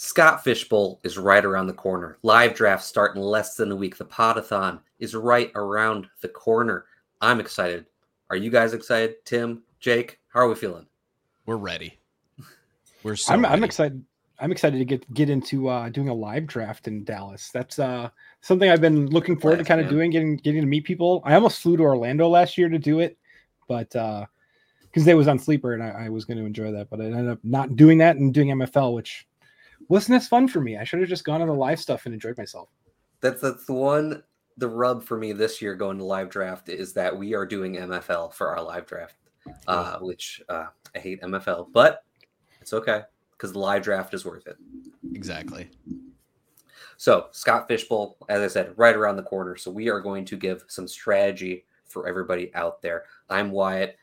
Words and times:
Scott 0.00 0.44
Fish 0.44 0.68
Bowl 0.68 1.00
is 1.02 1.18
right 1.18 1.44
around 1.44 1.66
the 1.66 1.72
corner. 1.72 2.18
Live 2.22 2.54
draft 2.54 2.84
start 2.84 3.16
in 3.16 3.20
less 3.20 3.56
than 3.56 3.72
a 3.72 3.76
week. 3.76 3.96
The 3.96 4.04
Podathon 4.04 4.78
is 5.00 5.12
right 5.12 5.50
around 5.56 6.06
the 6.20 6.28
corner. 6.28 6.84
I'm 7.20 7.40
excited. 7.40 7.84
Are 8.30 8.36
you 8.36 8.48
guys 8.48 8.74
excited? 8.74 9.16
Tim, 9.24 9.64
Jake, 9.80 10.20
how 10.28 10.38
are 10.38 10.48
we 10.48 10.54
feeling? 10.54 10.86
We're 11.46 11.56
ready. 11.56 11.98
We're 13.02 13.16
so 13.16 13.32
I'm, 13.34 13.42
ready. 13.42 13.54
I'm 13.54 13.64
excited. 13.64 14.04
I'm 14.38 14.52
excited 14.52 14.78
to 14.78 14.84
get 14.84 15.12
get 15.14 15.30
into 15.30 15.68
uh, 15.68 15.88
doing 15.88 16.10
a 16.10 16.14
live 16.14 16.46
draft 16.46 16.86
in 16.86 17.02
Dallas. 17.02 17.50
That's 17.52 17.80
uh, 17.80 18.08
something 18.40 18.70
I've 18.70 18.80
been 18.80 19.06
looking 19.06 19.36
forward 19.36 19.58
to 19.58 19.64
kind 19.64 19.80
of 19.80 19.86
man. 19.86 19.94
doing, 19.94 20.10
getting 20.12 20.36
getting 20.36 20.60
to 20.60 20.68
meet 20.68 20.84
people. 20.84 21.22
I 21.24 21.34
almost 21.34 21.60
flew 21.60 21.76
to 21.76 21.82
Orlando 21.82 22.28
last 22.28 22.56
year 22.56 22.68
to 22.68 22.78
do 22.78 23.00
it, 23.00 23.18
but 23.66 23.94
uh, 23.96 24.26
because 24.82 25.08
it 25.08 25.16
was 25.16 25.26
on 25.26 25.40
sleeper 25.40 25.74
and 25.74 25.82
I, 25.82 26.04
I 26.04 26.08
was 26.08 26.24
going 26.24 26.38
to 26.38 26.46
enjoy 26.46 26.70
that, 26.70 26.88
but 26.88 27.00
I 27.00 27.06
ended 27.06 27.30
up 27.30 27.40
not 27.42 27.74
doing 27.74 27.98
that 27.98 28.14
and 28.14 28.32
doing 28.32 28.50
MFL, 28.50 28.94
which 28.94 29.26
wasn't 29.88 30.16
as 30.16 30.28
fun 30.28 30.48
for 30.48 30.60
me. 30.60 30.76
I 30.76 30.84
should 30.84 31.00
have 31.00 31.08
just 31.08 31.24
gone 31.24 31.42
on 31.42 31.48
the 31.48 31.54
live 31.54 31.80
stuff 31.80 32.04
and 32.04 32.14
enjoyed 32.14 32.38
myself. 32.38 32.68
That's 33.20 33.40
that's 33.40 33.66
the 33.66 33.72
one 33.72 34.22
the 34.56 34.68
rub 34.68 35.04
for 35.04 35.16
me 35.16 35.32
this 35.32 35.62
year 35.62 35.74
going 35.74 35.98
to 35.98 36.04
live 36.04 36.28
draft 36.28 36.68
is 36.68 36.92
that 36.92 37.16
we 37.16 37.34
are 37.34 37.46
doing 37.46 37.76
MFL 37.76 38.32
for 38.34 38.48
our 38.48 38.62
live 38.62 38.86
draft. 38.86 39.14
Uh, 39.66 39.98
which 40.00 40.42
uh, 40.48 40.66
I 40.94 40.98
hate 40.98 41.22
MFL, 41.22 41.68
but 41.72 42.04
it's 42.60 42.72
okay 42.74 43.02
because 43.32 43.52
the 43.52 43.58
live 43.58 43.82
draft 43.82 44.12
is 44.12 44.24
worth 44.24 44.46
it. 44.46 44.56
exactly. 45.14 45.70
So 46.96 47.28
Scott 47.30 47.68
Fish 47.68 47.88
Bowl, 47.88 48.18
as 48.28 48.42
I 48.42 48.48
said, 48.48 48.74
right 48.76 48.94
around 48.94 49.16
the 49.16 49.22
corner. 49.22 49.56
So 49.56 49.70
we 49.70 49.88
are 49.88 50.00
going 50.00 50.24
to 50.26 50.36
give 50.36 50.64
some 50.68 50.88
strategy 50.88 51.64
for 51.86 52.08
everybody 52.08 52.52
out 52.54 52.82
there. 52.82 53.04
I'm 53.30 53.50
Wyatt. 53.50 53.96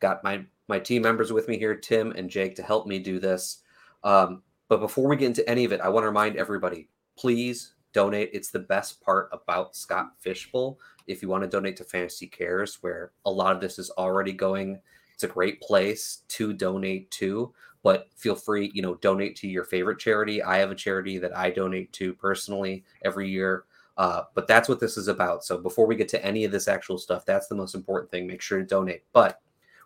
Got 0.00 0.22
my 0.22 0.44
my 0.68 0.78
team 0.78 1.02
members 1.02 1.32
with 1.32 1.48
me 1.48 1.58
here, 1.58 1.74
Tim 1.74 2.12
and 2.12 2.30
Jake, 2.30 2.54
to 2.56 2.62
help 2.62 2.86
me 2.86 2.98
do 2.98 3.18
this. 3.18 3.62
Um, 4.04 4.42
but 4.72 4.80
before 4.80 5.06
we 5.06 5.16
get 5.16 5.26
into 5.26 5.46
any 5.46 5.66
of 5.66 5.72
it, 5.72 5.82
I 5.82 5.90
want 5.90 6.04
to 6.04 6.08
remind 6.08 6.36
everybody: 6.36 6.88
please 7.14 7.74
donate. 7.92 8.30
It's 8.32 8.50
the 8.50 8.58
best 8.58 9.02
part 9.02 9.28
about 9.30 9.76
Scott 9.76 10.12
Fish 10.18 10.50
Bowl. 10.50 10.80
If 11.06 11.20
you 11.20 11.28
want 11.28 11.42
to 11.44 11.50
donate 11.50 11.76
to 11.76 11.84
Fantasy 11.84 12.26
Cares, 12.26 12.78
where 12.80 13.12
a 13.26 13.30
lot 13.30 13.54
of 13.54 13.60
this 13.60 13.78
is 13.78 13.90
already 13.98 14.32
going, 14.32 14.80
it's 15.12 15.24
a 15.24 15.28
great 15.28 15.60
place 15.60 16.22
to 16.28 16.54
donate 16.54 17.10
to. 17.10 17.52
But 17.82 18.08
feel 18.16 18.34
free 18.34 18.70
you 18.72 18.80
know 18.80 18.94
donate 18.94 19.36
to 19.36 19.46
your 19.46 19.64
favorite 19.64 19.98
charity. 19.98 20.42
I 20.42 20.56
have 20.56 20.70
a 20.70 20.74
charity 20.74 21.18
that 21.18 21.36
i 21.36 21.50
donate 21.50 21.92
to 21.92 22.14
personally 22.14 22.82
every 23.04 23.28
year. 23.28 23.64
Uh, 23.98 24.22
but 24.34 24.46
that's 24.46 24.70
what 24.70 24.80
this 24.80 24.96
is 24.96 25.08
about. 25.08 25.44
So 25.44 25.58
before 25.58 25.86
we 25.86 25.96
get 25.96 26.08
to 26.08 26.24
any 26.24 26.46
of 26.46 26.50
this 26.50 26.66
actual 26.66 26.96
stuff 26.96 27.26
that's 27.26 27.48
the 27.48 27.56
most 27.56 27.74
important 27.74 28.10
thing. 28.10 28.26
Make 28.26 28.40
sure 28.40 28.58
to 28.58 28.64
donate. 28.64 29.02
But 29.12 29.38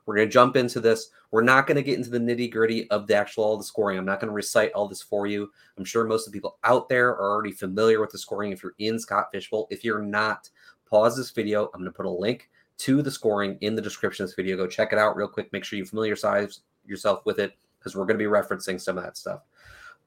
we're 0.07 0.17
going 0.17 0.29
to 0.29 0.33
jump 0.33 0.57
into 0.57 0.81
this. 0.81 1.11
We're 1.33 1.43
not 1.43 1.67
going 1.67 1.77
to 1.77 1.83
get 1.83 1.99
into 1.99 2.11
the 2.11 2.19
nitty 2.19 2.51
gritty 2.53 2.89
of 2.91 3.07
the 3.07 3.17
actual 3.17 3.45
all 3.45 3.59
the 3.59 3.65
scoring. 3.65 3.99
I'm 3.99 4.05
not 4.05 4.21
going 4.21 4.29
to 4.29 4.35
recite 4.35 4.73
all 4.73 4.89
this 4.89 5.03
for 5.03 5.27
you. 5.27 5.51
I'm 5.77 5.85
sure 5.85 6.05
most 6.05 6.27
of 6.27 6.33
the 6.33 6.37
people 6.37 6.59
out 6.65 6.89
there 6.89 7.11
are 7.11 7.33
already 7.33 7.53
familiar 7.53 8.01
with 8.01 8.11
the 8.11 8.19
scoring 8.19 8.53
if 8.53 8.63
you're 8.63 8.75
in 8.79 8.99
scott 8.99 9.27
fish 9.33 9.51
bowl. 9.51 9.67
If 9.71 9.85
you're 9.85 10.03
not 10.03 10.49
pause 10.89 11.17
this 11.17 11.31
video. 11.31 11.65
I'm 11.67 11.81
going 11.81 11.93
to 11.93 11.97
put 11.97 12.07
a 12.07 12.11
link 12.11 12.49
to 12.79 13.03
the 13.03 13.11
scoring 13.11 13.59
in 13.61 13.75
the 13.75 13.83
description 13.83 14.25
of 14.25 14.31
this 14.31 14.37
video. 14.37 14.57
Go 14.57 14.67
check 14.67 14.93
it 14.93 14.99
out 14.99 15.17
real 15.17 15.29
quick. 15.29 15.53
Make 15.53 15.65
sure 15.65 15.79
you 15.79 15.85
familiarize 15.85 16.61
yourself 16.87 17.27
with 17.27 17.39
it 17.39 17.55
because 17.79 17.97
we're 17.97 18.07
going 18.07 18.19
to 18.19 18.25
be 18.25 18.31
referencing 18.31 18.81
some 18.81 18.97
of 18.97 19.05
that 19.05 19.17
stuff. 19.17 19.41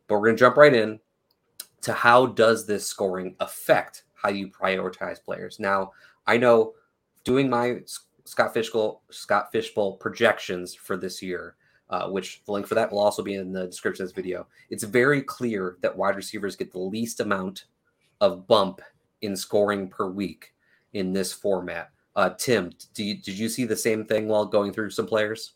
But 0.07 0.15
we're 0.15 0.27
going 0.27 0.37
to 0.37 0.39
jump 0.39 0.57
right 0.57 0.73
in 0.73 0.99
to 1.81 1.93
how 1.93 2.27
does 2.27 2.65
this 2.65 2.87
scoring 2.87 3.35
affect 3.39 4.03
how 4.15 4.29
you 4.29 4.49
prioritize 4.49 5.23
players. 5.23 5.59
Now, 5.59 5.91
I 6.27 6.37
know 6.37 6.73
doing 7.23 7.49
my 7.49 7.81
Scott 8.29 8.53
Fish 8.53 8.69
Bowl 8.69 9.01
Scott 9.09 9.51
Fish 9.51 9.73
Bowl 9.73 9.97
projections 9.97 10.75
for 10.75 10.97
this 10.97 11.19
year, 11.19 11.55
uh, 11.89 12.07
which 12.09 12.43
the 12.45 12.51
link 12.51 12.67
for 12.67 12.75
that 12.75 12.91
will 12.91 12.99
also 12.99 13.23
be 13.23 13.33
in 13.33 13.51
the 13.51 13.65
description 13.65 14.03
of 14.03 14.09
this 14.09 14.15
video. 14.15 14.45
It's 14.69 14.83
very 14.83 15.23
clear 15.23 15.77
that 15.81 15.97
wide 15.97 16.15
receivers 16.15 16.55
get 16.55 16.71
the 16.71 16.77
least 16.77 17.21
amount 17.21 17.65
of 18.21 18.45
bump 18.45 18.81
in 19.23 19.35
scoring 19.35 19.89
per 19.89 20.07
week 20.07 20.53
in 20.93 21.11
this 21.11 21.33
format. 21.33 21.89
Uh, 22.15 22.29
Tim, 22.37 22.71
you, 22.97 23.15
did 23.15 23.35
you 23.39 23.49
see 23.49 23.65
the 23.65 23.75
same 23.75 24.05
thing 24.05 24.27
while 24.27 24.45
going 24.45 24.73
through 24.73 24.91
some 24.91 25.07
players? 25.07 25.53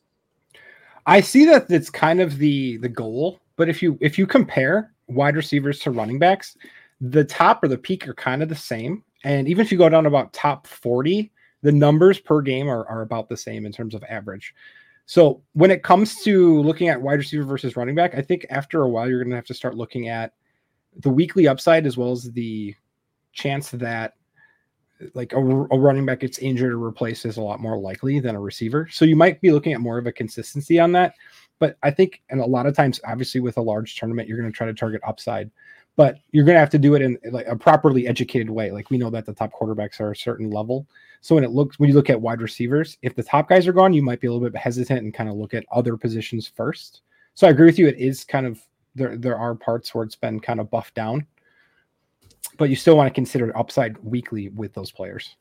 I 1.05 1.21
see 1.21 1.45
that 1.45 1.69
it's 1.69 1.91
kind 1.91 2.21
of 2.21 2.39
the 2.39 2.77
the 2.77 2.89
goal, 2.89 3.39
but 3.55 3.69
if 3.69 3.83
you 3.83 3.99
if 4.01 4.17
you 4.17 4.25
compare 4.25 4.91
wide 5.07 5.35
receivers 5.35 5.77
to 5.81 5.91
running 5.91 6.17
backs, 6.17 6.57
the 7.01 7.23
top 7.23 7.63
or 7.63 7.67
the 7.67 7.77
peak 7.77 8.07
are 8.07 8.15
kind 8.15 8.41
of 8.41 8.49
the 8.49 8.55
same. 8.55 9.03
And 9.23 9.47
even 9.47 9.63
if 9.63 9.71
you 9.71 9.77
go 9.77 9.89
down 9.89 10.07
about 10.07 10.33
top 10.33 10.65
40, 10.65 11.31
the 11.63 11.71
numbers 11.71 12.19
per 12.19 12.41
game 12.41 12.69
are, 12.69 12.85
are 12.87 13.01
about 13.01 13.27
the 13.29 13.37
same 13.37 13.65
in 13.65 13.71
terms 13.71 13.95
of 13.95 14.03
average. 14.03 14.53
So 15.05 15.41
when 15.53 15.71
it 15.71 15.83
comes 15.83 16.21
to 16.23 16.61
looking 16.61 16.89
at 16.89 17.01
wide 17.01 17.19
receiver 17.19 17.43
versus 17.43 17.75
running 17.75 17.95
back, 17.95 18.15
I 18.15 18.21
think 18.21 18.45
after 18.49 18.83
a 18.83 18.89
while 18.89 19.09
you're 19.09 19.19
going 19.19 19.31
to 19.31 19.35
have 19.35 19.45
to 19.45 19.53
start 19.53 19.75
looking 19.75 20.07
at 20.07 20.33
the 20.97 21.09
weekly 21.09 21.47
upside 21.47 21.85
as 21.85 21.97
well 21.97 22.11
as 22.11 22.31
the 22.31 22.75
chance 23.31 23.71
that 23.71 24.13
like 25.15 25.33
a, 25.33 25.37
a 25.37 25.79
running 25.79 26.05
back 26.05 26.19
gets 26.19 26.37
injured 26.37 26.71
or 26.71 26.79
replaced 26.79 27.25
is 27.25 27.37
a 27.37 27.41
lot 27.41 27.59
more 27.59 27.77
likely 27.77 28.19
than 28.19 28.35
a 28.35 28.39
receiver. 28.39 28.87
So 28.91 29.05
you 29.05 29.15
might 29.15 29.41
be 29.41 29.51
looking 29.51 29.73
at 29.73 29.81
more 29.81 29.97
of 29.97 30.05
a 30.05 30.11
consistency 30.11 30.79
on 30.79 30.91
that. 30.93 31.15
But 31.59 31.77
I 31.83 31.91
think, 31.91 32.21
and 32.29 32.39
a 32.39 32.45
lot 32.45 32.65
of 32.65 32.75
times, 32.75 32.99
obviously, 33.05 33.39
with 33.41 33.57
a 33.57 33.61
large 33.61 33.95
tournament, 33.95 34.27
you're 34.27 34.37
going 34.37 34.51
to 34.51 34.55
try 34.55 34.67
to 34.67 34.73
target 34.73 35.01
upside, 35.05 35.51
but 35.95 36.17
you're 36.31 36.45
going 36.45 36.55
to 36.55 36.59
have 36.59 36.69
to 36.71 36.79
do 36.79 36.95
it 36.95 37.01
in 37.01 37.17
like 37.31 37.47
a 37.47 37.55
properly 37.55 38.07
educated 38.07 38.49
way. 38.49 38.71
Like 38.71 38.89
we 38.89 38.97
know 38.97 39.09
that 39.11 39.25
the 39.25 39.33
top 39.33 39.51
quarterbacks 39.53 39.99
are 39.99 40.11
a 40.11 40.15
certain 40.15 40.49
level. 40.49 40.87
So 41.21 41.35
when 41.35 41.43
it 41.43 41.51
looks, 41.51 41.79
when 41.79 41.89
you 41.89 41.95
look 41.95 42.09
at 42.09 42.19
wide 42.19 42.41
receivers, 42.41 42.97
if 43.01 43.15
the 43.15 43.23
top 43.23 43.47
guys 43.47 43.67
are 43.67 43.73
gone, 43.73 43.93
you 43.93 44.01
might 44.01 44.19
be 44.19 44.27
a 44.27 44.33
little 44.33 44.49
bit 44.49 44.57
hesitant 44.57 45.03
and 45.03 45.13
kind 45.13 45.29
of 45.29 45.35
look 45.35 45.53
at 45.53 45.65
other 45.71 45.95
positions 45.95 46.47
first. 46.47 47.01
So 47.35 47.47
I 47.47 47.51
agree 47.51 47.65
with 47.65 47.79
you. 47.79 47.87
It 47.87 47.97
is 47.97 48.23
kind 48.23 48.45
of 48.45 48.61
there. 48.95 49.17
There 49.17 49.37
are 49.37 49.55
parts 49.55 49.93
where 49.93 50.03
it's 50.03 50.15
been 50.15 50.39
kind 50.39 50.59
of 50.59 50.69
buffed 50.69 50.95
down, 50.95 51.25
but 52.57 52.69
you 52.69 52.75
still 52.75 52.97
want 52.97 53.07
to 53.07 53.13
consider 53.13 53.55
upside 53.57 53.97
weekly 54.03 54.49
with 54.49 54.73
those 54.73 54.91
players. 54.91 55.35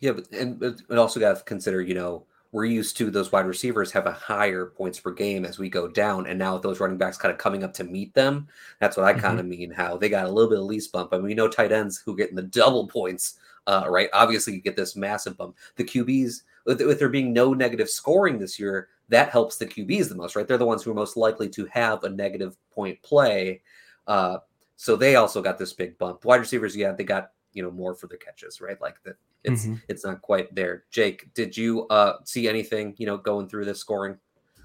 Yeah, 0.00 0.12
but 0.12 0.30
and 0.32 0.58
but 0.60 0.98
also 0.98 1.18
got 1.18 1.38
to 1.38 1.44
consider, 1.44 1.80
you 1.80 1.94
know, 1.94 2.24
we're 2.54 2.64
used 2.64 2.96
to 2.96 3.10
those 3.10 3.32
wide 3.32 3.46
receivers 3.46 3.90
have 3.90 4.06
a 4.06 4.12
higher 4.12 4.66
points 4.66 5.00
per 5.00 5.10
game 5.10 5.44
as 5.44 5.58
we 5.58 5.68
go 5.68 5.88
down, 5.88 6.28
and 6.28 6.38
now 6.38 6.54
with 6.54 6.62
those 6.62 6.78
running 6.78 6.96
backs 6.96 7.18
kind 7.18 7.32
of 7.32 7.36
coming 7.36 7.64
up 7.64 7.74
to 7.74 7.82
meet 7.82 8.14
them, 8.14 8.46
that's 8.78 8.96
what 8.96 9.06
I 9.06 9.12
kind 9.12 9.40
of 9.40 9.46
mean. 9.46 9.72
How 9.72 9.96
they 9.96 10.08
got 10.08 10.26
a 10.26 10.30
little 10.30 10.48
bit 10.48 10.60
of 10.60 10.64
least 10.64 10.92
bump. 10.92 11.12
I 11.12 11.16
mean, 11.16 11.26
we 11.26 11.34
know 11.34 11.48
tight 11.48 11.72
ends 11.72 11.98
who 11.98 12.16
get 12.16 12.30
in 12.30 12.36
the 12.36 12.42
double 12.42 12.86
points, 12.86 13.40
uh, 13.66 13.86
right? 13.88 14.08
Obviously, 14.12 14.54
you 14.54 14.60
get 14.60 14.76
this 14.76 14.94
massive 14.94 15.36
bump. 15.36 15.56
The 15.74 15.82
QBs, 15.82 16.42
with, 16.64 16.80
with 16.80 17.00
there 17.00 17.08
being 17.08 17.32
no 17.32 17.54
negative 17.54 17.90
scoring 17.90 18.38
this 18.38 18.56
year, 18.56 18.86
that 19.08 19.30
helps 19.30 19.56
the 19.56 19.66
QBs 19.66 20.08
the 20.08 20.14
most, 20.14 20.36
right? 20.36 20.46
They're 20.46 20.56
the 20.56 20.64
ones 20.64 20.84
who 20.84 20.92
are 20.92 20.94
most 20.94 21.16
likely 21.16 21.48
to 21.48 21.66
have 21.66 22.04
a 22.04 22.08
negative 22.08 22.56
point 22.70 23.02
play. 23.02 23.62
Uh, 24.06 24.38
so 24.76 24.94
they 24.94 25.16
also 25.16 25.42
got 25.42 25.58
this 25.58 25.72
big 25.72 25.98
bump. 25.98 26.24
Wide 26.24 26.36
receivers, 26.36 26.76
yeah, 26.76 26.92
they 26.92 27.02
got 27.02 27.32
you 27.52 27.64
know 27.64 27.72
more 27.72 27.96
for 27.96 28.06
the 28.06 28.16
catches, 28.16 28.60
right? 28.60 28.80
Like 28.80 29.02
that, 29.02 29.16
it's 29.44 29.66
Mhm. 29.66 29.82
it's 29.88 30.04
not 30.04 30.22
quite 30.22 30.54
there. 30.54 30.84
Jake, 30.90 31.32
did 31.34 31.56
you 31.56 31.86
uh 31.88 32.14
see 32.24 32.48
anything 32.48 32.94
you 32.98 33.06
know 33.06 33.16
going 33.16 33.48
through 33.48 33.64
this 33.66 33.78
scoring? 33.80 34.18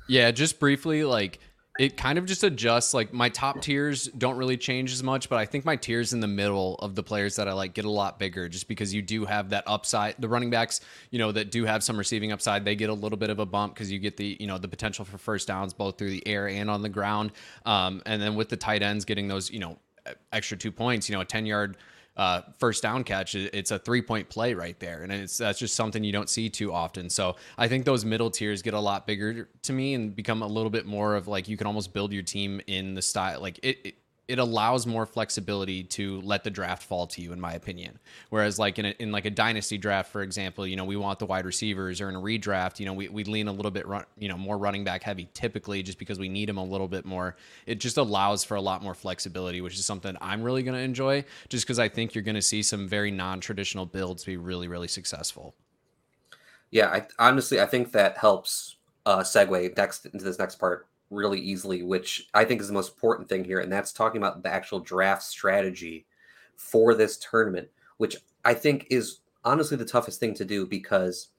Yeah, 0.07 0.31
just 0.31 0.59
briefly, 0.59 1.03
like 1.03 1.40
it 1.78 1.95
kind 1.95 2.17
of 2.17 2.25
just 2.25 2.44
adjusts. 2.44 2.94
Like 2.94 3.13
my 3.13 3.29
top 3.29 3.62
tiers 3.62 4.07
don't 4.17 4.35
really 4.35 4.57
change 4.57 4.91
as 4.91 5.01
much, 5.01 5.29
but 5.29 5.38
I 5.38 5.45
think 5.45 5.63
my 5.63 5.78
tiers 5.78 6.12
in 6.12 6.19
the 6.19 6.28
middle 6.28 6.75
of 6.79 6.94
the 6.95 7.03
players 7.03 7.38
that 7.38 7.47
I 7.47 7.53
like 7.53 7.73
get 7.73 7.85
a 7.85 7.90
lot 7.90 8.19
bigger 8.19 8.50
just 8.50 8.67
because 8.67 8.94
you 8.94 9.01
do 9.01 9.23
have 9.25 9.51
that 9.51 9.63
upside. 9.66 10.16
The 10.19 10.28
running 10.28 10.50
backs, 10.50 10.81
you 11.09 11.19
know, 11.19 11.31
that 11.31 11.51
do 11.51 11.63
have 11.63 11.81
some 11.81 11.97
receiving 11.97 12.34
upside, 12.34 12.66
they 12.66 12.75
get 12.75 12.90
a 12.90 12.94
little 12.94 13.17
bit 13.17 13.29
of 13.29 13.40
a 13.40 13.46
bump 13.46 13.75
because 13.75 13.90
you 13.90 13.97
get 14.00 14.17
the, 14.17 14.35
you 14.41 14.47
know, 14.47 14.57
the 14.57 14.67
potential 14.67 15.06
for 15.06 15.17
first 15.17 15.47
downs 15.47 15.73
both 15.73 15.97
through 15.97 16.09
the 16.09 16.28
air 16.28 16.50
and 16.50 16.69
on 16.69 16.81
the 16.81 16.90
ground. 16.90 17.31
Um, 17.66 18.01
and 18.06 18.22
then 18.22 18.35
with 18.35 18.50
the 18.50 18.57
tight 18.57 18.81
ends 18.81 19.06
getting 19.06 19.29
those, 19.29 19.50
you 19.50 19.59
know, 19.59 19.79
extra 20.34 20.57
two 20.57 20.73
points, 20.73 21.07
you 21.07 21.16
know, 21.16 21.22
a 21.22 21.25
10 21.25 21.46
yard 21.46 21.78
uh, 22.19 22.41
first 22.57 22.84
down 22.84 23.06
catch. 23.06 23.34
It's 23.34 23.72
a 23.72 23.80
three 23.80 24.02
point 24.02 24.28
play 24.28 24.53
right 24.53 24.78
there. 24.78 25.03
And 25.03 25.12
it's 25.12 25.38
that's 25.38 25.57
just 25.57 25.74
something 25.74 26.03
you 26.03 26.12
don't 26.12 26.28
see 26.28 26.50
too 26.50 26.74
often. 26.74 27.09
So 27.09 27.38
I 27.57 27.69
think 27.69 27.85
those 27.85 28.03
middle 28.03 28.30
tiers 28.30 28.62
get 28.62 28.74
a 28.74 28.80
lot 28.80 29.07
bigger 29.07 29.47
to 29.62 29.74
me 29.74 29.94
and 29.94 30.13
become 30.13 30.41
a 30.41 30.47
little 30.47 30.69
bit 30.69 30.85
more 30.85 31.16
of 31.16 31.29
like 31.29 31.47
you 31.47 31.56
can 31.56 31.66
almost 31.66 31.94
build 31.94 32.12
your 32.12 32.24
team 32.24 32.59
in 32.68 32.94
the 32.94 33.02
style. 33.02 33.40
Like 33.40 33.58
it, 33.63 33.78
it 33.85 33.96
it 34.29 34.37
allows 34.37 34.85
more 34.85 35.08
flexibility 35.08 35.84
to 35.84 36.22
let 36.22 36.43
the 36.43 36.52
draft 36.52 36.84
fall 36.84 37.08
to 37.08 37.20
you, 37.20 37.34
in 37.34 37.41
my 37.41 37.53
opinion. 37.53 37.97
Whereas, 38.29 38.59
like 38.59 38.78
in 38.78 38.85
a, 38.85 38.90
in 38.99 39.11
like 39.11 39.26
a 39.26 39.31
dynasty 39.31 39.76
draft, 39.76 40.11
for 40.11 40.22
example, 40.22 40.67
you 40.67 40.76
know 40.76 40.85
we 40.85 40.96
want 40.96 41.17
the 41.17 41.26
wide 41.26 41.46
receivers, 41.46 41.99
or 41.99 42.09
in 42.09 42.16
a 42.16 42.22
redraft, 42.22 42.79
you 42.79 42.85
know 42.85 42.93
we, 42.93 43.09
we 43.09 43.23
lean 43.23 43.47
a 43.47 43.52
little 43.52 43.72
bit 43.72 43.87
run, 43.87 44.05
you 44.20 44.29
know 44.29 44.37
more 44.37 44.59
running 44.59 44.84
back 44.84 45.02
heavy 45.02 45.28
typically, 45.34 45.81
just 45.81 45.97
because 45.97 46.20
we 46.20 46.29
need 46.29 46.47
them 46.47 46.58
a 46.58 46.64
little 46.64 46.87
bit 46.87 47.05
more. 47.05 47.35
It 47.66 47.79
just 47.79 47.97
allows 47.97 48.43
for 48.43 48.53
a 48.53 48.61
lot 48.61 48.84
more 48.84 48.93
flexibility, 48.93 49.61
which 49.61 49.73
is 49.73 49.84
something 49.84 50.16
I'm 50.22 50.43
really 50.43 50.61
going 50.61 50.78
to 50.78 50.84
enjoy, 50.84 51.26
just 51.49 51.66
because 51.66 51.79
I 51.79 51.90
think 51.90 52.14
you're 52.14 52.23
going 52.23 52.35
to 52.35 52.41
see 52.41 52.61
some 52.61 52.87
very 52.87 53.09
non 53.09 53.40
traditional 53.40 53.87
builds 53.87 54.23
be 54.23 54.37
really 54.37 54.67
really 54.67 54.87
successful. 54.87 55.55
Yeah, 56.70 56.90
I 56.90 57.08
honestly 57.17 57.59
I 57.59 57.66
think 57.66 57.93
that 57.93 58.20
helps 58.20 58.76
uh 59.08 59.20
segue 59.22 59.76
next 59.76 60.05
into 60.05 60.23
this 60.23 60.37
next 60.37 60.58
part 60.58 60.85
really 61.09 61.40
easily, 61.40 61.84
which 61.84 62.28
I 62.34 62.46
think 62.46 62.61
is 62.61 62.67
the 62.67 62.73
most 62.73 62.94
important 62.94 63.28
thing 63.29 63.44
here, 63.44 63.59
and 63.59 63.72
that's 63.72 63.91
talking 63.91 64.22
about 64.22 64.44
the 64.44 64.52
actual 64.52 64.79
draft 64.79 65.23
strategy 65.23 66.06
for 66.56 66.94
this 66.94 67.17
tournament, 67.17 67.67
which 67.97 68.17
I 68.46 68.53
think 68.53 68.88
is 68.90 69.20
honestly 69.44 69.78
the 69.78 69.85
toughest 69.85 70.20
thing 70.20 70.34
to 70.35 70.46
do 70.46 70.66
because 70.66 71.29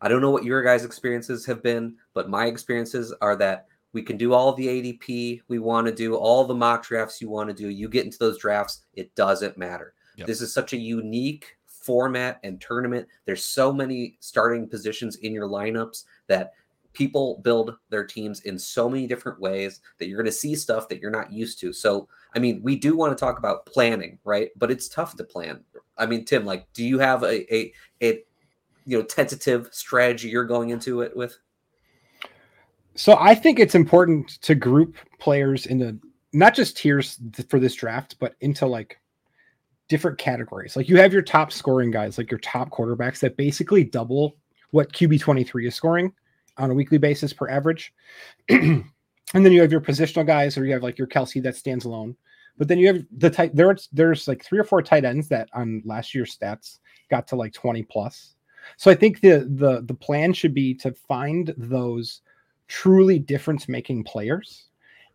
I 0.00 0.08
don't 0.08 0.22
know 0.22 0.30
what 0.30 0.44
your 0.44 0.62
guys' 0.62 0.84
experiences 0.84 1.44
have 1.46 1.62
been, 1.62 1.96
but 2.14 2.30
my 2.30 2.46
experiences 2.46 3.12
are 3.20 3.36
that 3.36 3.66
We 3.92 4.02
can 4.02 4.16
do 4.16 4.32
all 4.32 4.52
the 4.52 4.66
ADP 4.66 5.42
we 5.48 5.58
want 5.58 5.86
to 5.86 5.94
do, 5.94 6.14
all 6.14 6.44
the 6.44 6.54
mock 6.54 6.84
drafts 6.84 7.20
you 7.20 7.28
want 7.28 7.48
to 7.48 7.54
do. 7.54 7.68
You 7.68 7.88
get 7.88 8.04
into 8.04 8.18
those 8.18 8.38
drafts, 8.38 8.82
it 8.94 9.14
doesn't 9.14 9.58
matter. 9.58 9.94
Yep. 10.16 10.26
This 10.26 10.40
is 10.40 10.52
such 10.52 10.72
a 10.72 10.78
unique 10.78 11.56
format 11.66 12.38
and 12.44 12.60
tournament. 12.60 13.08
There's 13.24 13.44
so 13.44 13.72
many 13.72 14.16
starting 14.20 14.68
positions 14.68 15.16
in 15.16 15.32
your 15.32 15.48
lineups 15.48 16.04
that 16.28 16.52
people 16.92 17.40
build 17.44 17.76
their 17.88 18.04
teams 18.04 18.40
in 18.40 18.58
so 18.58 18.88
many 18.88 19.06
different 19.06 19.40
ways 19.40 19.80
that 19.98 20.08
you're 20.08 20.16
going 20.16 20.26
to 20.26 20.32
see 20.32 20.54
stuff 20.54 20.88
that 20.88 21.00
you're 21.00 21.10
not 21.10 21.32
used 21.32 21.60
to. 21.60 21.72
So, 21.72 22.08
I 22.34 22.38
mean, 22.38 22.60
we 22.62 22.76
do 22.76 22.96
want 22.96 23.16
to 23.16 23.20
talk 23.20 23.38
about 23.38 23.66
planning, 23.66 24.18
right? 24.24 24.50
But 24.56 24.70
it's 24.70 24.88
tough 24.88 25.16
to 25.16 25.24
plan. 25.24 25.64
I 25.96 26.06
mean, 26.06 26.24
Tim, 26.24 26.44
like, 26.44 26.66
do 26.72 26.84
you 26.84 26.98
have 26.98 27.22
a 27.22 27.54
a, 27.54 27.72
a 28.02 28.22
you 28.86 28.98
know 28.98 29.04
tentative 29.04 29.68
strategy 29.72 30.28
you're 30.28 30.44
going 30.44 30.70
into 30.70 31.02
it 31.02 31.16
with? 31.16 31.36
So 32.96 33.16
I 33.18 33.34
think 33.34 33.58
it's 33.58 33.74
important 33.74 34.40
to 34.42 34.54
group 34.54 34.96
players 35.18 35.66
into 35.66 35.98
not 36.32 36.54
just 36.54 36.76
tiers 36.76 37.18
for 37.48 37.58
this 37.58 37.74
draft, 37.74 38.16
but 38.18 38.34
into 38.40 38.66
like 38.66 38.98
different 39.88 40.18
categories. 40.18 40.76
Like 40.76 40.88
you 40.88 40.96
have 40.96 41.12
your 41.12 41.22
top 41.22 41.52
scoring 41.52 41.90
guys, 41.90 42.18
like 42.18 42.30
your 42.30 42.40
top 42.40 42.70
quarterbacks 42.70 43.20
that 43.20 43.36
basically 43.36 43.84
double 43.84 44.36
what 44.70 44.92
QB23 44.92 45.66
is 45.66 45.74
scoring 45.74 46.12
on 46.60 46.70
a 46.70 46.74
weekly 46.74 46.98
basis 46.98 47.32
per 47.32 47.48
average. 47.48 47.92
and 48.48 48.84
then 49.32 49.52
you 49.52 49.60
have 49.60 49.72
your 49.72 49.80
positional 49.80 50.26
guys, 50.26 50.56
or 50.56 50.64
you 50.64 50.72
have 50.72 50.82
like 50.82 50.98
your 50.98 51.08
Kelce 51.08 51.42
that 51.42 51.56
stands 51.56 51.84
alone. 51.84 52.16
But 52.58 52.68
then 52.68 52.78
you 52.78 52.88
have 52.88 53.02
the 53.16 53.30
tight 53.30 53.56
there's 53.56 53.88
there's 53.92 54.28
like 54.28 54.44
three 54.44 54.58
or 54.58 54.64
four 54.64 54.82
tight 54.82 55.04
ends 55.04 55.28
that 55.28 55.48
on 55.54 55.82
last 55.84 56.14
year's 56.14 56.36
stats 56.36 56.78
got 57.08 57.26
to 57.28 57.36
like 57.36 57.52
20 57.52 57.82
plus. 57.84 58.34
So 58.76 58.90
I 58.90 58.94
think 58.94 59.20
the 59.20 59.48
the 59.50 59.82
the 59.86 59.94
plan 59.94 60.32
should 60.32 60.54
be 60.54 60.74
to 60.74 60.92
find 60.92 61.54
those 61.56 62.20
truly 62.68 63.18
difference 63.18 63.68
making 63.68 64.04
players 64.04 64.66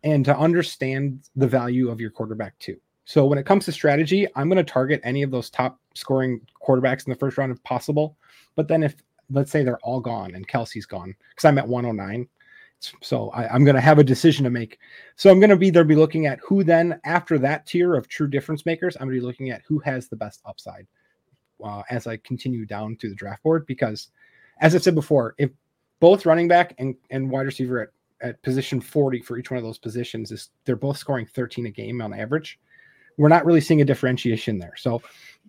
and 0.02 0.24
to 0.24 0.36
understand 0.36 1.20
the 1.36 1.46
value 1.46 1.88
of 1.88 2.00
your 2.00 2.10
quarterback 2.10 2.58
too. 2.58 2.76
So 3.06 3.24
when 3.24 3.38
it 3.38 3.46
comes 3.46 3.64
to 3.64 3.72
strategy, 3.72 4.26
I'm 4.34 4.48
going 4.48 4.64
to 4.64 4.72
target 4.72 5.00
any 5.04 5.22
of 5.22 5.30
those 5.30 5.48
top 5.48 5.80
scoring 5.94 6.40
quarterbacks 6.60 7.06
in 7.06 7.12
the 7.12 7.18
first 7.18 7.38
round 7.38 7.52
if 7.52 7.62
possible. 7.62 8.16
But 8.56 8.66
then 8.66 8.82
if 8.82 8.96
let's 9.30 9.50
say 9.50 9.62
they're 9.62 9.78
all 9.78 10.00
gone 10.00 10.34
and 10.34 10.46
Kelce's 10.46 10.86
gone 10.86 11.14
because 11.30 11.44
I'm 11.44 11.58
at 11.58 11.68
109. 11.68 12.28
So 13.00 13.30
I, 13.30 13.54
am 13.54 13.64
going 13.64 13.74
to 13.74 13.80
have 13.80 13.98
a 13.98 14.04
decision 14.04 14.44
to 14.44 14.50
make. 14.50 14.78
So 15.16 15.30
I'm 15.30 15.40
going 15.40 15.50
to 15.50 15.56
be 15.56 15.70
there, 15.70 15.82
be 15.82 15.96
looking 15.96 16.26
at 16.26 16.38
who 16.40 16.62
then 16.62 17.00
after 17.04 17.38
that 17.38 17.66
tier 17.66 17.94
of 17.94 18.06
true 18.06 18.28
difference 18.28 18.66
makers, 18.66 18.96
I'm 18.96 19.06
going 19.06 19.16
to 19.16 19.20
be 19.20 19.26
looking 19.26 19.50
at 19.50 19.62
who 19.66 19.78
has 19.80 20.08
the 20.08 20.16
best 20.16 20.42
upside 20.44 20.86
uh, 21.64 21.82
as 21.90 22.06
I 22.06 22.18
continue 22.18 22.66
down 22.66 22.96
to 22.96 23.08
the 23.08 23.14
draft 23.14 23.42
board. 23.42 23.66
Because 23.66 24.08
as 24.60 24.74
I 24.74 24.78
said 24.78 24.94
before, 24.94 25.34
if 25.38 25.50
both 26.00 26.26
running 26.26 26.48
back 26.48 26.74
and, 26.78 26.94
and 27.10 27.30
wide 27.30 27.46
receiver 27.46 27.80
at, 27.80 27.88
at 28.20 28.42
position 28.42 28.80
40 28.80 29.22
for 29.22 29.38
each 29.38 29.50
one 29.50 29.58
of 29.58 29.64
those 29.64 29.78
positions 29.78 30.30
is 30.30 30.50
they're 30.64 30.76
both 30.76 30.98
scoring 30.98 31.26
13 31.26 31.66
a 31.66 31.70
game 31.70 32.02
on 32.02 32.12
average 32.12 32.58
we're 33.16 33.28
not 33.28 33.44
really 33.46 33.60
seeing 33.60 33.80
a 33.80 33.84
differentiation 33.84 34.58
there. 34.58 34.74
So 34.76 35.02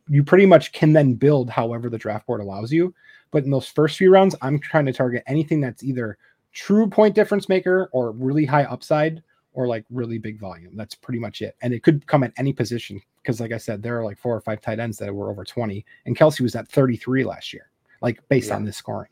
you 0.08 0.24
pretty 0.24 0.46
much 0.46 0.72
can 0.72 0.94
then 0.94 1.14
build 1.16 1.50
however 1.50 1.90
the 1.90 1.98
draft 1.98 2.28
board 2.28 2.42
allows 2.42 2.72
you. 2.72 2.94
But 3.32 3.44
in 3.44 3.52
those 3.52 3.68
first 3.68 3.98
few 3.98 4.12
rounds, 4.12 4.36
I'm 4.42 4.60
trying 4.60 4.86
to 4.86 4.94
target 4.94 5.24
anything 5.28 5.62
that's 5.62 5.84
either 5.84 6.18
true 6.54 6.90
point 6.90 7.16
difference 7.16 7.50
maker 7.50 7.90
or 7.92 8.12
really 8.12 8.46
high 8.46 8.64
upside 8.64 9.22
or 9.54 9.68
like 9.68 9.86
really 9.90 10.20
big 10.20 10.40
volume. 10.40 10.76
That's 10.76 10.94
pretty 10.96 11.20
much 11.20 11.42
it. 11.42 11.56
And 11.62 11.74
it 11.74 11.82
could 11.82 12.06
come 12.06 12.24
at 12.24 12.32
any 12.38 12.54
position 12.54 13.02
because, 13.22 13.40
like 13.40 13.52
I 13.52 13.58
said, 13.58 13.82
there 13.82 13.98
are 14.00 14.04
like 14.04 14.20
four 14.20 14.36
or 14.36 14.42
five 14.42 14.62
tight 14.62 14.80
ends 14.80 15.00
that 15.00 15.14
were 15.14 15.32
over 15.32 15.44
20, 15.44 15.84
and 16.06 16.18
Kelce 16.18 16.42
was 16.42 16.56
at 16.56 16.68
33 16.68 17.24
last 17.24 17.52
year, 17.52 17.72
like 18.02 18.22
based 18.30 18.50
yeah. 18.50 18.56
on 18.56 18.64
this 18.64 18.78
scoring. 18.78 19.10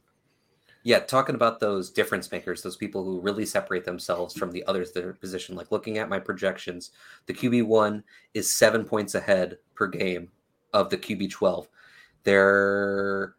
Yeah, 0.83 0.99
talking 0.99 1.33
about 1.33 1.59
those 1.59 1.89
difference 1.89 2.31
makers, 2.31 2.61
those 2.61 2.77
people 2.77 3.03
who 3.03 3.19
really 3.19 3.43
separate 3.43 3.85
themselves 3.85 4.35
from 4.35 4.51
the 4.51 4.63
others 4.67 4.91
that 4.91 5.03
are 5.03 5.13
position. 5.13 5.55
Like 5.55 5.71
looking 5.71 5.97
at 5.97 6.09
my 6.09 6.19
projections, 6.19 6.91
the 7.25 7.33
QB 7.33 7.65
one 7.65 8.03
is 8.35 8.53
seven 8.53 8.85
points 8.85 9.15
ahead 9.15 9.57
per 9.73 9.87
game 9.87 10.29
of 10.73 10.91
the 10.91 10.97
QB 10.97 11.31
twelve. 11.31 11.67
They're 12.23 13.33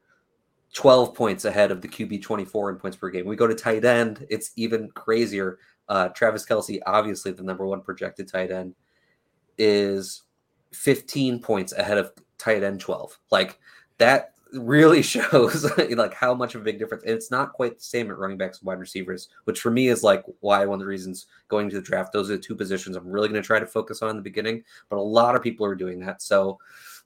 twelve 0.77 1.15
points 1.15 1.47
ahead 1.47 1.71
of 1.71 1.81
the 1.81 1.89
QB 1.89 2.21
twenty 2.21 2.45
four 2.45 2.69
in 2.69 2.77
points 2.77 2.99
per 2.99 3.09
game. 3.09 3.25
We 3.25 3.35
go 3.35 3.47
to 3.47 3.55
tight 3.55 3.87
end, 3.87 4.27
it's 4.29 4.51
even 4.57 4.91
crazier. 4.91 5.59
Uh, 5.89 6.09
Travis 6.09 6.45
Kelce, 6.45 6.81
obviously 6.85 7.33
the 7.33 7.43
number 7.43 7.67
one 7.67 7.81
projected 7.81 8.29
tight 8.29 8.51
end, 8.51 8.75
is 9.57 10.25
fifteen 10.73 11.41
points 11.41 11.73
ahead 11.73 11.97
of 11.97 12.13
tight 12.37 12.63
end 12.63 12.79
twelve. 12.79 13.19
Like 13.31 13.59
that 13.97 14.35
really 14.53 15.01
shows 15.15 15.65
like 15.79 16.13
how 16.13 16.35
much 16.35 16.55
of 16.55 16.61
a 16.61 16.65
big 16.65 16.79
difference. 16.79 17.05
And 17.05 17.15
it's 17.15 17.31
not 17.31 17.55
quite 17.55 17.79
the 17.79 17.85
same 17.85 18.11
at 18.11 18.19
running 18.19 18.37
backs 18.37 18.59
and 18.59 18.67
wide 18.67 18.79
receivers, 18.79 19.31
which 19.45 19.61
for 19.61 19.71
me 19.71 19.89
is 19.89 20.03
like 20.03 20.25
why 20.41 20.67
one 20.67 20.75
of 20.75 20.81
the 20.81 20.87
reasons 20.87 21.25
going 21.49 21.71
to 21.71 21.77
the 21.77 21.83
draft. 21.83 22.13
Those 22.13 22.31
are 22.31 22.37
the 22.37 22.43
two 22.43 22.55
positions 22.55 22.97
I'm 22.97 23.09
really 23.09 23.29
going 23.29 23.41
to 23.41 23.47
try 23.47 23.59
to 23.59 23.67
focus 23.67 24.03
on 24.03 24.11
in 24.11 24.17
the 24.17 24.23
beginning. 24.23 24.63
But 24.91 24.99
a 24.99 25.01
lot 25.01 25.37
of 25.37 25.43
people 25.43 25.65
are 25.65 25.75
doing 25.75 26.01
that, 26.01 26.21
so 26.21 26.59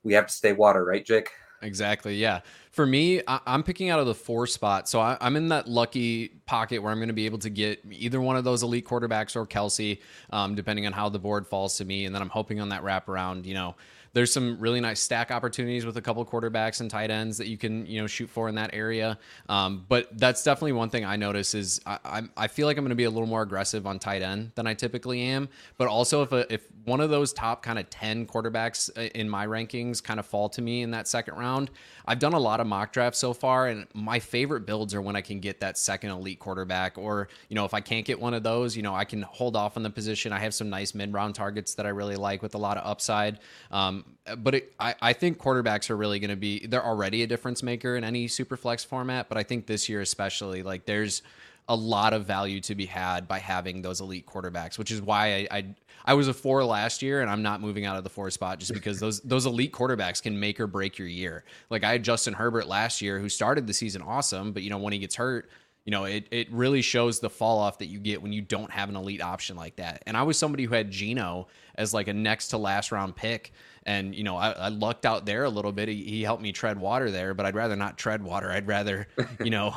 we 0.03 0.13
have 0.15 0.27
to 0.27 0.33
stay 0.33 0.55
water, 0.55 0.85
right, 0.85 1.07
Jake? 1.07 1.31
Exactly. 1.63 2.17
Yeah. 2.17 2.41
For 2.71 2.87
me, 2.87 3.21
I- 3.27 3.41
am 3.47 3.63
picking 3.63 3.91
out 3.91 4.01
of 4.01 4.07
the 4.07 4.15
four 4.15 4.47
spot. 4.47 4.89
So 4.89 5.01
I- 5.01 5.19
am 5.21 5.37
in 5.37 5.49
that 5.49 5.69
lucky 5.69 6.29
pocket 6.47 6.83
where 6.83 6.91
I'm 6.91 6.99
going 6.99 7.09
to 7.09 7.15
be 7.15 7.27
able 7.27 7.39
to 7.39 7.51
get 7.51 7.81
either 7.91 8.21
one 8.21 8.37
of 8.37 8.45
those 8.45 8.63
elite 8.63 8.87
quarterbacks 8.87 9.37
or 9.37 9.47
Kelce, 9.47 9.99
um, 10.31 10.55
depending 10.55 10.87
on 10.87 10.93
how 10.93 11.09
the 11.09 11.19
board 11.19 11.47
falls 11.47 11.77
to 11.79 11.85
me. 11.85 12.07
And 12.07 12.15
then 12.15 12.23
I'm 12.23 12.31
hoping 12.31 12.61
on 12.61 12.71
that 12.71 12.83
wraparound, 12.83 13.45
you 13.45 13.55
know, 13.55 13.75
there's 14.13 14.33
some 14.33 14.59
really 14.59 14.81
nice 14.81 15.01
stack 15.01 15.31
opportunities 15.31 15.87
with 15.87 15.97
a 15.97 16.03
couple 16.03 16.25
quarterbacks 16.25 16.81
and 16.81 16.91
tight 16.91 17.11
ends 17.11 17.39
that 17.39 17.47
you 17.47 17.57
can 17.57 17.87
you 17.87 18.01
know 18.01 18.07
shoot 18.07 18.29
for 18.29 18.49
in 18.49 18.55
that 18.57 18.71
area. 18.73 19.19
Um, 19.49 19.85
but 19.89 20.09
that's 20.19 20.43
definitely 20.43 20.73
one 20.73 20.91
thing 20.91 21.05
I 21.05 21.17
notice 21.17 21.55
is 21.55 21.81
I, 21.87 22.23
I 22.37 22.49
feel 22.49 22.67
like 22.67 22.77
I'm 22.77 22.85
going 22.85 22.91
to 22.91 22.97
be 22.97 23.05
a 23.05 23.11
little 23.11 23.29
more 23.29 23.43
aggressive 23.43 23.87
on 23.87 23.99
tight 23.99 24.23
end 24.23 24.53
than 24.55 24.67
I 24.67 24.75
typically 24.75 25.23
am. 25.23 25.49
But 25.79 25.89
also 25.89 26.23
if 26.23 26.33
a, 26.33 26.53
if 26.53 26.63
one 26.85 27.01
of 27.01 27.11
those 27.11 27.33
top 27.33 27.63
kind 27.63 27.79
of 27.79 27.89
ten 27.91 28.27
quarterbacks 28.27 28.91
uh, 28.97 29.11
in 29.15 29.29
my 29.29 29.47
rankings 29.47 30.03
kind 30.03 30.21
of 30.21 30.27
fall 30.27 30.49
to 30.51 30.63
me 30.63 30.83
in 30.83 30.91
that 30.93 31.09
second 31.09 31.35
round, 31.35 31.71
I've 32.07 32.19
done 32.19 32.33
a 32.33 32.39
lot 32.39 32.61
of 32.61 32.67
mock 32.67 32.93
drafts 32.93 33.19
so 33.19 33.33
far, 33.33 33.69
and 33.69 33.87
my 33.95 34.19
favorite 34.19 34.67
builds 34.67 34.95
are 34.95 35.03
when 35.03 35.17
I 35.17 35.21
can 35.21 35.41
get 35.41 35.61
that 35.61 35.79
second 35.79 36.11
elite 36.11 36.39
quarterback, 36.39 36.99
or 36.99 37.29
you 37.49 37.55
know 37.55 37.65
if 37.65 37.75
I 37.75 37.81
can't 37.81 38.05
get 38.07 38.21
one 38.21 38.35
of 38.35 38.43
those, 38.43 38.77
you 38.77 38.83
know 38.83 38.95
I 38.95 39.05
can 39.05 39.23
hold 39.23 39.57
off 39.57 39.77
on 39.77 39.83
the 39.83 39.91
position. 39.91 40.33
I 40.33 40.39
have 40.39 40.55
some 40.55 40.71
nice 40.71 40.95
mid 40.95 41.13
round 41.13 41.35
targets 41.35 41.75
that 41.75 41.87
I 41.87 41.91
really 41.91 42.17
like 42.17 42.43
with 42.43 42.55
a 42.55 42.59
lot 42.59 42.77
of 42.77 42.87
upside. 42.87 43.39
Um, 43.71 44.05
but 44.39 44.55
it, 44.55 44.75
I, 44.79 44.95
I 45.01 45.13
think 45.13 45.39
quarterbacks 45.39 45.91
are 45.91 45.97
really 45.97 46.19
going 46.19 46.31
to 46.31 46.37
be, 46.37 46.67
they're 46.67 46.85
already 46.85 47.23
a 47.23 47.27
difference 47.27 47.63
maker 47.63 47.97
in 47.97 48.05
any 48.05 48.29
super 48.29 48.57
flex 48.57 48.85
format. 48.85 49.29
But 49.29 49.39
I 49.39 49.43
think 49.43 49.67
this 49.67 49.89
year, 49.89 50.01
especially, 50.01 50.63
like 50.63 50.87
there's 50.87 51.23
a 51.71 51.77
lot 51.77 52.13
of 52.13 52.27
value 52.27 52.61
to 52.61 52.75
be 52.75 52.85
had 52.85 53.29
by 53.29 53.39
having 53.39 53.81
those 53.81 54.01
elite 54.01 54.27
quarterbacks, 54.27 54.77
which 54.77 54.91
is 54.91 55.01
why 55.01 55.35
I, 55.35 55.49
I, 55.51 55.75
I 56.05 56.15
was 56.15 56.27
a 56.27 56.35
four 56.35 56.65
last 56.65 57.01
year 57.01 57.23
and 57.23 57.31
I'm 57.31 57.43
not 57.43 57.61
moving 57.61 57.85
out 57.85 57.97
of 57.97 58.03
the 58.03 58.11
four 58.11 58.29
spot 58.31 58.59
just 58.59 58.75
because 58.75 58.99
those 58.99 59.21
those 59.25 59.47
elite 59.47 59.73
quarterbacks 59.73 60.21
can 60.21 60.39
make 60.39 60.59
or 60.59 60.67
break 60.67 60.99
your 60.99 61.07
year. 61.07 61.45
Like 61.71 61.85
I 61.85 61.93
had 61.93 62.03
Justin 62.03 62.35
Herbert 62.35 62.67
last 62.67 63.01
year 63.01 63.21
who 63.21 63.29
started 63.29 63.69
the 63.69 63.73
season 63.73 64.03
awesome, 64.03 64.51
but 64.51 64.65
you 64.65 64.71
know 64.71 64.79
when 64.79 64.93
he 64.93 64.99
gets 64.99 65.15
hurt, 65.15 65.49
you 65.85 65.93
know, 65.93 66.05
it, 66.05 66.27
it 66.33 66.51
really 66.51 66.83
shows 66.83 67.21
the 67.21 67.31
fall 67.31 67.59
off 67.59 67.79
that 67.79 67.87
you 67.87 68.01
get 68.01 68.21
when 68.21 68.33
you 68.33 68.43
don't 68.43 68.71
have 68.73 68.89
an 68.89 68.97
elite 68.97 69.23
option 69.23 69.57
like 69.57 69.77
that. 69.77 70.03
And 70.07 70.17
I 70.17 70.25
was 70.25 70.37
somebody 70.37 70.65
who 70.65 70.75
had 70.75 70.91
Geno 70.91 71.47
as 71.77 71.95
like 71.95 72.09
a 72.09 72.13
next 72.13 72.49
to 72.49 72.59
last 72.59 72.91
round 72.91 73.15
pick. 73.15 73.53
And, 73.87 74.15
you 74.15 74.25
know, 74.25 74.37
I, 74.37 74.51
I 74.51 74.69
lucked 74.69 75.07
out 75.07 75.25
there 75.25 75.45
a 75.45 75.49
little 75.49 75.73
bit. 75.73 75.89
He, 75.89 76.05
he, 76.05 76.23
helped 76.23 76.43
me 76.43 76.53
tread 76.53 76.79
water 76.79 77.11
there, 77.11 77.33
but 77.33 77.47
I'd 77.47 77.55
rather 77.55 77.77
not 77.77 77.97
tread 77.97 78.23
water. 78.23 78.51
I'd 78.51 78.67
rather, 78.67 79.09
you 79.45 79.51
know, 79.51 79.75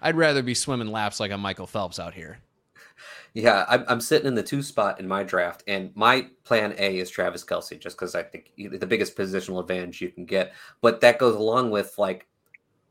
I'd 0.00 0.16
rather 0.16 0.42
be 0.42 0.54
swimming 0.54 0.88
laps 0.88 1.20
like 1.20 1.30
a 1.30 1.38
Michael 1.38 1.66
Phelps 1.66 1.98
out 1.98 2.14
here. 2.14 2.38
Yeah, 3.34 3.64
I'm, 3.68 3.84
I'm 3.88 4.00
sitting 4.00 4.26
in 4.26 4.34
the 4.34 4.42
two 4.42 4.62
spot 4.62 5.00
in 5.00 5.08
my 5.08 5.22
draft, 5.22 5.62
and 5.66 5.90
my 5.94 6.28
plan 6.44 6.74
A 6.78 6.98
is 6.98 7.08
Travis 7.08 7.44
Kelce, 7.44 7.80
just 7.80 7.96
because 7.96 8.14
I 8.14 8.22
think 8.22 8.52
the 8.56 8.86
biggest 8.86 9.16
positional 9.16 9.60
advantage 9.60 10.02
you 10.02 10.10
can 10.10 10.26
get. 10.26 10.52
But 10.82 11.00
that 11.00 11.18
goes 11.18 11.34
along 11.34 11.70
with 11.70 11.94
like 11.96 12.26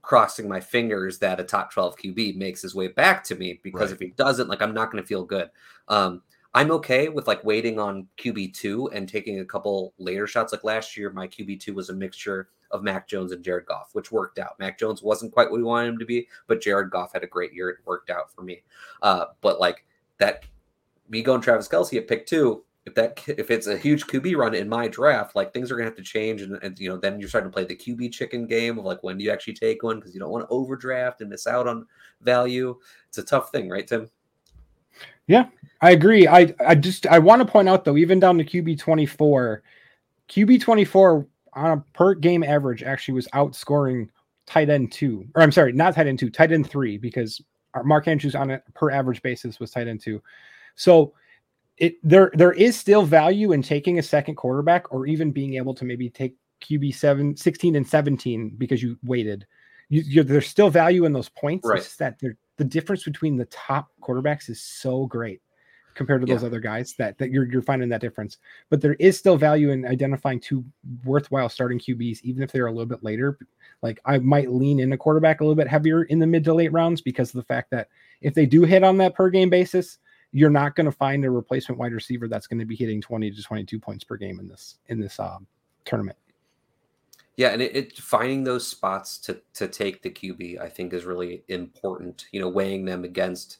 crossing 0.01 0.49
my 0.49 0.59
fingers 0.59 1.19
that 1.19 1.39
a 1.39 1.43
top 1.43 1.71
12 1.71 1.95
QB 1.97 2.35
makes 2.37 2.61
his 2.61 2.73
way 2.73 2.87
back 2.87 3.23
to 3.25 3.35
me 3.35 3.59
because 3.61 3.91
right. 3.91 3.93
if 3.93 3.99
he 3.99 4.07
doesn't, 4.07 4.47
like 4.47 4.61
I'm 4.61 4.73
not 4.73 4.91
going 4.91 5.03
to 5.03 5.07
feel 5.07 5.23
good. 5.23 5.49
Um, 5.87 6.23
I'm 6.53 6.71
okay 6.71 7.07
with 7.07 7.27
like 7.27 7.43
waiting 7.43 7.79
on 7.79 8.07
QB2 8.17 8.93
and 8.93 9.07
taking 9.07 9.39
a 9.39 9.45
couple 9.45 9.93
later 9.97 10.27
shots. 10.27 10.51
Like 10.51 10.63
last 10.63 10.97
year, 10.97 11.09
my 11.11 11.27
QB2 11.27 11.73
was 11.73 11.89
a 11.89 11.93
mixture 11.93 12.49
of 12.71 12.83
Mac 12.83 13.07
Jones 13.07 13.31
and 13.31 13.43
Jared 13.43 13.65
Goff, 13.65 13.89
which 13.93 14.11
worked 14.11 14.39
out. 14.39 14.59
Mac 14.59 14.77
Jones 14.77 15.01
wasn't 15.01 15.31
quite 15.31 15.49
what 15.49 15.57
we 15.57 15.63
wanted 15.63 15.89
him 15.89 15.99
to 15.99 16.05
be, 16.05 16.27
but 16.47 16.61
Jared 16.61 16.89
Goff 16.89 17.13
had 17.13 17.23
a 17.23 17.27
great 17.27 17.53
year. 17.53 17.69
It 17.69 17.77
worked 17.85 18.09
out 18.09 18.33
for 18.33 18.41
me. 18.41 18.63
Uh, 19.01 19.25
but 19.41 19.59
like 19.59 19.85
that, 20.17 20.45
me 21.09 21.21
going 21.21 21.41
Travis 21.41 21.67
Kelce 21.67 21.97
at 21.97 22.07
pick 22.07 22.25
two, 22.25 22.63
if 22.85 22.95
that 22.95 23.23
if 23.27 23.51
it's 23.51 23.67
a 23.67 23.77
huge 23.77 24.07
QB 24.07 24.35
run 24.35 24.55
in 24.55 24.67
my 24.67 24.87
draft, 24.87 25.35
like 25.35 25.53
things 25.53 25.71
are 25.71 25.75
gonna 25.75 25.89
have 25.89 25.97
to 25.97 26.03
change, 26.03 26.41
and, 26.41 26.57
and 26.63 26.79
you 26.79 26.89
know 26.89 26.97
then 26.97 27.19
you're 27.19 27.29
starting 27.29 27.51
to 27.51 27.53
play 27.53 27.63
the 27.65 27.75
QB 27.75 28.11
chicken 28.11 28.47
game 28.47 28.79
of 28.79 28.85
like 28.85 29.03
when 29.03 29.17
do 29.17 29.23
you 29.23 29.31
actually 29.31 29.53
take 29.53 29.83
one 29.83 29.97
because 29.97 30.13
you 30.13 30.19
don't 30.19 30.31
want 30.31 30.43
to 30.43 30.53
overdraft 30.53 31.21
and 31.21 31.29
miss 31.29 31.45
out 31.45 31.67
on 31.67 31.85
value. 32.21 32.77
It's 33.07 33.19
a 33.19 33.23
tough 33.23 33.51
thing, 33.51 33.69
right, 33.69 33.87
Tim? 33.87 34.09
Yeah, 35.27 35.47
I 35.81 35.91
agree. 35.91 36.27
I 36.27 36.53
I 36.65 36.75
just 36.75 37.07
I 37.07 37.19
want 37.19 37.41
to 37.41 37.51
point 37.51 37.69
out 37.69 37.85
though, 37.85 37.97
even 37.97 38.19
down 38.19 38.37
to 38.37 38.43
QB 38.43 38.79
twenty 38.79 39.05
four, 39.05 39.63
QB 40.29 40.61
twenty 40.61 40.85
four 40.85 41.27
on 41.53 41.71
a 41.71 41.83
per 41.93 42.13
game 42.15 42.43
average 42.43 42.83
actually 42.83 43.13
was 43.13 43.27
outscoring 43.29 44.09
tight 44.45 44.69
end 44.69 44.91
two, 44.91 45.25
or 45.35 45.41
I'm 45.41 45.51
sorry, 45.51 45.73
not 45.73 45.95
tight 45.95 46.07
end 46.07 46.19
two, 46.19 46.29
tight 46.29 46.51
end 46.51 46.69
three, 46.69 46.97
because 46.97 47.41
Mark 47.83 48.07
Andrews 48.07 48.35
on 48.35 48.51
a 48.51 48.61
per 48.73 48.91
average 48.91 49.21
basis 49.21 49.59
was 49.59 49.71
tight 49.71 49.87
end 49.87 50.01
two. 50.01 50.21
So 50.75 51.13
it 51.77 51.95
there 52.03 52.31
there 52.33 52.53
is 52.53 52.77
still 52.77 53.03
value 53.03 53.51
in 53.53 53.61
taking 53.61 53.99
a 53.99 54.03
second 54.03 54.35
quarterback 54.35 54.91
or 54.93 55.05
even 55.07 55.31
being 55.31 55.55
able 55.55 55.73
to 55.75 55.85
maybe 55.85 56.09
take 56.09 56.35
QB 56.61 56.93
7, 56.95 57.35
16 57.35 57.75
and 57.75 57.87
17 57.87 58.55
because 58.57 58.83
you 58.83 58.97
waited. 59.03 59.45
You, 59.89 60.23
there's 60.23 60.47
still 60.47 60.69
value 60.69 61.03
in 61.03 61.11
those 61.11 61.27
points. 61.27 61.67
Right. 61.67 61.95
That 61.99 62.17
the 62.61 62.65
difference 62.65 63.03
between 63.03 63.37
the 63.37 63.45
top 63.45 63.89
quarterbacks 64.03 64.47
is 64.47 64.61
so 64.61 65.07
great 65.07 65.41
compared 65.95 66.21
to 66.21 66.27
those 66.27 66.43
Yeah. 66.43 66.47
other 66.47 66.59
guys 66.59 66.93
that, 66.99 67.17
that 67.17 67.31
you're 67.31 67.51
you're 67.51 67.63
finding 67.63 67.89
that 67.89 68.01
difference. 68.01 68.37
But 68.69 68.81
there 68.81 68.93
is 68.99 69.17
still 69.17 69.35
value 69.35 69.71
in 69.71 69.83
identifying 69.83 70.39
two 70.39 70.63
worthwhile 71.03 71.49
starting 71.49 71.79
QBs, 71.79 72.21
even 72.21 72.43
if 72.43 72.51
they're 72.51 72.67
a 72.67 72.71
little 72.71 72.85
bit 72.85 73.03
later. 73.03 73.39
Like 73.81 73.99
I 74.05 74.19
might 74.19 74.51
lean 74.51 74.79
in 74.79 74.93
a 74.93 74.97
quarterback 74.97 75.41
a 75.41 75.43
little 75.43 75.55
bit 75.55 75.67
heavier 75.67 76.03
in 76.03 76.19
the 76.19 76.27
mid 76.27 76.43
to 76.43 76.53
late 76.53 76.71
rounds 76.71 77.01
because 77.01 77.29
of 77.29 77.39
the 77.39 77.45
fact 77.45 77.71
that 77.71 77.87
if 78.21 78.35
they 78.35 78.45
do 78.45 78.61
hit 78.61 78.83
on 78.83 78.95
that 78.99 79.15
per 79.15 79.31
game 79.31 79.49
basis, 79.49 79.97
you're 80.31 80.51
not 80.51 80.75
going 80.75 80.85
to 80.85 80.91
find 80.91 81.25
a 81.25 81.31
replacement 81.31 81.79
wide 81.79 81.93
receiver 81.93 82.27
that's 82.27 82.45
going 82.45 82.59
to 82.59 82.65
be 82.65 82.75
hitting 82.75 83.01
20 83.01 83.31
to 83.31 83.41
22 83.41 83.79
points 83.79 84.03
per 84.03 84.17
game 84.17 84.39
in 84.39 84.47
this 84.47 84.77
in 84.89 84.99
this 84.99 85.19
um, 85.19 85.47
tournament. 85.83 86.15
Yeah, 87.37 87.49
and 87.49 87.61
it, 87.61 87.75
it 87.75 87.97
finding 87.97 88.43
those 88.43 88.67
spots 88.67 89.17
to 89.19 89.41
to 89.55 89.67
take 89.67 90.01
the 90.01 90.09
QB, 90.09 90.59
I 90.59 90.69
think, 90.69 90.93
is 90.93 91.05
really 91.05 91.43
important. 91.47 92.25
You 92.31 92.41
know, 92.41 92.49
weighing 92.49 92.85
them 92.85 93.03
against 93.03 93.57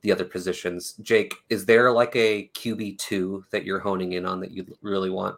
the 0.00 0.12
other 0.12 0.24
positions. 0.24 0.94
Jake, 1.02 1.34
is 1.48 1.64
there 1.64 1.92
like 1.92 2.16
a 2.16 2.50
QB 2.54 2.98
two 2.98 3.44
that 3.50 3.64
you're 3.64 3.78
honing 3.78 4.12
in 4.12 4.26
on 4.26 4.40
that 4.40 4.50
you 4.50 4.66
really 4.80 5.10
want? 5.10 5.36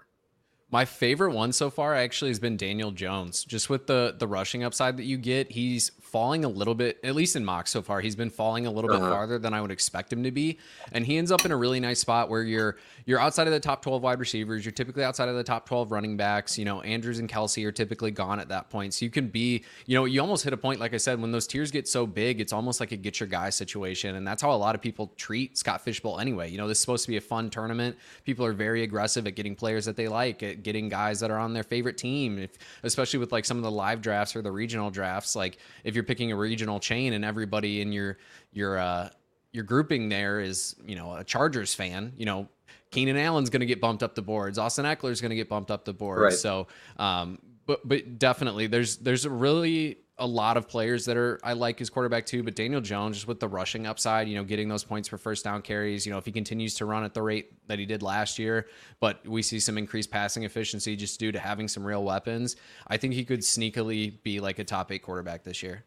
My 0.75 0.85
favorite 0.85 1.31
one 1.31 1.53
so 1.53 1.71
far 1.71 1.95
actually 1.95 2.31
has 2.33 2.41
been 2.41 2.57
Daniel 2.57 2.91
Jones. 2.91 3.45
Just 3.45 3.71
with 3.71 3.87
the 3.87 4.17
the 4.19 4.27
rushing 4.27 4.65
upside 4.65 4.97
that 4.97 5.05
you 5.05 5.17
get, 5.17 5.53
he's 5.53 5.93
falling 6.01 6.45
a 6.45 6.49
little 6.49 6.75
bit, 6.75 6.99
at 7.05 7.15
least 7.15 7.35
in 7.37 7.45
mock 7.45 7.67
so 7.69 7.81
far, 7.83 8.01
he's 8.01 8.15
been 8.17 8.31
falling 8.31 8.67
a 8.67 8.71
little 8.73 8.89
bit 8.91 9.01
Uh-huh. 9.01 9.11
farther 9.11 9.39
than 9.39 9.53
I 9.55 9.61
would 9.61 9.71
expect 9.71 10.13
him 10.13 10.25
to 10.25 10.33
be. 10.33 10.59
And 10.93 11.07
he 11.07 11.17
ends 11.17 11.31
up 11.31 11.45
in 11.45 11.51
a 11.53 11.57
really 11.57 11.79
nice 11.79 12.01
spot 12.01 12.29
where 12.29 12.43
you're 12.43 12.77
you're 13.07 13.21
outside 13.21 13.47
of 13.47 13.53
the 13.53 13.61
top 13.61 13.83
12 13.83 14.03
wide 14.03 14.19
receivers, 14.19 14.65
you're 14.65 14.73
typically 14.73 15.05
outside 15.05 15.29
of 15.29 15.37
the 15.37 15.45
top 15.45 15.65
12 15.69 15.93
running 15.93 16.17
backs. 16.17 16.59
You 16.59 16.65
know, 16.65 16.81
Andrews 16.81 17.21
and 17.21 17.29
Kelce 17.29 17.65
are 17.65 17.73
typically 17.73 18.11
gone 18.11 18.41
at 18.41 18.49
that 18.49 18.69
point. 18.69 18.95
So 18.95 19.05
you 19.05 19.11
can 19.13 19.29
be, 19.29 19.63
you 19.87 19.95
know, 19.97 20.07
you 20.07 20.21
almost 20.21 20.43
hit 20.43 20.53
a 20.53 20.57
point, 20.57 20.81
like 20.81 20.93
I 20.95 20.97
said, 20.97 21.21
when 21.21 21.31
those 21.31 21.47
tiers 21.47 21.71
get 21.71 21.87
so 21.87 22.05
big, 22.05 22.41
it's 22.41 22.53
almost 22.53 22.81
like 22.81 22.91
a 22.91 22.97
get 22.97 23.21
your 23.21 23.29
guy 23.29 23.51
situation. 23.51 24.17
And 24.17 24.27
that's 24.27 24.43
how 24.43 24.51
a 24.51 24.57
lot 24.57 24.75
of 24.75 24.81
people 24.81 25.13
treat 25.17 25.57
Scott 25.57 25.83
Fish 25.83 26.01
Bowl 26.01 26.19
anyway. 26.19 26.51
You 26.51 26.59
know, 26.59 26.67
this 26.67 26.79
is 26.79 26.81
supposed 26.83 27.05
to 27.05 27.11
be 27.11 27.17
a 27.17 27.21
fun 27.21 27.49
tournament. 27.51 27.97
People 28.25 28.45
are 28.45 28.53
very 28.55 28.83
aggressive 28.83 29.25
at 29.29 29.37
getting 29.37 29.55
players 29.55 29.85
that 29.85 29.95
they 29.97 30.09
like, 30.09 30.43
at 30.43 30.63
getting 30.65 30.89
guys 30.89 31.21
that 31.21 31.31
are 31.31 31.39
on 31.39 31.53
their 31.53 31.63
favorite 31.63 31.97
team. 31.97 32.39
If 32.39 32.59
especially 32.83 33.21
with 33.21 33.31
like 33.31 33.45
some 33.45 33.57
of 33.57 33.63
the 33.63 33.71
live 33.71 34.01
drafts 34.01 34.35
or 34.35 34.43
the 34.43 34.51
regional 34.51 34.91
drafts, 34.91 35.37
like 35.37 35.59
if 35.85 35.95
you're 35.95 36.05
picking 36.05 36.33
a 36.33 36.37
regional 36.37 36.81
chain 36.81 37.13
and 37.13 37.25
everybody 37.25 37.81
in 37.81 37.93
your 37.93 38.19
your 38.53 38.79
uh 38.79 39.11
your 39.53 39.65
grouping 39.65 40.09
there 40.09 40.41
is, 40.41 40.75
you 40.85 40.97
know, 40.97 41.15
a 41.15 41.23
Chargers 41.23 41.73
fan, 41.73 42.13
you 42.17 42.27
know, 42.27 42.49
Keenan 42.91 43.17
Allen's 43.17 43.51
going 43.51 43.61
to 43.61 43.67
get 43.67 43.81
bumped 43.81 44.03
up 44.03 44.15
the 44.15 44.23
boards. 44.23 44.59
Austin 44.59 44.85
Ekeler's 44.85 45.21
going 45.21 45.31
to 45.31 45.37
get 45.37 45.49
bumped 45.49 45.71
up 45.71 45.85
the 45.85 45.93
boards. 45.93 46.23
Right. 46.23 46.33
So, 46.33 46.67
um, 46.97 47.39
but 47.67 47.87
but 47.87 48.19
definitely, 48.19 48.67
there's 48.67 48.97
there's 48.99 49.25
a 49.25 49.31
really 49.31 49.99
a 50.19 50.27
lot 50.27 50.57
of 50.57 50.69
players 50.69 51.05
that 51.07 51.17
are 51.17 51.41
I 51.43 51.55
like 51.55 51.79
his 51.79 51.91
quarterback 51.91 52.27
too. 52.27 52.43
But 52.43 52.55
Daniel 52.55 52.81
Jones, 52.81 53.17
just 53.17 53.27
with 53.27 53.41
the 53.41 53.49
rushing 53.49 53.87
upside, 53.87 54.29
you 54.29 54.37
know, 54.37 54.45
getting 54.45 54.69
those 54.69 54.85
points 54.85 55.09
for 55.09 55.19
first 55.19 55.45
down 55.45 55.63
carries. 55.63 56.07
You 56.07 56.13
know, 56.13 56.19
if 56.19 56.25
he 56.25 56.33
continues 56.33 56.75
to 56.77 56.85
run 56.85 57.05
at 57.05 57.15
the 57.15 57.23
rate 57.23 57.53
that 57.67 57.79
he 57.79 57.87
did 57.87 58.03
last 58.03 58.39
year, 58.39 58.69
but 59.01 59.27
we 59.27 59.43
see 59.43 59.59
some 59.59 59.77
increased 59.77 60.11
passing 60.11 60.45
efficiency 60.45 60.95
just 60.95 61.19
due 61.19 61.33
to 61.33 61.39
having 61.39 61.67
some 61.67 61.85
real 61.85 62.05
weapons. 62.05 62.57
I 62.87 62.97
think 62.97 63.15
he 63.15 63.25
could 63.25 63.41
sneakily 63.41 64.23
be 64.23 64.41
like 64.41 64.59
a 64.59 64.65
top 64.65 64.93
eight 64.93 65.03
quarterback 65.03 65.43
this 65.43 65.63
year. 65.63 65.85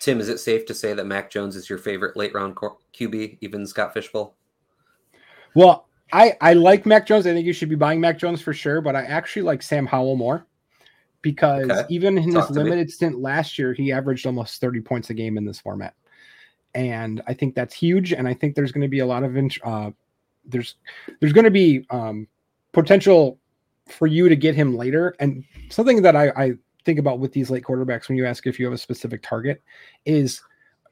Tim, 0.00 0.20
is 0.20 0.28
it 0.28 0.38
safe 0.38 0.66
to 0.66 0.74
say 0.74 0.92
that 0.92 1.06
Mac 1.06 1.30
Jones 1.30 1.56
is 1.56 1.70
your 1.70 1.78
favorite 1.78 2.16
late 2.16 2.34
round 2.34 2.56
QB, 2.56 3.38
even 3.40 3.66
Scott 3.66 3.94
Fish 3.94 4.12
Bowl? 4.12 4.34
Well, 5.54 5.86
I 6.12 6.36
I 6.40 6.52
like 6.52 6.84
Mac 6.84 7.06
Jones. 7.06 7.26
I 7.26 7.32
think 7.32 7.46
you 7.46 7.54
should 7.54 7.70
be 7.70 7.74
buying 7.74 8.00
Mac 8.00 8.18
Jones 8.18 8.42
for 8.42 8.52
sure, 8.52 8.82
but 8.82 8.94
I 8.94 9.04
actually 9.04 9.42
like 9.42 9.62
Sam 9.62 9.86
Howell 9.86 10.16
more 10.16 10.46
because 11.24 11.70
Okay. 11.70 11.84
even 11.88 12.18
in 12.18 12.30
Talk 12.30 12.48
this 12.48 12.56
to 12.56 12.62
me. 12.62 12.70
limited 12.70 12.90
stint 12.90 13.18
last 13.18 13.58
year, 13.58 13.72
he 13.72 13.90
averaged 13.90 14.26
almost 14.26 14.60
30 14.60 14.80
points 14.82 15.10
a 15.10 15.14
game 15.14 15.36
in 15.36 15.44
this 15.44 15.58
format. 15.58 15.94
And 16.74 17.22
I 17.26 17.34
think 17.34 17.54
that's 17.54 17.74
huge. 17.74 18.12
And 18.12 18.28
I 18.28 18.34
think 18.34 18.54
there's 18.54 18.70
going 18.70 18.82
to 18.82 18.88
be 18.88 18.98
a 19.00 19.06
lot 19.06 19.24
of 19.24 19.36
uh, 19.64 19.90
there's 20.44 20.76
there's 21.18 21.32
going 21.32 21.46
to 21.46 21.50
be 21.50 21.86
um, 21.90 22.28
potential 22.72 23.38
for 23.88 24.06
you 24.06 24.28
to 24.28 24.36
get 24.36 24.54
him 24.54 24.76
later. 24.76 25.16
And 25.18 25.44
something 25.70 26.02
that 26.02 26.14
I, 26.14 26.28
I 26.30 26.52
think 26.84 26.98
about 26.98 27.18
with 27.20 27.32
these 27.32 27.50
late 27.50 27.64
quarterbacks 27.64 28.08
when 28.08 28.18
you 28.18 28.26
ask 28.26 28.46
if 28.46 28.58
you 28.60 28.66
have 28.66 28.74
a 28.74 28.78
specific 28.78 29.22
target 29.22 29.62
is 30.04 30.42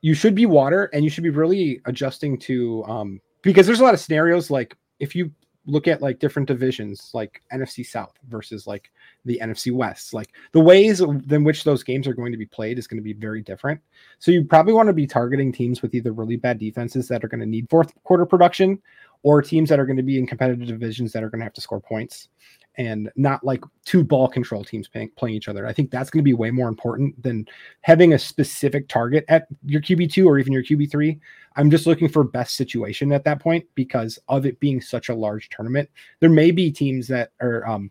you 0.01 0.15
should 0.15 0.35
be 0.35 0.47
water 0.47 0.89
and 0.95 1.05
you 1.05 1.11
should 1.11 1.25
be 1.25 1.31
really 1.31 1.81
adjusting 1.85 2.39
to 2.39 2.85
um, 2.85 3.21
because 3.43 3.67
there's 3.67 3.81
a 3.81 3.85
lot 3.85 3.95
of 3.95 4.01
scenarios 4.01 4.51
like 4.51 4.77
if 4.99 5.15
you 5.15 5.31
look 5.67 5.87
at 5.87 6.01
like 6.03 6.19
different 6.19 6.49
divisions 6.49 7.11
like 7.13 7.43
NFC 7.53 7.85
South 7.85 8.15
versus 8.29 8.67
like 8.67 8.91
the 9.25 9.39
NFC 9.43 9.73
West 9.73 10.15
like 10.15 10.31
the 10.53 10.61
ways 10.61 11.01
in 11.01 11.45
which 11.45 11.65
those 11.65 11.83
games 11.83 12.07
are 12.07 12.15
going 12.15 12.33
to 12.33 12.39
be 12.39 12.47
played 12.47 12.79
is 12.79 12.87
going 12.87 12.99
to 12.99 13.03
be 13.03 13.13
very 13.13 13.43
different 13.43 13.81
so 14.19 14.31
you 14.31 14.45
probably 14.45 14.73
want 14.73 14.89
to 14.89 14.93
be 14.93 15.07
targeting 15.07 15.53
teams 15.53 15.83
with 15.83 15.95
either 15.95 16.13
really 16.13 16.37
bad 16.37 16.59
defenses 16.59 17.09
that 17.09 17.25
are 17.25 17.29
going 17.29 17.41
to 17.41 17.47
need 17.47 17.69
fourth 17.71 17.93
quarter 18.05 18.27
production 18.27 18.81
or 19.23 19.41
teams 19.41 19.69
that 19.69 19.79
are 19.79 19.87
going 19.87 19.97
to 19.97 20.03
be 20.03 20.19
in 20.19 20.27
competitive 20.27 20.67
divisions 20.67 21.13
that 21.13 21.23
are 21.23 21.31
going 21.31 21.39
to 21.39 21.45
have 21.45 21.53
to 21.53 21.61
score 21.61 21.81
points 21.81 22.29
and 22.77 23.11
not 23.17 23.45
like 23.45 23.63
two 23.85 24.03
ball 24.03 24.29
control 24.29 24.65
teams 24.65 24.89
playing, 24.89 25.11
playing 25.17 25.35
each 25.35 25.49
other. 25.49 25.67
I 25.67 25.73
think 25.73 25.91
that's 25.91 26.11
going 26.11 26.21
to 26.21 26.25
be 26.25 26.35
way 26.35 26.51
more 26.51 26.69
important 26.69 27.21
than 27.23 27.47
having 27.83 28.15
a 28.15 28.19
specific 28.19 28.89
target 28.89 29.25
at 29.29 29.47
your 29.65 29.81
QB2 29.81 30.27
or 30.27 30.39
even 30.39 30.53
your 30.53 30.63
QB3. 30.63 31.19
I'm 31.57 31.71
just 31.71 31.87
looking 31.87 32.09
for 32.09 32.25
best 32.25 32.57
situation 32.57 33.13
at 33.13 33.25
that 33.25 33.41
point 33.41 33.65
because 33.75 34.19
of 34.29 34.47
it 34.47 34.59
being 34.59 34.81
such 34.81 35.11
a 35.11 35.15
large 35.15 35.51
tournament. 35.51 35.89
There 36.21 36.31
may 36.31 36.51
be 36.51 36.71
teams 36.71 37.07
that 37.09 37.33
are, 37.41 37.67
um, 37.67 37.91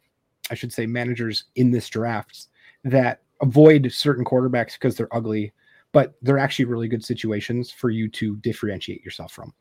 I 0.51 0.53
should 0.53 0.71
say, 0.71 0.85
managers 0.85 1.45
in 1.55 1.71
this 1.71 1.89
draft 1.89 2.47
that 2.83 3.21
avoid 3.41 3.91
certain 3.91 4.25
quarterbacks 4.25 4.73
because 4.73 4.95
they're 4.95 5.13
ugly, 5.15 5.53
but 5.91 6.13
they're 6.21 6.37
actually 6.37 6.65
really 6.65 6.87
good 6.87 7.03
situations 7.03 7.71
for 7.71 7.89
you 7.89 8.09
to 8.09 8.35
differentiate 8.37 9.03
yourself 9.03 9.31
from. 9.31 9.53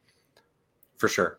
For 0.99 1.09
sure. 1.09 1.38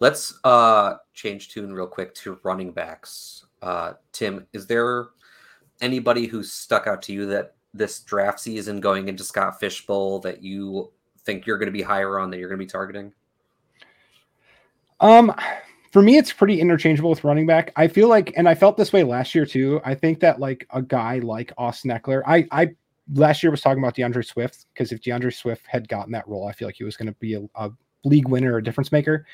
Let's 0.00 0.38
uh 0.44 0.94
change 1.12 1.50
tune 1.50 1.72
real 1.72 1.86
quick 1.86 2.14
to 2.16 2.38
running 2.42 2.72
backs. 2.72 3.46
Uh 3.60 3.94
Tim, 4.12 4.46
is 4.52 4.66
there 4.66 5.06
anybody 5.80 6.26
who's 6.26 6.50
stuck 6.50 6.86
out 6.86 7.02
to 7.02 7.12
you 7.12 7.26
that 7.26 7.54
this 7.74 8.00
draft 8.00 8.40
season 8.40 8.80
going 8.80 9.08
into 9.08 9.24
Scott 9.24 9.60
Fish 9.60 9.86
Bowl 9.86 10.18
that 10.20 10.42
you 10.42 10.92
think 11.24 11.46
you're 11.46 11.58
going 11.58 11.66
to 11.66 11.72
be 11.72 11.82
higher 11.82 12.18
on 12.18 12.30
that 12.30 12.38
you're 12.38 12.48
going 12.48 12.58
to 12.58 12.64
be 12.64 12.70
targeting? 12.70 13.12
Um, 15.00 15.34
for 15.92 16.00
me, 16.00 16.16
it's 16.16 16.32
pretty 16.32 16.58
interchangeable 16.58 17.10
with 17.10 17.22
running 17.22 17.46
back. 17.46 17.70
I 17.76 17.86
feel 17.86 18.08
like, 18.08 18.32
and 18.34 18.48
I 18.48 18.54
felt 18.54 18.78
this 18.78 18.94
way 18.94 19.02
last 19.02 19.34
year 19.34 19.44
too. 19.44 19.78
I 19.84 19.94
think 19.94 20.20
that 20.20 20.40
like 20.40 20.66
a 20.70 20.80
guy 20.80 21.18
like 21.18 21.52
Austin 21.58 21.90
Ekeler, 21.90 22.22
I, 22.26 22.46
I 22.50 22.70
last 23.12 23.42
year 23.42 23.50
was 23.50 23.60
talking 23.60 23.82
about 23.82 23.94
D'Andre 23.94 24.22
Swift 24.22 24.66
because 24.72 24.90
if 24.90 25.02
D'Andre 25.02 25.30
Swift 25.30 25.66
had 25.66 25.86
gotten 25.88 26.10
that 26.12 26.26
role, 26.26 26.48
I 26.48 26.52
feel 26.52 26.66
like 26.66 26.76
he 26.76 26.84
was 26.84 26.96
going 26.96 27.08
to 27.08 27.18
be 27.20 27.34
a, 27.34 27.42
a 27.56 27.70
league 28.04 28.26
winner 28.26 28.54
or 28.54 28.56
a 28.56 28.64
difference 28.64 28.90
maker. 28.90 29.26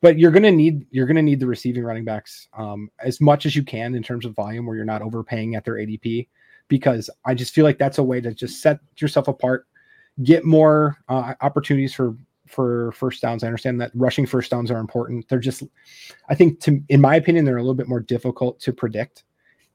But 0.00 0.18
you're 0.18 0.30
gonna 0.30 0.50
need 0.50 0.86
you're 0.90 1.06
gonna 1.06 1.20
need 1.20 1.40
the 1.40 1.46
receiving 1.46 1.84
running 1.84 2.06
backs 2.06 2.48
um, 2.56 2.90
as 3.00 3.20
much 3.20 3.44
as 3.44 3.54
you 3.54 3.62
can 3.62 3.94
in 3.94 4.02
terms 4.02 4.24
of 4.24 4.34
volume, 4.34 4.64
where 4.64 4.74
you're 4.74 4.86
not 4.86 5.02
overpaying 5.02 5.56
at 5.56 5.64
their 5.66 5.74
ADP, 5.74 6.26
because 6.68 7.10
I 7.26 7.34
just 7.34 7.52
feel 7.52 7.66
like 7.66 7.76
that's 7.76 7.98
a 7.98 8.02
way 8.02 8.18
to 8.22 8.32
just 8.32 8.62
set 8.62 8.80
yourself 8.96 9.28
apart, 9.28 9.66
get 10.22 10.46
more 10.46 10.96
uh, 11.10 11.34
opportunities 11.42 11.92
for 11.92 12.16
for 12.50 12.92
first 12.92 13.22
downs. 13.22 13.44
I 13.44 13.46
understand 13.46 13.80
that 13.80 13.92
rushing 13.94 14.26
first 14.26 14.50
downs 14.50 14.70
are 14.70 14.78
important. 14.78 15.28
They're 15.28 15.38
just, 15.38 15.62
I 16.28 16.34
think, 16.34 16.60
to 16.60 16.82
in 16.88 17.00
my 17.00 17.16
opinion, 17.16 17.44
they're 17.44 17.56
a 17.56 17.62
little 17.62 17.74
bit 17.74 17.88
more 17.88 18.00
difficult 18.00 18.60
to 18.60 18.72
predict, 18.72 19.24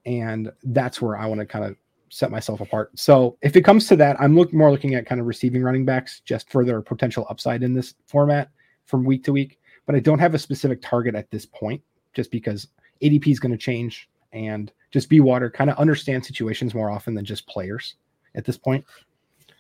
and 0.06 0.52
that's 0.64 1.02
where 1.02 1.18
I 1.18 1.26
want 1.26 1.40
to 1.40 1.46
kind 1.46 1.66
of 1.66 1.76
set 2.10 2.32
myself 2.32 2.62
apart. 2.62 2.98
So 2.98 3.38
if 3.42 3.56
it 3.56 3.64
comes 3.64 3.88
to 3.88 3.96
that, 3.98 4.20
I'm 4.20 4.36
look 4.36 4.54
more 4.54 4.72
looking 4.72 4.96
at 4.96 5.06
kind 5.06 5.20
of 5.20 5.28
receiving 5.28 5.64
running 5.64 5.86
backs 5.86 6.22
just 6.22 6.50
for 6.50 6.64
their 6.64 6.82
potential 6.82 7.26
upside 7.30 7.64
in 7.64 7.74
this 7.74 7.96
format 8.08 8.50
from 8.86 9.04
week 9.04 9.24
to 9.26 9.34
week. 9.34 9.60
But 9.86 9.96
I 9.96 10.00
don't 10.00 10.20
have 10.20 10.34
a 10.34 10.40
specific 10.40 10.82
target 10.82 11.16
at 11.16 11.30
this 11.32 11.46
point, 11.46 11.82
just 12.14 12.32
because 12.32 12.68
ADP 13.02 13.28
is 13.28 13.40
going 13.40 13.52
to 13.52 13.58
change 13.58 14.10
and 14.32 14.72
just 14.92 15.10
be 15.10 15.20
water, 15.20 15.50
kind 15.50 15.70
of 15.70 15.78
understand 15.78 16.26
situations 16.26 16.74
more 16.74 16.90
often 16.90 17.14
than 17.14 17.26
just 17.26 17.48
players 17.48 17.96
at 18.36 18.46
this 18.46 18.58
point. 18.58 18.86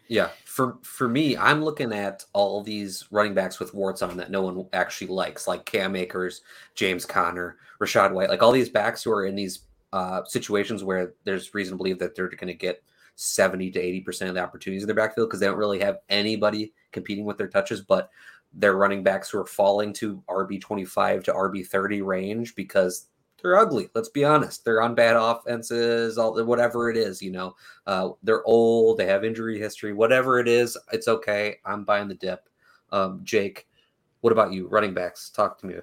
Yeah, 0.07 0.29
for 0.45 0.77
for 0.83 1.07
me, 1.07 1.35
I'm 1.35 1.63
looking 1.63 1.91
at 1.91 2.23
all 2.33 2.61
these 2.61 3.05
running 3.11 3.33
backs 3.33 3.59
with 3.59 3.73
warts 3.73 4.01
on 4.01 4.17
that 4.17 4.29
no 4.29 4.41
one 4.41 4.67
actually 4.73 5.07
likes, 5.07 5.47
like 5.47 5.65
Cam 5.65 5.95
Akers, 5.95 6.41
James 6.75 7.05
Conner, 7.05 7.57
Rachaad 7.81 8.13
White, 8.13 8.29
like 8.29 8.43
all 8.43 8.51
these 8.51 8.69
backs 8.69 9.03
who 9.03 9.11
are 9.11 9.25
in 9.25 9.35
these 9.35 9.61
uh, 9.93 10.23
situations 10.25 10.83
where 10.83 11.13
there's 11.23 11.53
reason 11.53 11.73
to 11.73 11.77
believe 11.77 11.99
that 11.99 12.15
they're 12.15 12.29
going 12.29 12.47
to 12.47 12.53
get 12.53 12.83
70 13.15 13.71
to 13.71 13.79
80 13.79 14.01
percent 14.01 14.29
of 14.29 14.35
the 14.35 14.43
opportunities 14.43 14.83
in 14.83 14.87
their 14.87 14.95
backfield 14.95 15.29
because 15.29 15.39
they 15.39 15.47
don't 15.47 15.57
really 15.57 15.79
have 15.79 15.99
anybody 16.09 16.73
competing 16.91 17.25
with 17.25 17.37
their 17.37 17.47
touches, 17.47 17.81
but 17.81 18.09
they're 18.53 18.77
running 18.77 19.03
backs 19.03 19.29
who 19.29 19.39
are 19.39 19.45
falling 19.45 19.91
to 19.93 20.23
RB 20.29 20.61
25 20.61 21.23
to 21.23 21.33
RB 21.33 21.65
30 21.65 22.01
range 22.01 22.55
because 22.55 23.07
they're 23.45 23.59
ugly. 23.59 23.89
Let's 23.93 24.09
be 24.09 24.25
honest. 24.25 24.65
They're 24.65 24.81
on 24.81 24.95
bad 24.95 25.15
offenses, 25.15 26.17
all 26.17 26.43
whatever 26.43 26.89
it 26.89 26.97
is. 26.97 27.21
You 27.21 27.29
know, 27.29 27.55
uh, 27.85 28.09
they're 28.23 28.43
old. 28.43 28.97
They 28.97 29.05
have 29.05 29.23
injury 29.23 29.59
history. 29.59 29.93
Whatever 29.93 30.39
it 30.39 30.47
is, 30.47 30.75
it's 30.91 31.07
okay. 31.07 31.57
I'm 31.63 31.83
buying 31.83 32.07
the 32.07 32.15
dip. 32.15 32.49
Um, 32.91 33.21
Jake, 33.23 33.67
what 34.21 34.33
about 34.33 34.51
you? 34.51 34.67
Running 34.67 34.95
backs, 34.95 35.29
talk 35.29 35.59
to 35.59 35.67
me. 35.67 35.75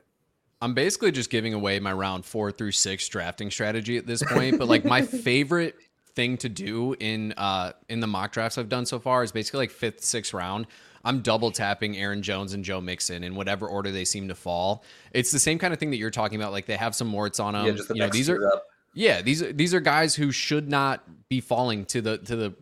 I'm 0.61 0.75
basically 0.75 1.13
just 1.13 1.31
giving 1.31 1.55
away 1.55 1.79
my 1.79 1.93
round 1.93 2.25
four 2.25 2.51
through 2.51 2.73
six 2.73 3.09
drafting 3.09 3.49
strategy 3.49 3.97
at 3.97 4.09
this 4.09 4.25
point. 4.29 4.59
but 4.59 4.67
like 4.67 4.85
my 4.85 5.03
favorite 5.03 5.77
thing 6.17 6.37
to 6.37 6.49
do 6.49 6.95
in 7.01 7.33
uh 7.39 7.73
in 7.89 8.01
the 8.01 8.07
mock 8.07 8.33
drafts 8.33 8.59
I've 8.59 8.69
done 8.69 8.85
so 8.85 8.99
far 8.99 9.23
is 9.23 9.31
basically 9.31 9.61
like 9.61 9.71
fifth, 9.71 10.03
sixth 10.05 10.35
round. 10.35 10.67
I'm 11.05 11.21
double 11.21 11.51
tapping 11.51 11.97
Aaron 11.97 12.23
Jones 12.23 12.53
and 12.53 12.65
Joe 12.65 12.81
Mixon 12.81 13.25
in 13.25 13.35
whatever 13.35 13.67
order 13.67 13.91
they 13.91 14.05
seem 14.05 14.29
to 14.29 14.35
fall. 14.35 14.85
It's 15.13 15.33
the 15.33 15.39
same 15.39 15.59
kind 15.59 15.73
of 15.73 15.81
thing 15.81 15.91
that 15.91 15.97
you're 15.97 16.11
talking 16.11 16.41
about. 16.41 16.53
Like 16.53 16.67
they 16.67 16.77
have 16.77 16.95
some 16.95 17.13
warts 17.13 17.41
on 17.41 17.55
them. 17.55 17.67
Yeah, 17.67 17.73
just 17.73 17.89
the 17.89 17.95
you 17.95 18.01
know, 18.01 18.09
these 18.09 18.31
are 18.31 18.47
up. 18.47 18.65
yeah 18.95 19.23
these 19.23 19.43
are 19.43 19.53
these 19.53 19.75
are 19.75 19.81
guys 19.81 20.15
who 20.15 20.31
should 20.31 20.69
not 20.69 21.03
be 21.29 21.41
falling 21.41 21.85
to 21.87 22.01
the 22.01 22.19
to 22.19 22.37
the 22.37 22.55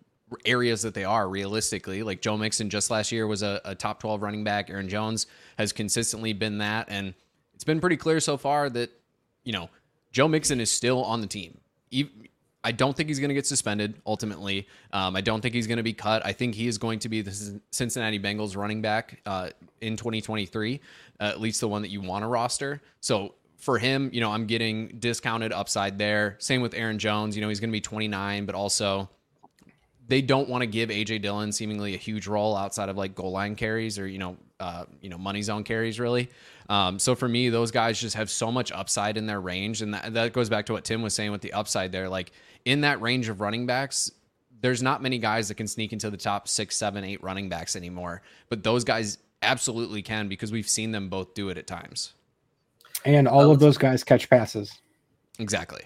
areas 0.44 0.82
that 0.82 0.94
they 0.94 1.04
are 1.04 1.28
realistically. 1.28 2.02
Like 2.02 2.20
Joe 2.20 2.37
Mixon 2.37 2.70
just 2.70 2.90
last 2.90 3.12
year 3.12 3.26
was 3.26 3.42
a, 3.42 3.61
a 3.64 3.75
top 3.75 4.00
12 4.00 4.23
running 4.23 4.44
back. 4.44 4.70
Aaron 4.70 4.88
Jones 4.88 5.26
has 5.59 5.73
consistently 5.73 6.32
been 6.32 6.59
that, 6.59 6.87
and 6.88 7.14
it's 7.54 7.64
been 7.64 7.80
pretty 7.80 7.97
clear 7.97 8.20
so 8.20 8.37
far 8.37 8.70
that 8.70 8.90
you 9.44 9.52
know 9.52 9.68
Joe 10.12 10.28
Mixon 10.28 10.61
is 10.61 10.70
still 10.70 11.04
on 11.04 11.20
the 11.20 11.26
team. 11.26 11.59
I 12.62 12.73
don't 12.73 12.97
think 12.97 13.09
he's 13.09 13.19
going 13.19 13.31
to 13.31 13.35
get 13.35 13.47
suspended 13.47 13.95
ultimately. 14.07 14.69
Um, 14.93 15.17
I 15.17 15.21
don't 15.21 15.40
think 15.40 15.55
he's 15.55 15.67
going 15.67 15.79
to 15.79 15.83
be 15.83 15.95
cut. 15.95 16.25
I 16.25 16.33
think 16.33 16.55
he 16.55 16.67
is 16.67 16.79
going 16.79 16.99
to 17.00 17.09
be 17.09 17.23
the 17.23 17.61
Cincinnati 17.71 18.19
Bengals 18.19 18.57
running 18.57 18.83
back 18.83 19.21
uh, 19.25 19.50
in 19.81 19.97
2023, 19.97 20.81
uh, 21.21 21.25
at 21.25 21.40
least 21.40 21.61
the 21.61 21.69
one 21.69 21.83
that 21.83 21.90
you 21.90 22.00
want 22.00 22.23
to 22.23 22.26
roster. 22.26 22.83
So 23.00 23.35
for 23.57 23.79
him, 23.79 24.11
you 24.12 24.21
know, 24.21 24.31
I'm 24.31 24.47
getting 24.47 24.88
discounted 24.99 25.52
upside 25.52 25.99
there. 25.99 26.37
Same 26.38 26.61
with 26.61 26.75
Aaron 26.75 26.99
Jones. 26.99 27.37
You 27.37 27.43
know, 27.43 27.49
he's 27.49 27.61
going 27.61 27.71
to 27.71 27.73
be 27.73 27.81
29, 27.81 28.45
but 28.45 28.55
also 28.55 29.09
they 30.11 30.21
don't 30.21 30.49
want 30.49 30.62
to 30.62 30.67
give 30.67 30.88
AJ 30.88 31.23
Dillon 31.23 31.52
seemingly 31.52 31.95
a 31.95 31.97
huge 31.97 32.26
role 32.26 32.57
outside 32.57 32.88
of 32.88 32.97
like 32.97 33.14
goal 33.14 33.31
line 33.31 33.55
carries 33.55 33.97
or 33.97 34.09
you 34.09 34.19
know, 34.19 34.37
uh, 34.59 34.85
you 35.00 35.09
know, 35.09 35.17
money 35.17 35.40
zone 35.40 35.62
carries 35.62 36.00
really. 36.00 36.29
Um, 36.69 36.99
so 36.99 37.14
for 37.14 37.29
me, 37.29 37.49
those 37.49 37.71
guys 37.71 38.00
just 38.00 38.17
have 38.17 38.29
so 38.29 38.50
much 38.50 38.73
upside 38.73 39.17
in 39.17 39.26
their 39.26 39.40
range, 39.40 39.83
and 39.83 39.95
that, 39.95 40.12
that 40.14 40.33
goes 40.33 40.49
back 40.49 40.67
to 40.67 40.73
what 40.73 40.85
Tim 40.85 41.00
was 41.00 41.14
saying 41.14 41.31
with 41.31 41.43
the 41.43 41.52
upside 41.52 41.93
there. 41.93 42.09
Like 42.09 42.33
in 42.64 42.81
that 42.81 43.00
range 43.00 43.29
of 43.29 43.40
running 43.40 43.67
backs, 43.67 44.11
there's 44.61 44.83
not 44.83 45.00
many 45.00 45.19
guys 45.19 45.47
that 45.47 45.55
can 45.55 45.69
sneak 45.69 45.93
into 45.93 46.11
the 46.11 46.17
top 46.17 46.49
six, 46.49 46.76
seven, 46.76 47.05
eight 47.05 47.23
running 47.23 47.49
backs 47.49 47.76
anymore. 47.76 48.23
But 48.49 48.64
those 48.64 48.83
guys 48.83 49.19
absolutely 49.43 50.02
can 50.02 50.26
because 50.26 50.50
we've 50.50 50.69
seen 50.69 50.90
them 50.90 51.09
both 51.09 51.35
do 51.35 51.50
it 51.50 51.57
at 51.57 51.69
times. 51.69 52.14
And 53.05 53.29
all 53.29 53.52
of 53.52 53.61
those 53.61 53.79
guys 53.79 54.02
catch 54.02 54.29
passes. 54.29 54.73
Exactly. 55.38 55.83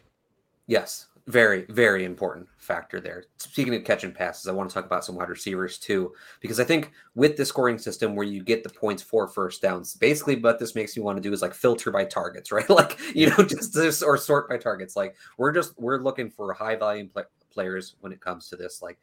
Yes 0.66 1.08
very, 1.26 1.64
very 1.70 2.04
important 2.04 2.46
factor 2.58 3.00
there. 3.00 3.24
Speaking 3.38 3.74
of 3.74 3.84
catching 3.84 4.12
passes, 4.12 4.46
I 4.46 4.52
want 4.52 4.68
to 4.68 4.74
talk 4.74 4.84
about 4.84 5.04
some 5.04 5.14
wide 5.14 5.30
receivers 5.30 5.78
too, 5.78 6.12
because 6.40 6.60
I 6.60 6.64
think 6.64 6.92
with 7.14 7.36
the 7.36 7.46
scoring 7.46 7.78
system 7.78 8.14
where 8.14 8.26
you 8.26 8.42
get 8.42 8.62
the 8.62 8.68
points 8.68 9.02
for 9.02 9.26
first 9.26 9.62
downs, 9.62 9.94
basically 9.94 10.36
what 10.36 10.58
this 10.58 10.74
makes 10.74 10.94
you 10.94 11.02
want 11.02 11.16
to 11.16 11.22
do 11.22 11.32
is 11.32 11.40
like 11.40 11.54
filter 11.54 11.90
by 11.90 12.04
targets, 12.04 12.52
right? 12.52 12.68
like, 12.68 12.98
you 13.14 13.30
know, 13.30 13.36
just 13.44 13.72
this 13.72 14.02
or 14.02 14.18
sort 14.18 14.48
by 14.48 14.58
targets. 14.58 14.96
Like, 14.96 15.16
we're 15.38 15.52
just, 15.52 15.78
we're 15.78 16.02
looking 16.02 16.30
for 16.30 16.52
high 16.52 16.76
volume 16.76 17.08
play, 17.08 17.24
players 17.50 17.96
when 18.00 18.12
it 18.12 18.20
comes 18.20 18.48
to 18.50 18.56
this. 18.56 18.82
Like, 18.82 18.98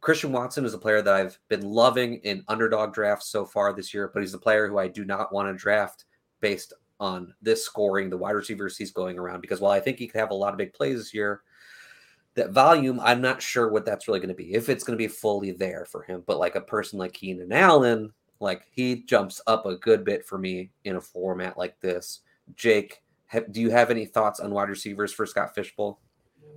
Christian 0.00 0.32
Watson 0.32 0.64
is 0.64 0.74
a 0.74 0.78
player 0.78 1.00
that 1.00 1.14
I've 1.14 1.38
been 1.48 1.62
loving 1.62 2.16
in 2.24 2.44
underdog 2.48 2.92
drafts 2.92 3.28
so 3.28 3.46
far 3.46 3.72
this 3.72 3.94
year, 3.94 4.10
but 4.12 4.20
he's 4.20 4.34
a 4.34 4.38
player 4.38 4.68
who 4.68 4.78
I 4.78 4.88
do 4.88 5.04
not 5.04 5.32
want 5.32 5.48
to 5.48 5.54
draft 5.54 6.04
based 6.40 6.74
on 7.00 7.34
this 7.42 7.64
scoring, 7.64 8.10
the 8.10 8.16
wide 8.16 8.32
receivers 8.32 8.76
he's 8.76 8.92
going 8.92 9.18
around. 9.18 9.40
Because 9.40 9.60
while 9.60 9.72
I 9.72 9.80
think 9.80 9.98
he 9.98 10.06
could 10.06 10.20
have 10.20 10.30
a 10.30 10.34
lot 10.34 10.52
of 10.52 10.58
big 10.58 10.72
plays 10.72 10.98
this 10.98 11.14
year, 11.14 11.42
that 12.34 12.50
volume, 12.50 13.00
I'm 13.00 13.20
not 13.20 13.42
sure 13.42 13.70
what 13.70 13.84
that's 13.84 14.08
really 14.08 14.20
going 14.20 14.28
to 14.28 14.34
be. 14.34 14.54
If 14.54 14.68
it's 14.68 14.84
going 14.84 14.98
to 14.98 15.02
be 15.02 15.08
fully 15.08 15.52
there 15.52 15.86
for 15.90 16.02
him, 16.02 16.22
but 16.26 16.38
like 16.38 16.56
a 16.56 16.60
person 16.60 16.98
like 16.98 17.12
Keenan 17.12 17.52
Allen, 17.52 18.12
like 18.40 18.62
he 18.70 19.02
jumps 19.04 19.40
up 19.46 19.66
a 19.66 19.76
good 19.76 20.04
bit 20.04 20.26
for 20.26 20.38
me 20.38 20.70
in 20.84 20.96
a 20.96 21.00
format 21.00 21.56
like 21.56 21.80
this. 21.80 22.20
Jake, 22.56 23.02
have, 23.26 23.50
do 23.52 23.60
you 23.60 23.70
have 23.70 23.90
any 23.90 24.04
thoughts 24.04 24.40
on 24.40 24.52
wide 24.52 24.68
receivers 24.68 25.12
for 25.12 25.26
Scott 25.26 25.54
Fish 25.54 25.74
Bowl? 25.76 26.00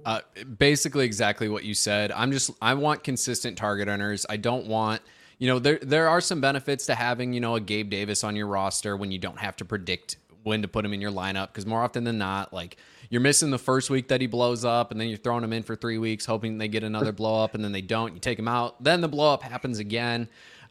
Uh, 0.06 0.22
basically, 0.58 1.06
exactly 1.06 1.50
what 1.50 1.64
you 1.64 1.74
said. 1.74 2.12
I'm 2.12 2.32
just 2.32 2.52
I 2.62 2.74
want 2.74 3.04
consistent 3.04 3.58
target 3.58 3.88
earners. 3.88 4.26
I 4.30 4.38
don't 4.38 4.68
want 4.68 5.02
you 5.38 5.48
know 5.48 5.60
there 5.60 5.80
there 5.82 6.08
are 6.08 6.22
some 6.22 6.42
benefits 6.42 6.86
to 6.88 6.96
having 6.96 7.34
you 7.34 7.40
know 7.40 7.56
a 7.56 7.60
Gabe 7.60 7.90
Davis 7.90 8.24
on 8.24 8.36
your 8.36 8.48
roster 8.48 8.96
when 8.96 9.12
you 9.12 9.20
don't 9.20 9.40
have 9.40 9.56
to 9.58 9.66
predict 9.66 10.18
when 10.48 10.62
to 10.64 10.68
put 10.68 10.84
him 10.84 10.94
in 10.94 11.02
your 11.02 11.12
lineup 11.12 11.48
because 11.48 11.66
more 11.66 11.84
often 11.84 12.04
than 12.04 12.18
not, 12.18 12.54
like 12.54 12.78
you're 13.10 13.22
missing 13.22 13.52
the 13.52 13.58
first 13.60 13.90
week 13.90 14.08
that 14.08 14.22
he 14.22 14.28
blows 14.28 14.66
up, 14.66 14.92
and 14.92 15.00
then 15.00 15.08
you're 15.08 15.18
throwing 15.18 15.44
him 15.44 15.54
in 15.54 15.64
for 15.64 15.76
three 15.76 15.98
weeks, 15.98 16.26
hoping 16.26 16.58
they 16.58 16.68
get 16.68 16.84
another 16.84 17.12
blow 17.14 17.44
up, 17.44 17.56
and 17.56 17.64
then 17.64 17.72
they 17.72 17.82
don't. 17.82 18.14
You 18.14 18.20
take 18.20 18.40
him 18.40 18.48
out, 18.48 18.84
then 18.84 19.02
the 19.02 19.08
blow 19.08 19.34
up 19.34 19.44
happens 19.44 19.80
again. 19.80 20.28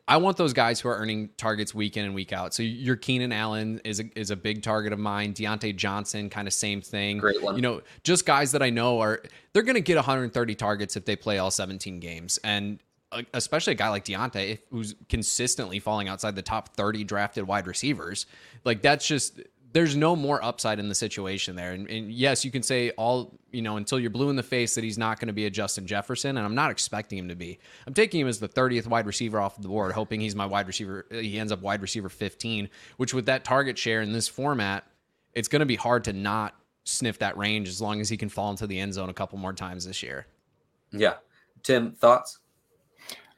I 0.09 0.19
want 0.19 0.37
those 0.37 0.53
guys 0.53 0.79
who 0.79 0.89
are 0.89 0.97
earning 0.97 1.31
targets 1.37 1.75
week 1.75 1.97
in 1.97 2.05
and 2.05 2.15
week 2.15 2.33
out. 2.33 2.55
So 2.55 2.63
your 2.63 2.95
Keenan 2.95 3.33
Allen 3.33 3.81
is 3.85 3.99
a, 3.99 4.05
is 4.19 4.31
a 4.31 4.37
big 4.37 4.63
target 4.63 4.93
of 4.93 5.01
mine. 5.01 5.35
Diontae 5.35 5.75
Johnson, 5.75 6.31
kind 6.31 6.47
of 6.47 6.55
same 6.55 6.81
thing. 6.81 7.19
Great 7.19 7.43
one. 7.43 7.57
You 7.57 7.63
know, 7.63 7.83
just 8.05 8.25
guys 8.25 8.53
that 8.53 8.63
I 8.63 8.71
know 8.71 9.01
are 9.01 9.23
they're 9.53 9.65
going 9.65 9.75
to 9.75 9.81
get 9.81 9.97
130 9.97 10.55
targets 10.55 10.97
if 10.97 11.05
they 11.05 11.17
play 11.17 11.39
all 11.39 11.51
17 11.51 11.99
games, 11.99 12.39
and 12.45 12.79
uh, 13.11 13.23
especially 13.35 13.73
a 13.73 13.77
guy 13.77 13.89
like 13.89 14.05
Diontae 14.05 14.61
who's 14.71 14.95
consistently 15.09 15.81
falling 15.81 16.09
outside 16.09 16.37
the 16.37 16.43
top 16.43 16.77
30 16.77 17.03
drafted 17.03 17.45
wide 17.45 17.67
receivers. 17.67 18.27
Like 18.65 18.83
that's 18.83 19.07
just 19.07 19.41
there's 19.77 19.95
no 19.95 20.17
more 20.17 20.43
upside 20.43 20.79
in 20.79 20.89
the 20.89 20.95
situation 20.95 21.55
there. 21.55 21.73
And, 21.73 21.87
and, 21.91 22.11
yes, 22.11 22.47
you 22.47 22.51
can 22.51 22.63
say 22.63 22.93
all, 22.93 23.39
you 23.51 23.61
know, 23.61 23.77
until 23.77 24.01
you're 24.01 24.09
blue 24.09 24.31
in 24.31 24.37
the 24.37 24.43
face 24.43 24.75
that 24.75 24.83
he's 24.83 24.97
not 24.97 25.21
going 25.21 25.27
to 25.27 25.35
be 25.35 25.45
a 25.45 25.51
Justin 25.51 25.87
Jefferson. 25.87 26.39
And 26.39 26.47
I'm 26.47 26.55
not 26.55 26.71
expecting 26.71 27.19
him 27.19 27.29
to 27.29 27.37
be. 27.37 27.59
I'm 27.87 27.93
taking 27.93 28.23
him 28.23 28.27
as 28.27 28.41
the 28.41 28.49
30th 28.49 28.87
wide 28.87 29.05
receiver 29.05 29.39
off 29.39 29.61
the 29.61 29.69
board, 29.69 29.93
hoping 29.93 30.19
he's 30.19 30.35
my 30.35 30.47
wide 30.47 30.67
receiver. 30.67 31.05
He 31.11 31.39
ends 31.39 31.53
up 31.53 31.61
wide 31.61 31.83
receiver 31.83 32.09
15, 32.09 32.71
which 32.97 33.13
with 33.13 33.27
that 33.27 33.45
target 33.45 33.77
share 33.77 34.01
in 34.01 34.13
this 34.13 34.29
format, 34.29 34.85
it's 35.35 35.47
going 35.47 35.61
to 35.61 35.67
be 35.67 35.77
hard 35.77 36.05
to 36.05 36.15
not 36.15 36.55
sniff 36.85 37.19
that 37.19 37.37
range 37.37 37.69
as 37.69 37.79
long 37.79 38.01
as 38.01 38.09
he 38.09 38.17
can 38.17 38.31
fall 38.31 38.51
into 38.51 38.67
the 38.67 38.81
end 38.81 38.95
zone 38.95 39.11
a 39.11 39.15
couple 39.15 39.37
more 39.37 39.53
times 39.53 39.85
this 39.85 40.03
year. 40.03 40.27
Yeah. 40.91 41.17
Tim, 41.63 41.93
thoughts? 41.93 42.39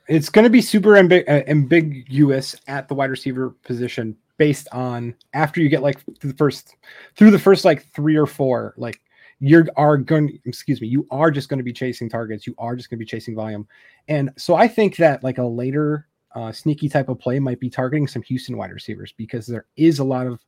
It's 0.07 0.29
going 0.29 0.45
to 0.45 0.51
be 0.51 0.61
super 0.61 0.91
ambi- 0.91 1.29
uh, 1.29 1.43
ambiguous 1.49 2.55
at 2.69 2.87
the 2.87 2.95
wide 2.95 3.11
receiver 3.11 3.51
position 3.65 4.17
based 4.39 4.69
on 4.73 5.15
after 5.35 5.61
you 5.61 5.69
get 5.69 5.83
like 5.83 6.01
the 6.21 6.33
first 6.35 6.77
through 7.17 7.31
the 7.31 7.39
first 7.39 7.65
like 7.65 7.85
three 7.93 8.17
or 8.17 8.27
four 8.27 8.75
like 8.77 9.01
you 9.41 9.67
are 9.77 9.99
going 9.99 10.39
excuse 10.45 10.81
me 10.81 10.89
you 10.89 11.07
are 11.11 11.31
just 11.31 11.49
going 11.49 11.59
to 11.59 11.65
be 11.65 11.73
chasing 11.73 12.09
targets 12.09 12.47
you 12.47 12.55
are 12.59 12.75
just 12.75 12.89
going 12.89 12.99
to 12.99 13.05
be 13.05 13.09
chasing 13.09 13.35
volume. 13.35 13.67
And 14.09 14.31
so 14.37 14.55
i 14.55 14.67
think 14.67 14.97
that 14.97 15.23
like 15.23 15.39
a 15.39 15.45
later 15.45 16.07
uh, 16.35 16.53
sneaky 16.53 16.89
type 16.89 17.09
of 17.09 17.19
play 17.19 17.39
might 17.39 17.59
be 17.59 17.71
targeting 17.71 18.07
some 18.07 18.23
houston 18.23 18.57
wide 18.57 18.71
receivers 18.71 19.13
because 19.17 19.47
there 19.47 19.67
is 19.77 19.99
a 19.99 20.05
lot 20.05 20.27
of 20.27 20.39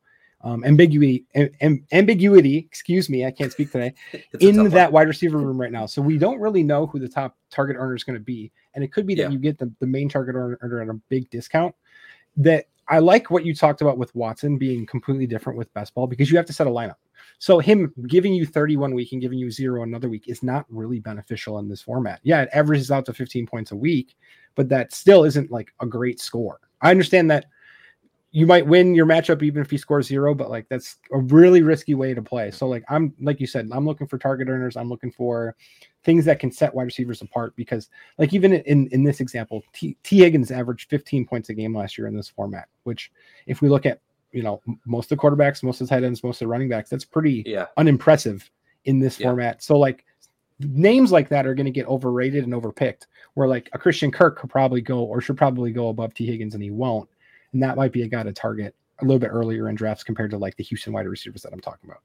um, 0.42 0.64
ambiguity 0.64 1.24
am, 1.35 1.85
ambiguity 1.92 2.59
excuse 2.59 3.11
me 3.11 3.26
i 3.26 3.31
can't 3.31 3.53
speak 3.53 3.72
today 3.72 3.92
in 4.40 4.68
that 4.70 4.92
wide 4.92 5.09
receiver 5.09 5.38
room 5.38 5.61
right 5.61 5.72
now. 5.72 5.87
So 5.87 6.00
we 6.00 6.16
don't 6.16 6.40
really 6.40 6.62
know 6.62 6.87
who 6.87 6.98
the 6.98 7.09
top 7.09 7.37
target 7.50 7.76
earner 7.79 7.94
is 7.94 8.05
going 8.05 8.18
to 8.18 8.24
be. 8.24 8.50
And 8.74 8.83
it 8.83 8.92
could 8.92 9.07
be 9.07 9.14
that 9.16 9.22
yeah. 9.22 9.29
you 9.31 9.38
get 9.38 9.59
the, 9.59 9.70
the 9.81 9.87
main 9.87 10.09
target 10.09 10.35
earner 10.37 10.81
at 10.83 10.88
a 10.88 10.94
big 11.09 11.29
discount 11.31 11.74
that 12.37 12.66
I 12.90 12.98
like 12.98 13.31
what 13.31 13.46
you 13.46 13.55
talked 13.55 13.81
about 13.81 13.98
with 13.98 14.14
Watson 14.16 14.59
being 14.59 14.85
completely 14.85 15.26
different 15.26 15.57
with 15.57 15.72
best 15.74 15.94
ball 15.94 16.09
because 16.09 16.31
you 16.31 16.37
have 16.37 16.46
to 16.46 16.53
set 16.53 16.66
a 16.66 16.70
lineup. 16.70 16.96
So 17.38 17.61
him 17.61 17.94
giving 18.09 18.35
you 18.35 18.44
31 18.44 18.92
week 18.94 19.12
and 19.12 19.20
giving 19.22 19.38
you 19.38 19.50
zero 19.50 19.85
another 19.85 20.09
week 20.09 20.24
is 20.26 20.42
not 20.42 20.66
really 20.68 20.98
beneficial 20.98 21.59
in 21.61 21.68
this 21.68 21.81
format. 21.81 22.20
Yeah, 22.24 22.42
it 22.42 22.50
averages 22.53 22.90
out 22.90 23.07
to 23.07 23.14
15 23.14 23.46
points 23.46 23.70
a 23.70 23.76
week, 23.76 24.16
but 24.57 24.68
that 24.70 24.92
still 24.92 25.24
isn't 25.24 25.50
like 25.50 25.72
a 25.81 25.87
great 25.87 26.20
score. 26.20 26.61
I 26.83 26.90
understand 26.90 27.31
that 27.31 27.46
you 28.33 28.46
might 28.46 28.66
win 28.66 28.94
your 28.94 29.07
matchup 29.07 29.42
even 29.42 29.62
if 29.62 29.70
he 29.70 29.79
scores 29.79 30.07
zero, 30.07 30.35
but 30.35 30.50
like 30.50 30.68
that's 30.68 30.98
a 31.12 31.18
really 31.18 31.62
risky 31.62 31.94
way 31.94 32.12
to 32.12 32.22
play. 32.22 32.50
So 32.50 32.66
like 32.68 32.85
I'm 32.88 33.14
like 33.20 33.40
you 33.40 33.46
said, 33.46 33.68
I'm 33.72 33.87
looking 33.87 34.07
for 34.07 34.18
target 34.18 34.48
earners. 34.48 34.76
I'm 34.76 34.88
looking 34.88 35.11
for 35.11 35.57
things 36.04 36.24
that 36.24 36.38
can 36.38 36.50
set 36.50 36.74
wide 36.74 36.84
receivers 36.84 37.22
apart 37.22 37.54
because 37.56 37.88
like 38.18 38.32
even 38.32 38.52
in 38.52 38.88
in 38.88 39.04
this 39.04 39.20
example, 39.20 39.62
T, 39.72 39.96
Tee 40.02 40.18
Higgins 40.18 40.50
averaged 40.50 40.88
15 40.90 41.26
points 41.26 41.48
a 41.50 41.54
game 41.54 41.76
last 41.76 41.98
year 41.98 42.06
in 42.06 42.16
this 42.16 42.28
format, 42.28 42.68
which 42.84 43.10
if 43.46 43.60
we 43.60 43.68
look 43.68 43.86
at 43.86 44.00
you 44.32 44.42
know 44.42 44.60
most 44.86 45.10
of 45.10 45.18
the 45.18 45.22
quarterbacks, 45.22 45.62
most 45.62 45.80
of 45.80 45.88
the 45.88 45.94
tight 45.94 46.04
ends, 46.04 46.22
most 46.22 46.36
of 46.36 46.46
the 46.46 46.48
running 46.48 46.68
backs, 46.68 46.90
that's 46.90 47.04
pretty 47.04 47.42
yeah. 47.46 47.66
unimpressive 47.76 48.50
in 48.84 48.98
this 48.98 49.18
yeah. 49.18 49.26
format. 49.26 49.62
So 49.62 49.78
like 49.78 50.04
names 50.60 51.10
like 51.10 51.28
that 51.30 51.46
are 51.46 51.54
going 51.54 51.66
to 51.66 51.70
get 51.70 51.86
overrated 51.86 52.44
and 52.44 52.52
overpicked. 52.52 53.06
Where 53.34 53.48
like 53.48 53.68
a 53.72 53.78
Christian 53.78 54.10
Kirk 54.10 54.38
could 54.38 54.50
probably 54.50 54.80
go 54.80 55.00
or 55.00 55.20
should 55.20 55.36
probably 55.36 55.72
go 55.72 55.88
above 55.88 56.14
Tee 56.14 56.26
Higgins 56.26 56.54
and 56.54 56.62
he 56.62 56.70
won't 56.70 57.08
and 57.52 57.62
that 57.62 57.76
might 57.76 57.92
be 57.92 58.02
a 58.02 58.08
guy 58.08 58.22
to 58.22 58.32
target 58.32 58.74
a 59.00 59.04
little 59.04 59.18
bit 59.18 59.28
earlier 59.28 59.68
in 59.68 59.74
drafts 59.74 60.04
compared 60.04 60.30
to 60.30 60.38
like 60.38 60.56
the 60.56 60.64
Houston 60.64 60.92
wide 60.92 61.06
receivers 61.06 61.42
that 61.42 61.52
I'm 61.52 61.60
talking 61.60 61.88
about. 61.88 62.02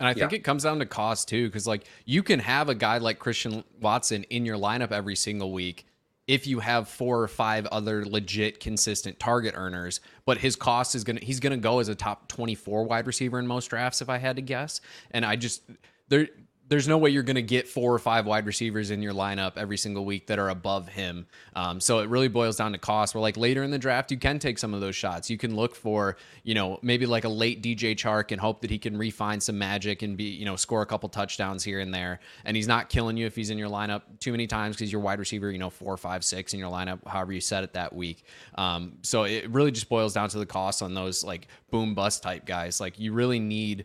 And 0.00 0.08
I 0.08 0.14
think 0.14 0.32
yeah. 0.32 0.38
it 0.38 0.44
comes 0.44 0.64
down 0.64 0.80
to 0.80 0.86
cost 0.86 1.28
too, 1.28 1.46
because 1.46 1.66
like 1.66 1.84
you 2.04 2.22
can 2.22 2.40
have 2.40 2.68
a 2.68 2.74
guy 2.74 2.98
like 2.98 3.18
Christian 3.18 3.64
Watson 3.80 4.24
in 4.24 4.44
your 4.44 4.56
lineup 4.56 4.92
every 4.92 5.16
single 5.16 5.52
week 5.52 5.86
if 6.26 6.46
you 6.46 6.60
have 6.60 6.88
four 6.88 7.20
or 7.20 7.28
five 7.28 7.66
other 7.66 8.04
legit 8.04 8.60
consistent 8.60 9.18
target 9.18 9.54
earners 9.56 10.00
but 10.24 10.38
his 10.38 10.56
cost 10.56 10.94
is 10.94 11.04
going 11.04 11.16
to 11.16 11.24
he's 11.24 11.40
going 11.40 11.52
to 11.52 11.58
go 11.58 11.80
as 11.80 11.88
a 11.88 11.94
top 11.94 12.28
24 12.28 12.84
wide 12.84 13.06
receiver 13.06 13.38
in 13.38 13.46
most 13.46 13.68
drafts 13.68 14.00
if 14.00 14.08
i 14.08 14.18
had 14.18 14.36
to 14.36 14.42
guess 14.42 14.80
and 15.10 15.24
i 15.24 15.36
just 15.36 15.62
there 16.08 16.28
there's 16.74 16.88
no 16.88 16.98
way 16.98 17.08
you're 17.08 17.22
going 17.22 17.36
to 17.36 17.42
get 17.42 17.68
four 17.68 17.94
or 17.94 18.00
five 18.00 18.26
wide 18.26 18.46
receivers 18.46 18.90
in 18.90 19.00
your 19.00 19.12
lineup 19.12 19.52
every 19.56 19.76
single 19.76 20.04
week 20.04 20.26
that 20.26 20.40
are 20.40 20.48
above 20.48 20.88
him. 20.88 21.24
Um, 21.54 21.78
so 21.78 22.00
it 22.00 22.08
really 22.08 22.26
boils 22.26 22.56
down 22.56 22.72
to 22.72 22.78
cost. 22.78 23.14
Where 23.14 23.22
like 23.22 23.36
later 23.36 23.62
in 23.62 23.70
the 23.70 23.78
draft, 23.78 24.10
you 24.10 24.16
can 24.16 24.40
take 24.40 24.58
some 24.58 24.74
of 24.74 24.80
those 24.80 24.96
shots. 24.96 25.30
You 25.30 25.38
can 25.38 25.54
look 25.54 25.76
for, 25.76 26.16
you 26.42 26.52
know, 26.52 26.80
maybe 26.82 27.06
like 27.06 27.22
a 27.22 27.28
late 27.28 27.62
DJ 27.62 27.94
Chark 27.94 28.32
and 28.32 28.40
hope 28.40 28.60
that 28.62 28.70
he 28.70 28.78
can 28.78 28.98
refine 28.98 29.40
some 29.40 29.56
magic 29.56 30.02
and 30.02 30.16
be, 30.16 30.24
you 30.24 30.44
know, 30.44 30.56
score 30.56 30.82
a 30.82 30.86
couple 30.86 31.08
touchdowns 31.08 31.62
here 31.62 31.78
and 31.78 31.94
there. 31.94 32.18
And 32.44 32.56
he's 32.56 32.66
not 32.66 32.88
killing 32.88 33.16
you 33.16 33.26
if 33.26 33.36
he's 33.36 33.50
in 33.50 33.58
your 33.58 33.70
lineup 33.70 34.02
too 34.18 34.32
many 34.32 34.48
times 34.48 34.74
because 34.74 34.90
you're 34.90 35.00
wide 35.00 35.20
receiver, 35.20 35.52
you 35.52 35.58
know, 35.58 35.70
four, 35.70 35.96
five, 35.96 36.24
six 36.24 36.54
in 36.54 36.58
your 36.58 36.72
lineup, 36.72 37.06
however 37.06 37.32
you 37.32 37.40
set 37.40 37.62
it 37.62 37.74
that 37.74 37.92
week. 37.92 38.24
Um, 38.56 38.94
so 39.02 39.22
it 39.22 39.48
really 39.48 39.70
just 39.70 39.88
boils 39.88 40.12
down 40.12 40.28
to 40.30 40.38
the 40.38 40.46
cost 40.46 40.82
on 40.82 40.92
those 40.92 41.22
like 41.22 41.46
boom 41.70 41.94
bust 41.94 42.24
type 42.24 42.46
guys. 42.46 42.80
Like 42.80 42.98
you 42.98 43.12
really 43.12 43.38
need 43.38 43.84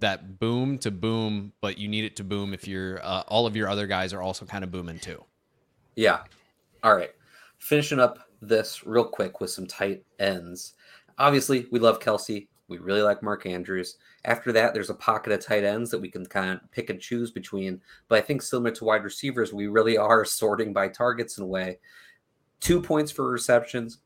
that 0.00 0.38
boom 0.38 0.78
to 0.78 0.90
boom, 0.90 1.52
but 1.60 1.78
you 1.78 1.88
need 1.88 2.04
it 2.04 2.16
to 2.16 2.24
boom 2.24 2.52
if 2.52 2.66
you're 2.66 3.04
uh, 3.04 3.22
all 3.28 3.46
of 3.46 3.56
your 3.56 3.68
other 3.68 3.86
guys 3.86 4.12
are 4.12 4.22
also 4.22 4.44
kind 4.44 4.64
of 4.64 4.70
booming 4.70 4.98
too. 4.98 5.24
Yeah. 5.94 6.20
All 6.82 6.96
right. 6.96 7.10
Finishing 7.58 8.00
up 8.00 8.18
this 8.40 8.86
real 8.86 9.04
quick 9.04 9.40
with 9.40 9.50
some 9.50 9.66
tight 9.66 10.04
ends. 10.18 10.74
Obviously, 11.18 11.66
we 11.70 11.78
love 11.78 12.00
Kelce. 12.00 12.48
We 12.68 12.78
really 12.78 13.02
like 13.02 13.22
Mark 13.22 13.46
Andrews. 13.46 13.96
After 14.24 14.52
that, 14.52 14.72
there's 14.72 14.90
a 14.90 14.94
pocket 14.94 15.32
of 15.32 15.44
tight 15.44 15.64
ends 15.64 15.90
that 15.90 16.00
we 16.00 16.10
can 16.10 16.24
kind 16.24 16.50
of 16.50 16.60
pick 16.70 16.88
and 16.88 17.00
choose 17.00 17.30
between. 17.30 17.80
But 18.08 18.18
I 18.18 18.22
think 18.22 18.42
similar 18.42 18.70
to 18.70 18.84
wide 18.84 19.04
receivers, 19.04 19.52
we 19.52 19.66
really 19.66 19.98
are 19.98 20.24
sorting 20.24 20.72
by 20.72 20.88
targets 20.88 21.36
in 21.36 21.44
a 21.44 21.48
way. 21.48 21.78
Two 22.60 22.80
points 22.80 23.10
for 23.10 23.28
receptions, 23.28 23.98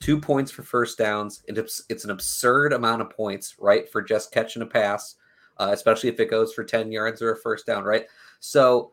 two 0.00 0.18
points 0.18 0.50
for 0.50 0.62
first 0.62 0.98
downs. 0.98 1.42
It's, 1.46 1.84
it's 1.88 2.04
an 2.04 2.10
absurd 2.10 2.72
amount 2.72 3.02
of 3.02 3.10
points, 3.10 3.56
right, 3.58 3.90
for 3.90 4.00
just 4.00 4.32
catching 4.32 4.62
a 4.62 4.66
pass 4.66 5.16
uh, 5.58 5.70
especially 5.72 6.08
if 6.08 6.20
it 6.20 6.30
goes 6.30 6.52
for 6.52 6.64
10 6.64 6.92
yards 6.92 7.22
or 7.22 7.32
a 7.32 7.36
first 7.36 7.66
down, 7.66 7.84
right? 7.84 8.06
So 8.40 8.92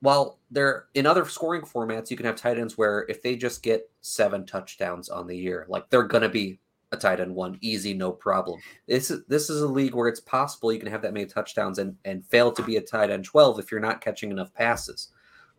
while 0.00 0.38
they're 0.50 0.86
in 0.94 1.06
other 1.06 1.24
scoring 1.26 1.62
formats, 1.62 2.10
you 2.10 2.16
can 2.16 2.26
have 2.26 2.36
tight 2.36 2.58
ends 2.58 2.76
where 2.76 3.06
if 3.08 3.22
they 3.22 3.36
just 3.36 3.62
get 3.62 3.90
seven 4.00 4.46
touchdowns 4.46 5.08
on 5.08 5.26
the 5.26 5.36
year, 5.36 5.66
like 5.68 5.88
they're 5.90 6.04
going 6.04 6.22
to 6.22 6.28
be 6.28 6.58
a 6.92 6.96
tight 6.96 7.20
end 7.20 7.34
one, 7.34 7.56
easy, 7.60 7.94
no 7.94 8.10
problem. 8.10 8.60
This 8.88 9.10
is 9.10 9.24
this 9.26 9.48
is 9.48 9.62
a 9.62 9.68
league 9.68 9.94
where 9.94 10.08
it's 10.08 10.20
possible 10.20 10.72
you 10.72 10.80
can 10.80 10.90
have 10.90 11.02
that 11.02 11.12
many 11.12 11.26
touchdowns 11.26 11.78
and 11.78 11.96
and 12.04 12.26
fail 12.26 12.50
to 12.52 12.62
be 12.62 12.76
a 12.76 12.80
tight 12.80 13.10
end 13.10 13.24
12 13.24 13.60
if 13.60 13.70
you're 13.70 13.80
not 13.80 14.00
catching 14.00 14.30
enough 14.30 14.52
passes. 14.54 15.08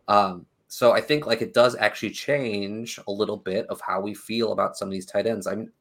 Um, 0.08 0.46
so 0.68 0.92
I 0.92 1.00
think 1.00 1.26
like 1.26 1.42
it 1.42 1.54
does 1.54 1.76
actually 1.76 2.10
change 2.10 2.98
a 3.06 3.12
little 3.12 3.36
bit 3.36 3.66
of 3.68 3.80
how 3.80 4.00
we 4.00 4.14
feel 4.14 4.52
about 4.52 4.76
some 4.76 4.88
of 4.88 4.92
these 4.92 5.06
tight 5.06 5.26
ends. 5.26 5.46
I'm 5.46 5.72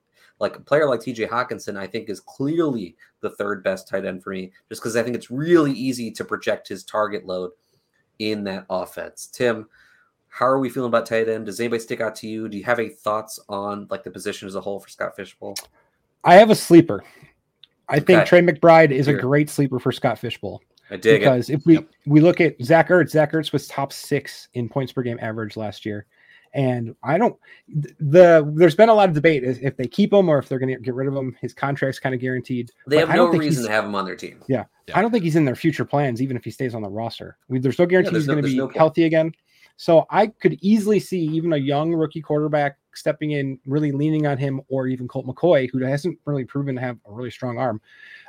like 0.42 0.56
a 0.58 0.60
player 0.60 0.90
like 0.90 1.00
TJ 1.00 1.30
Hockenson, 1.30 1.78
I 1.78 1.86
think 1.86 2.10
is 2.10 2.20
clearly 2.20 2.96
the 3.22 3.30
third 3.30 3.64
best 3.64 3.88
tight 3.88 4.06
end 4.06 4.24
for 4.24 4.32
me, 4.32 4.52
just 4.68 4.82
because 4.82 4.98
I 4.98 5.04
think 5.04 5.16
it's 5.16 5.30
really 5.30 5.72
easy 5.72 6.10
to 6.12 6.26
project 6.26 6.68
his 6.68 6.84
target 6.84 7.26
load 7.26 7.52
in 8.18 8.44
that 8.46 8.66
offense. 8.70 9.28
Tim, 9.28 9.70
how 10.30 10.48
are 10.48 10.60
we 10.60 10.70
feeling 10.70 10.90
about 10.90 11.06
tight 11.06 11.30
end? 11.30 11.46
Does 11.46 11.60
anybody 11.60 11.80
stick 11.80 12.02
out 12.02 12.16
to 12.16 12.28
you? 12.28 12.50
Do 12.50 12.58
you 12.58 12.64
have 12.64 12.80
any 12.80 12.90
thoughts 12.90 13.40
on 13.50 13.88
like 13.92 14.04
the 14.04 14.10
position 14.10 14.48
as 14.48 14.56
a 14.56 14.62
whole 14.62 14.80
for 14.80 14.90
Scott 14.90 15.16
Fish 15.16 15.38
Bowl? 15.38 15.56
I 16.24 16.36
have 16.36 16.50
a 16.50 16.56
sleeper. 16.56 17.04
I 17.88 18.00
think. 18.00 18.26
Trey 18.26 18.42
McBride 18.42 18.92
is 18.92 19.06
Here. 19.06 19.18
a 19.18 19.22
great 19.22 19.50
sleeper 19.50 19.80
for 19.80 19.92
Scott 19.92 20.18
Fish 20.18 20.40
Bowl. 20.42 20.62
I 20.90 20.98
dig 20.98 21.22
because 21.22 21.50
it. 21.50 21.56
if 21.56 21.66
we 21.66 21.76
yep. 21.76 21.88
we 22.08 22.20
look 22.20 22.42
at 22.42 22.56
Zach 22.64 22.90
Ertz, 22.90 23.12
Zach 23.12 23.32
Ertz 23.32 23.54
was 23.54 23.68
top 23.68 23.94
six 23.94 24.48
in 24.56 24.68
points 24.68 24.92
per 24.92 25.04
game 25.04 25.20
average 25.22 25.56
last 25.56 25.86
year. 25.86 26.08
And 26.54 26.96
I 27.02 27.18
don't 27.18 27.38
the 28.00 28.50
there's 28.56 28.76
been 28.76 28.90
a 28.90 28.94
lot 28.94 29.08
of 29.08 29.16
debate 29.16 29.44
if 29.44 29.78
they 29.78 29.88
keep 29.88 30.12
him 30.12 30.28
or 30.28 30.38
if 30.38 30.50
they're 30.50 30.60
going 30.60 30.74
to 30.74 30.80
get 30.82 30.94
rid 30.94 31.08
of 31.08 31.16
him. 31.16 31.36
His 31.40 31.54
contract's 31.54 32.00
kind 32.00 32.14
of 32.14 32.20
guaranteed. 32.20 32.72
They 32.88 32.98
have 32.98 33.10
no 33.10 33.28
reason 33.28 33.66
to 33.66 33.72
have 33.72 33.86
him 33.86 33.96
on 33.96 34.06
their 34.06 34.18
team. 34.18 34.44
Yeah, 34.48 34.66
yeah, 34.88 34.98
I 34.98 35.02
don't 35.02 35.12
think 35.12 35.24
he's 35.24 35.38
in 35.38 35.46
their 35.46 35.56
future 35.56 35.86
plans, 35.86 36.22
even 36.22 36.36
if 36.36 36.44
he 36.44 36.52
stays 36.52 36.76
on 36.76 36.82
the 36.82 36.90
roster. 36.90 37.38
I 37.50 37.54
mean, 37.54 37.62
there's 37.62 37.80
no 37.80 37.86
guarantee 37.86 38.12
yeah, 38.12 38.18
he's 38.18 38.28
no, 38.28 38.34
going 38.34 38.44
to 38.44 38.50
be 38.50 38.58
no 38.58 38.68
healthy 38.68 39.06
again. 39.06 39.32
So 39.78 40.06
I 40.10 40.28
could 40.28 40.60
easily 40.62 41.00
see 41.00 41.22
even 41.22 41.54
a 41.54 41.58
young 41.58 41.94
rookie 41.94 42.22
quarterback 42.22 42.78
stepping 42.94 43.32
in, 43.32 43.58
really 43.66 43.92
leaning 43.92 44.28
on 44.28 44.38
him, 44.38 44.62
or 44.68 44.88
even 44.88 45.08
Colt 45.08 45.26
McCoy, 45.26 45.70
who 45.72 45.80
hasn't 45.80 46.20
really 46.26 46.46
proven 46.46 46.76
to 46.76 46.82
have 46.82 46.98
a 47.08 47.12
really 47.12 47.32
strong 47.32 47.58
arm. 47.58 47.82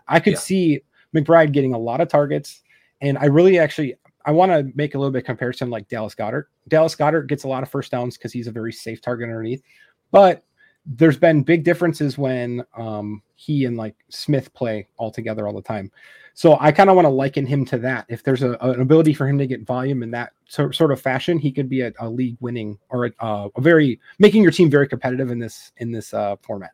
I 0.08 0.20
could 0.20 0.35
yeah. 0.35 0.38
see 0.38 0.80
McBride 1.14 1.52
getting 1.52 1.74
a 1.74 1.78
lot 1.78 2.00
of 2.00 2.08
targets. 2.08 2.62
And 3.00 3.18
I 3.18 3.26
really 3.26 3.58
actually 3.58 3.96
I 4.24 4.32
want 4.32 4.52
to 4.52 4.70
make 4.74 4.94
a 4.94 4.98
little 4.98 5.12
bit 5.12 5.24
comparison 5.24 5.70
like 5.70 5.88
Dallas 5.88 6.14
Goedert. 6.14 6.44
Dallas 6.68 6.94
Goedert 6.94 7.26
gets 7.28 7.44
a 7.44 7.48
lot 7.48 7.62
of 7.62 7.70
first 7.70 7.90
downs 7.90 8.16
because 8.16 8.32
he's 8.32 8.46
a 8.46 8.52
very 8.52 8.72
safe 8.72 9.00
target 9.00 9.28
underneath, 9.28 9.62
but 10.11 10.44
there's 10.85 11.16
been 11.16 11.42
big 11.42 11.64
differences 11.64 12.18
when 12.18 12.64
um, 12.76 13.22
he 13.37 13.64
and 13.64 13.76
like 13.76 13.94
Smith 14.08 14.52
play 14.52 14.88
all 14.96 15.11
together 15.11 15.46
all 15.46 15.54
the 15.54 15.62
time. 15.62 15.90
So 16.35 16.56
I 16.61 16.72
kind 16.72 16.88
of 16.88 16.96
want 16.96 17.04
to 17.04 17.11
liken 17.11 17.46
him 17.46 17.64
to 17.66 17.78
that. 17.78 18.06
If 18.08 18.22
there's 18.22 18.42
a, 18.42 18.52
an 18.61 18.80
ability 18.80 19.12
for 19.12 19.28
him 19.28 19.38
to 19.38 19.46
get 19.46 19.66
volume 19.66 20.02
in 20.02 20.11
that 20.12 20.32
sort, 20.48 20.74
sort 20.74 20.90
of 20.90 21.00
fashion, 21.00 21.38
he 21.38 21.52
could 21.52 21.68
be 21.68 21.82
a, 21.82 21.92
a 22.00 22.08
league 22.08 22.37
winning 22.40 22.78
or 22.88 23.06
a, 23.06 23.12
uh, 23.20 23.48
a, 23.54 23.61
very 23.61 24.00
making 24.18 24.42
your 24.42 24.50
team 24.50 24.70
very 24.70 24.88
competitive 24.88 25.30
in 25.30 25.38
this 25.38 25.72
in 25.76 25.92
this 25.92 26.14
uh, 26.14 26.37
format. 26.42 26.70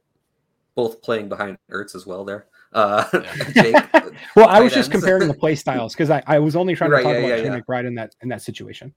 Both 0.75 1.03
playing 1.03 1.29
behind 1.29 1.59
Ertz 1.71 1.97
as 1.97 2.07
well 2.07 2.25
there. 2.25 2.47
Uh, 2.73 3.05
Jake, 3.53 3.75
well, 4.37 4.49
I 4.49 4.61
was 4.61 4.73
just 4.73 4.91
comparing 4.91 5.29
the 5.29 5.35
play 5.39 5.55
styles 5.55 5.95
because 5.95 6.11
I, 6.11 6.23
I 6.27 6.39
was 6.39 6.57
only 6.57 6.75
trying 6.75 6.91
right, 6.91 6.99
to 6.99 7.05
talk 7.05 7.13
yeah, 7.15 7.19
about 7.19 7.39
yeah, 7.39 7.55
yeah. 7.55 7.61
McBride 7.61 7.87
in 7.87 7.95
that 7.95 8.15
in 8.23 8.29
that 8.29 8.43
situation. 8.43 8.95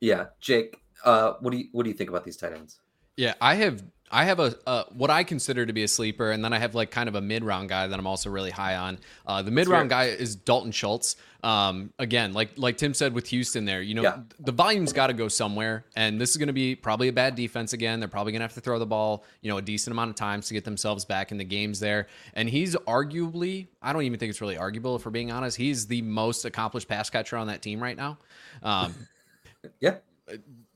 Yeah, 0.00 0.26
Jake, 0.40 0.76
uh, 1.04 1.34
what 1.40 1.50
do 1.50 1.58
you 1.58 1.68
what 1.72 1.84
do 1.84 1.90
you 1.90 1.96
think 1.96 2.10
about 2.10 2.24
these 2.24 2.36
tight 2.36 2.52
ends? 2.52 2.80
Yeah, 3.16 3.34
I 3.40 3.54
have 3.54 3.82
I 4.10 4.24
have 4.24 4.38
a 4.38 4.54
uh, 4.66 4.84
what 4.92 5.10
I 5.10 5.24
consider 5.24 5.66
to 5.66 5.72
be 5.72 5.82
a 5.82 5.88
sleeper, 5.88 6.30
and 6.30 6.44
then 6.44 6.52
I 6.52 6.58
have 6.58 6.74
like 6.74 6.90
kind 6.90 7.08
of 7.08 7.16
a 7.16 7.20
mid 7.20 7.42
round 7.42 7.68
guy 7.68 7.86
that 7.86 7.98
I'm 7.98 8.06
also 8.06 8.30
really 8.30 8.50
high 8.50 8.76
on. 8.76 8.98
Uh, 9.26 9.42
the 9.42 9.50
mid 9.50 9.68
round 9.68 9.90
guy 9.90 10.04
is 10.04 10.36
Dalton 10.36 10.70
Schultz. 10.70 11.16
Um, 11.42 11.92
again, 11.98 12.32
like 12.32 12.50
like 12.56 12.76
Tim 12.76 12.94
said 12.94 13.14
with 13.14 13.28
Houston, 13.28 13.64
there, 13.64 13.82
you 13.82 13.94
know, 13.94 14.02
yeah. 14.02 14.18
the 14.38 14.52
volume's 14.52 14.92
got 14.92 15.08
to 15.08 15.12
go 15.12 15.28
somewhere, 15.28 15.84
and 15.96 16.20
this 16.20 16.30
is 16.30 16.36
going 16.36 16.46
to 16.48 16.52
be 16.52 16.76
probably 16.76 17.08
a 17.08 17.12
bad 17.12 17.34
defense 17.34 17.72
again. 17.72 17.98
They're 17.98 18.08
probably 18.08 18.32
going 18.32 18.40
to 18.40 18.44
have 18.44 18.54
to 18.54 18.60
throw 18.60 18.78
the 18.78 18.86
ball, 18.86 19.24
you 19.40 19.50
know, 19.50 19.58
a 19.58 19.62
decent 19.62 19.92
amount 19.92 20.10
of 20.10 20.16
times 20.16 20.48
to 20.48 20.54
get 20.54 20.64
themselves 20.64 21.04
back 21.04 21.32
in 21.32 21.38
the 21.38 21.44
games 21.44 21.80
there. 21.80 22.06
And 22.34 22.48
he's 22.48 22.76
arguably, 22.76 23.66
I 23.82 23.92
don't 23.92 24.02
even 24.02 24.18
think 24.18 24.30
it's 24.30 24.40
really 24.40 24.56
arguable 24.56 24.96
if 24.96 25.04
we're 25.04 25.10
being 25.10 25.32
honest. 25.32 25.56
He's 25.56 25.86
the 25.86 26.02
most 26.02 26.44
accomplished 26.44 26.88
pass 26.88 27.10
catcher 27.10 27.36
on 27.36 27.48
that 27.48 27.60
team 27.60 27.82
right 27.82 27.96
now. 27.96 28.18
Um, 28.62 28.94
yeah 29.80 29.96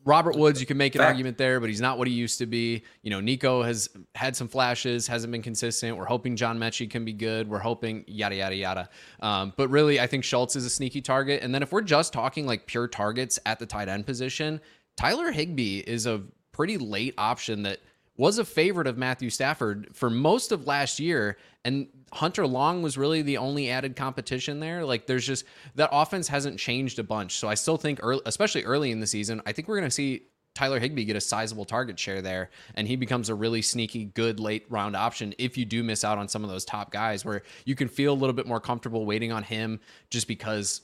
Robert 0.04 0.36
Woods, 0.36 0.60
you 0.60 0.66
can 0.66 0.76
make 0.78 0.94
an 0.94 1.00
Fact. 1.00 1.10
argument 1.10 1.36
there, 1.36 1.60
but 1.60 1.68
he's 1.68 1.80
not 1.80 1.98
what 1.98 2.08
he 2.08 2.14
used 2.14 2.38
to 2.38 2.46
be. 2.46 2.82
You 3.02 3.10
know, 3.10 3.20
Nico 3.20 3.62
has 3.62 3.88
had 4.14 4.34
some 4.34 4.48
flashes, 4.48 5.06
hasn't 5.06 5.30
been 5.30 5.42
consistent. 5.42 5.96
We're 5.96 6.06
hoping 6.06 6.36
John 6.36 6.58
Metchie 6.58 6.88
can 6.88 7.04
be 7.04 7.12
good. 7.12 7.48
We're 7.48 7.58
hoping 7.58 8.04
yada 8.06 8.36
yada 8.36 8.54
yada. 8.54 8.88
Um, 9.20 9.52
but 9.56 9.68
really, 9.68 10.00
I 10.00 10.06
think 10.06 10.24
Schultz 10.24 10.56
is 10.56 10.64
a 10.64 10.70
sneaky 10.70 11.02
target. 11.02 11.42
And 11.42 11.54
then 11.54 11.62
if 11.62 11.72
we're 11.72 11.82
just 11.82 12.12
talking 12.12 12.46
like 12.46 12.66
pure 12.66 12.88
targets 12.88 13.38
at 13.44 13.58
the 13.58 13.66
tight 13.66 13.88
end 13.88 14.06
position, 14.06 14.60
Tyler 14.96 15.30
Higbee 15.30 15.80
is 15.80 16.06
a 16.06 16.22
pretty 16.52 16.78
late 16.78 17.14
option 17.18 17.62
that 17.64 17.80
was 18.16 18.38
a 18.38 18.44
favorite 18.44 18.86
of 18.86 18.98
Matthew 18.98 19.30
Stafford 19.30 19.88
for 19.92 20.10
most 20.10 20.52
of 20.52 20.66
last 20.66 21.00
year. 21.00 21.36
And 21.64 21.88
Hunter 22.12 22.46
Long 22.46 22.82
was 22.82 22.98
really 22.98 23.22
the 23.22 23.38
only 23.38 23.70
added 23.70 23.96
competition 23.96 24.60
there. 24.60 24.84
Like 24.84 25.06
there's 25.06 25.26
just 25.26 25.44
that 25.76 25.90
offense 25.92 26.28
hasn't 26.28 26.58
changed 26.58 26.98
a 26.98 27.04
bunch. 27.04 27.36
So 27.36 27.48
I 27.48 27.54
still 27.54 27.76
think, 27.76 28.00
early, 28.02 28.22
especially 28.26 28.64
early 28.64 28.90
in 28.90 29.00
the 29.00 29.06
season, 29.06 29.40
I 29.46 29.52
think 29.52 29.68
we're 29.68 29.76
going 29.76 29.88
to 29.88 29.94
see 29.94 30.22
Tyler 30.54 30.80
Higbee 30.80 31.04
get 31.04 31.16
a 31.16 31.20
sizable 31.20 31.64
target 31.64 31.98
share 31.98 32.20
there, 32.20 32.50
and 32.74 32.88
he 32.88 32.96
becomes 32.96 33.28
a 33.28 33.34
really 33.34 33.62
sneaky, 33.62 34.06
good 34.06 34.40
late 34.40 34.66
round 34.68 34.96
option 34.96 35.32
if 35.38 35.56
you 35.56 35.64
do 35.64 35.84
miss 35.84 36.02
out 36.02 36.18
on 36.18 36.28
some 36.28 36.42
of 36.42 36.50
those 36.50 36.64
top 36.64 36.90
guys 36.90 37.24
where 37.24 37.42
you 37.64 37.76
can 37.76 37.88
feel 37.88 38.12
a 38.12 38.14
little 38.14 38.34
bit 38.34 38.46
more 38.46 38.60
comfortable 38.60 39.06
waiting 39.06 39.30
on 39.30 39.44
him 39.44 39.78
just 40.10 40.26
because 40.26 40.82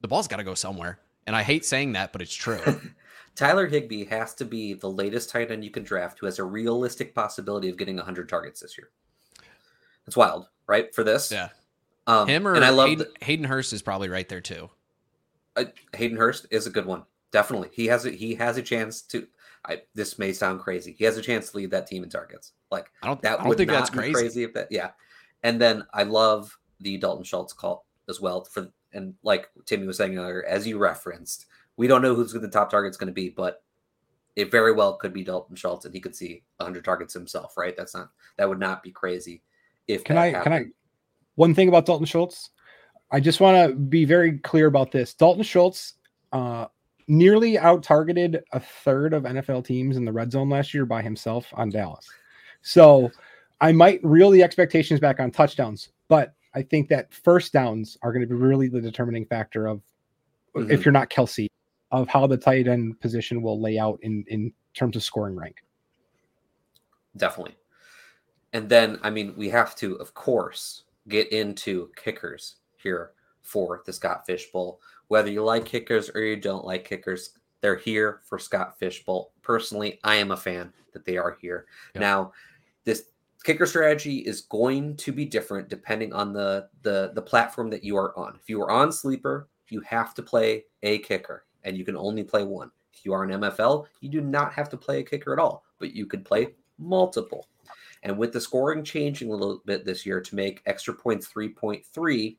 the 0.00 0.08
ball's 0.08 0.28
got 0.28 0.36
to 0.36 0.44
go 0.44 0.54
somewhere. 0.54 1.00
And 1.26 1.34
I 1.34 1.42
hate 1.42 1.64
saying 1.64 1.92
that, 1.92 2.12
but 2.12 2.22
it's 2.22 2.34
true. 2.34 2.60
Tyler 3.34 3.66
Higbee 3.66 4.04
has 4.04 4.34
to 4.34 4.44
be 4.44 4.74
the 4.74 4.90
latest 4.90 5.30
tight 5.30 5.50
end 5.50 5.64
you 5.64 5.70
can 5.70 5.82
draft 5.82 6.20
who 6.20 6.26
has 6.26 6.38
a 6.38 6.44
realistic 6.44 7.14
possibility 7.14 7.68
of 7.68 7.76
getting 7.76 7.96
100 7.96 8.28
targets 8.28 8.60
this 8.60 8.78
year. 8.78 8.90
That's 10.06 10.16
wild, 10.16 10.48
right? 10.66 10.94
For 10.94 11.04
this, 11.04 11.30
yeah. 11.30 11.48
Um, 12.06 12.28
Him 12.28 12.46
or 12.46 12.54
and 12.54 12.64
I 12.64 12.70
love 12.70 12.88
Hayden, 12.88 13.06
the, 13.18 13.24
Hayden 13.24 13.44
Hurst 13.46 13.72
is 13.72 13.82
probably 13.82 14.08
right 14.08 14.28
there 14.28 14.40
too. 14.40 14.68
Uh, 15.56 15.64
Hayden 15.96 16.18
Hurst 16.18 16.46
is 16.50 16.66
a 16.66 16.70
good 16.70 16.86
one, 16.86 17.04
definitely. 17.32 17.70
He 17.72 17.86
has 17.86 18.04
a 18.04 18.10
he 18.10 18.34
has 18.34 18.56
a 18.56 18.62
chance 18.62 19.02
to. 19.02 19.26
I, 19.66 19.80
this 19.94 20.18
may 20.18 20.34
sound 20.34 20.60
crazy. 20.60 20.94
He 20.98 21.04
has 21.04 21.16
a 21.16 21.22
chance 21.22 21.50
to 21.50 21.56
lead 21.56 21.70
that 21.70 21.86
team 21.86 22.02
in 22.02 22.10
targets. 22.10 22.52
Like 22.70 22.90
I 23.02 23.06
don't, 23.06 23.22
that 23.22 23.34
I 23.34 23.36
don't 23.38 23.48
would 23.48 23.56
think 23.56 23.70
not 23.70 23.78
that's 23.78 23.90
crazy. 23.90 24.12
crazy 24.12 24.42
if 24.42 24.52
that, 24.52 24.68
yeah. 24.70 24.90
And 25.42 25.58
then 25.58 25.86
I 25.94 26.02
love 26.02 26.54
the 26.80 26.98
Dalton 26.98 27.24
Schultz 27.24 27.54
call 27.54 27.86
as 28.08 28.20
well 28.20 28.44
for 28.44 28.68
and 28.92 29.14
like 29.22 29.48
Timmy 29.66 29.86
was 29.86 29.96
saying 29.96 30.18
earlier, 30.18 30.44
as 30.44 30.66
you 30.66 30.78
referenced, 30.78 31.46
we 31.76 31.86
don't 31.86 32.02
know 32.02 32.14
who's 32.14 32.32
the 32.32 32.48
top 32.48 32.70
target's 32.70 32.96
going 32.96 33.08
to 33.08 33.12
be, 33.12 33.30
but 33.30 33.62
it 34.36 34.50
very 34.50 34.72
well 34.72 34.96
could 34.96 35.12
be 35.12 35.24
Dalton 35.24 35.56
Schultz, 35.56 35.84
and 35.84 35.94
he 35.94 36.00
could 36.00 36.14
see 36.14 36.42
100 36.58 36.84
targets 36.84 37.14
himself. 37.14 37.56
Right? 37.56 37.76
That's 37.76 37.94
not 37.94 38.10
that 38.36 38.48
would 38.48 38.60
not 38.60 38.82
be 38.82 38.90
crazy. 38.90 39.42
If 39.88 40.04
can 40.04 40.18
I 40.18 40.32
can 40.42 40.52
I 40.52 40.66
one 41.34 41.54
thing 41.54 41.68
about 41.68 41.86
Dalton 41.86 42.06
Schultz, 42.06 42.50
I 43.10 43.20
just 43.20 43.40
want 43.40 43.70
to 43.70 43.74
be 43.74 44.04
very 44.04 44.38
clear 44.38 44.66
about 44.66 44.92
this. 44.92 45.14
Dalton 45.14 45.42
Schultz, 45.42 45.94
uh, 46.32 46.66
nearly 47.06 47.58
out 47.58 47.82
targeted 47.82 48.42
a 48.52 48.60
third 48.60 49.12
of 49.12 49.24
NFL 49.24 49.66
teams 49.66 49.96
in 49.96 50.04
the 50.04 50.12
red 50.12 50.32
zone 50.32 50.48
last 50.48 50.72
year 50.72 50.86
by 50.86 51.02
himself 51.02 51.46
on 51.52 51.70
Dallas. 51.70 52.08
So 52.62 53.10
I 53.60 53.72
might 53.72 54.00
reel 54.02 54.30
the 54.30 54.42
expectations 54.42 55.00
back 55.00 55.20
on 55.20 55.30
touchdowns, 55.30 55.90
but 56.08 56.34
I 56.54 56.62
think 56.62 56.88
that 56.88 57.12
first 57.12 57.52
downs 57.52 57.98
are 58.02 58.12
going 58.12 58.22
to 58.22 58.28
be 58.28 58.34
really 58.34 58.68
the 58.68 58.80
determining 58.80 59.26
factor 59.26 59.66
of 59.66 59.82
mm-hmm. 60.56 60.70
if 60.70 60.84
you're 60.84 60.92
not 60.92 61.10
Kelce 61.10 61.48
of 61.90 62.08
how 62.08 62.26
the 62.26 62.36
tight 62.36 62.66
end 62.66 62.98
position 63.00 63.42
will 63.42 63.60
lay 63.60 63.78
out 63.78 63.98
in 64.02 64.24
in 64.28 64.52
terms 64.72 64.96
of 64.96 65.02
scoring 65.02 65.36
rank. 65.36 65.62
Definitely. 67.16 67.56
And 68.54 68.68
then 68.68 68.98
I 69.02 69.10
mean 69.10 69.34
we 69.36 69.50
have 69.50 69.76
to 69.76 69.96
of 69.96 70.14
course 70.14 70.84
get 71.08 71.30
into 71.32 71.90
kickers 71.96 72.56
here 72.76 73.10
for 73.42 73.82
the 73.84 73.92
Scott 73.92 74.24
Fish 74.24 74.50
Bowl. 74.50 74.80
Whether 75.08 75.30
you 75.30 75.44
like 75.44 75.66
kickers 75.66 76.10
or 76.14 76.22
you 76.22 76.36
don't 76.36 76.64
like 76.64 76.84
kickers, 76.84 77.30
they're 77.60 77.76
here 77.76 78.20
for 78.24 78.38
Scott 78.38 78.78
Fish 78.78 79.04
Bowl. 79.04 79.32
Personally, 79.42 80.00
I 80.02 80.16
am 80.16 80.30
a 80.30 80.36
fan 80.36 80.72
that 80.92 81.04
they 81.04 81.18
are 81.18 81.36
here. 81.40 81.66
Yep. 81.94 82.00
Now, 82.00 82.32
this 82.84 83.10
kicker 83.42 83.66
strategy 83.66 84.18
is 84.18 84.42
going 84.42 84.96
to 84.96 85.12
be 85.12 85.26
different 85.26 85.68
depending 85.68 86.12
on 86.12 86.32
the, 86.32 86.68
the 86.82 87.12
the 87.14 87.22
platform 87.22 87.68
that 87.70 87.84
you 87.84 87.96
are 87.96 88.18
on. 88.18 88.38
If 88.40 88.48
you 88.48 88.62
are 88.62 88.70
on 88.70 88.92
sleeper, 88.92 89.48
you 89.68 89.80
have 89.80 90.14
to 90.14 90.22
play 90.22 90.64
a 90.82 90.98
kicker 90.98 91.44
and 91.64 91.76
you 91.76 91.84
can 91.84 91.96
only 91.96 92.22
play 92.22 92.44
one. 92.44 92.70
If 92.92 93.04
you 93.04 93.12
are 93.12 93.24
an 93.24 93.40
MFL, 93.40 93.86
you 94.00 94.08
do 94.08 94.20
not 94.20 94.52
have 94.52 94.68
to 94.70 94.76
play 94.76 95.00
a 95.00 95.04
kicker 95.04 95.32
at 95.32 95.38
all, 95.38 95.64
but 95.78 95.94
you 95.94 96.06
could 96.06 96.24
play 96.24 96.54
multiple. 96.78 97.48
And 98.04 98.18
with 98.18 98.32
the 98.32 98.40
scoring 98.40 98.84
changing 98.84 99.30
a 99.30 99.34
little 99.34 99.62
bit 99.64 99.84
this 99.84 100.04
year 100.04 100.20
to 100.20 100.34
make 100.34 100.62
extra 100.66 100.94
points 100.94 101.28
3.3 101.28 102.36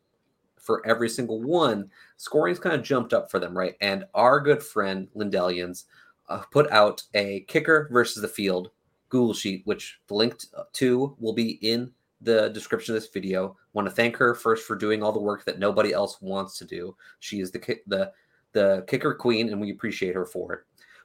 for 0.58 0.86
every 0.86 1.10
single 1.10 1.42
one, 1.42 1.90
scoring's 2.18 2.60
kind 2.60 2.76
of 2.76 2.84
jumped 2.84 3.14
up 3.14 3.30
for 3.30 3.40
them, 3.40 3.58
right? 3.58 3.76
And 3.82 4.06
our 4.14 4.40
good 4.40 4.62
friend 4.62 5.08
Lindellions 5.16 5.86
uh, 6.30 6.44
put 6.52 6.72
out 6.72 7.04
a 7.16 7.42
kicker 7.42 7.90
versus 7.92 8.22
the 8.22 8.28
field 8.28 8.70
Google 9.10 9.34
Sheet, 9.34 9.64
which 9.66 10.00
the 10.08 10.14
link 10.14 10.36
to 10.74 11.16
will 11.20 11.34
be 11.34 11.52
in 11.68 11.92
the 12.22 12.50
description 12.50 12.96
of 12.96 13.02
this 13.02 13.12
video. 13.12 13.56
Want 13.74 13.88
to 13.88 13.94
thank 13.94 14.16
her 14.18 14.34
first 14.36 14.66
for 14.66 14.76
doing 14.76 15.04
all 15.04 15.12
the 15.12 15.20
work 15.20 15.46
that 15.46 15.60
nobody 15.60 15.94
else 15.94 16.22
wants 16.22 16.58
to 16.60 16.66
do. 16.66 16.96
She 17.20 17.40
is 17.40 17.52
the 17.52 17.80
the 17.88 18.12
the 18.54 18.84
kicker 18.88 19.14
queen, 19.14 19.50
and 19.50 19.60
we 19.60 19.72
appreciate 19.72 20.16
her 20.16 20.26
for 20.26 20.54
it. 20.54 20.60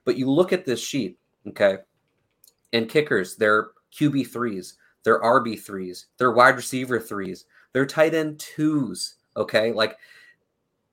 But 0.05 0.17
you 0.17 0.31
look 0.31 0.53
at 0.53 0.65
this 0.65 0.81
sheet, 0.81 1.19
okay, 1.49 1.79
and 2.73 2.89
kickers, 2.89 3.37
they're 3.37 3.71
QB 3.93 4.29
threes, 4.29 4.75
they're 5.05 5.21
RB 5.21 5.61
threes, 5.61 6.07
they're 6.19 6.33
wide 6.33 6.57
receiver 6.57 7.01
threes, 7.01 7.47
they're 7.73 7.87
tight 7.87 8.15
end 8.15 8.39
twos. 8.39 9.17
Okay, 9.37 9.73
like 9.73 9.97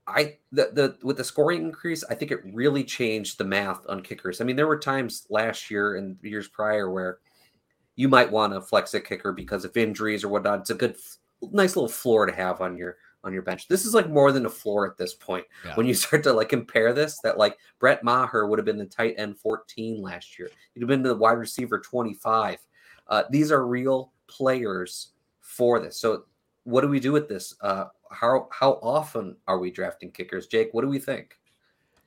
I 0.08 0.38
the 0.52 0.70
the 0.74 0.98
with 1.06 1.18
the 1.18 1.24
scoring 1.24 1.64
increase, 1.64 2.04
I 2.10 2.16
think 2.16 2.32
it 2.32 2.40
really 2.54 2.84
changed 2.84 3.38
the 3.38 3.44
math 3.44 3.86
on 3.90 4.02
kickers. 4.02 4.40
I 4.40 4.46
mean, 4.46 4.56
there 4.56 4.68
were 4.68 4.80
times 4.80 5.28
last 5.30 5.70
year 5.70 5.96
and 5.96 6.18
years 6.22 6.48
prior 6.48 6.90
where 6.90 7.20
you 7.96 8.08
might 8.08 8.32
want 8.32 8.54
to 8.54 8.62
flex 8.62 8.94
a 8.94 9.02
kicker 9.02 9.34
because 9.34 9.66
of 9.66 9.76
injuries 9.76 10.24
or 10.24 10.30
whatnot. 10.30 10.60
It's 10.60 10.70
a 10.70 10.76
good, 10.76 10.96
nice 11.52 11.76
little 11.76 11.90
floor 11.90 12.26
to 12.26 12.34
have 12.34 12.62
on 12.62 12.78
your 12.78 12.98
on 13.24 13.34
your 13.34 13.42
bench. 13.42 13.68
This 13.68 13.86
is 13.86 13.94
like 13.94 14.10
more 14.10 14.32
than 14.32 14.46
a 14.46 14.50
floor 14.50 14.88
at 14.88 14.98
this 14.98 15.14
point. 15.14 15.46
Yeah. 15.66 15.76
When 15.76 15.86
you 15.86 15.94
start 15.94 16.24
to 16.24 16.34
like 16.34 16.50
compare 16.50 16.94
this, 16.94 17.20
that 17.24 17.38
like 17.38 17.58
Brett 17.80 18.04
Maher 18.04 18.48
would 18.48 18.60
have 18.60 18.66
been 18.66 18.78
the 18.78 18.86
tight 18.86 19.16
end 19.18 19.38
14 19.40 20.02
last 20.02 20.40
year. 20.40 20.50
He'd 20.74 20.82
have 20.82 20.88
been 20.88 21.04
the 21.04 21.16
wide 21.16 21.34
receiver 21.34 21.80
25. 21.80 22.60
Uh, 23.10 23.24
these 23.30 23.52
are 23.52 23.66
real 23.66 24.12
players 24.28 25.12
for 25.42 25.80
this. 25.80 25.98
So 25.98 26.26
what 26.64 26.82
do 26.82 26.88
we 26.88 27.00
do 27.00 27.12
with 27.12 27.30
this? 27.30 27.56
Uh, 27.62 27.86
how 28.12 28.48
how 28.52 28.80
often 28.82 29.36
are 29.48 29.60
we 29.60 29.72
drafting 29.72 30.12
kickers, 30.12 30.48
Jake? 30.48 30.74
What 30.74 30.82
do 30.82 30.88
we 30.88 31.00
think? 31.00 31.38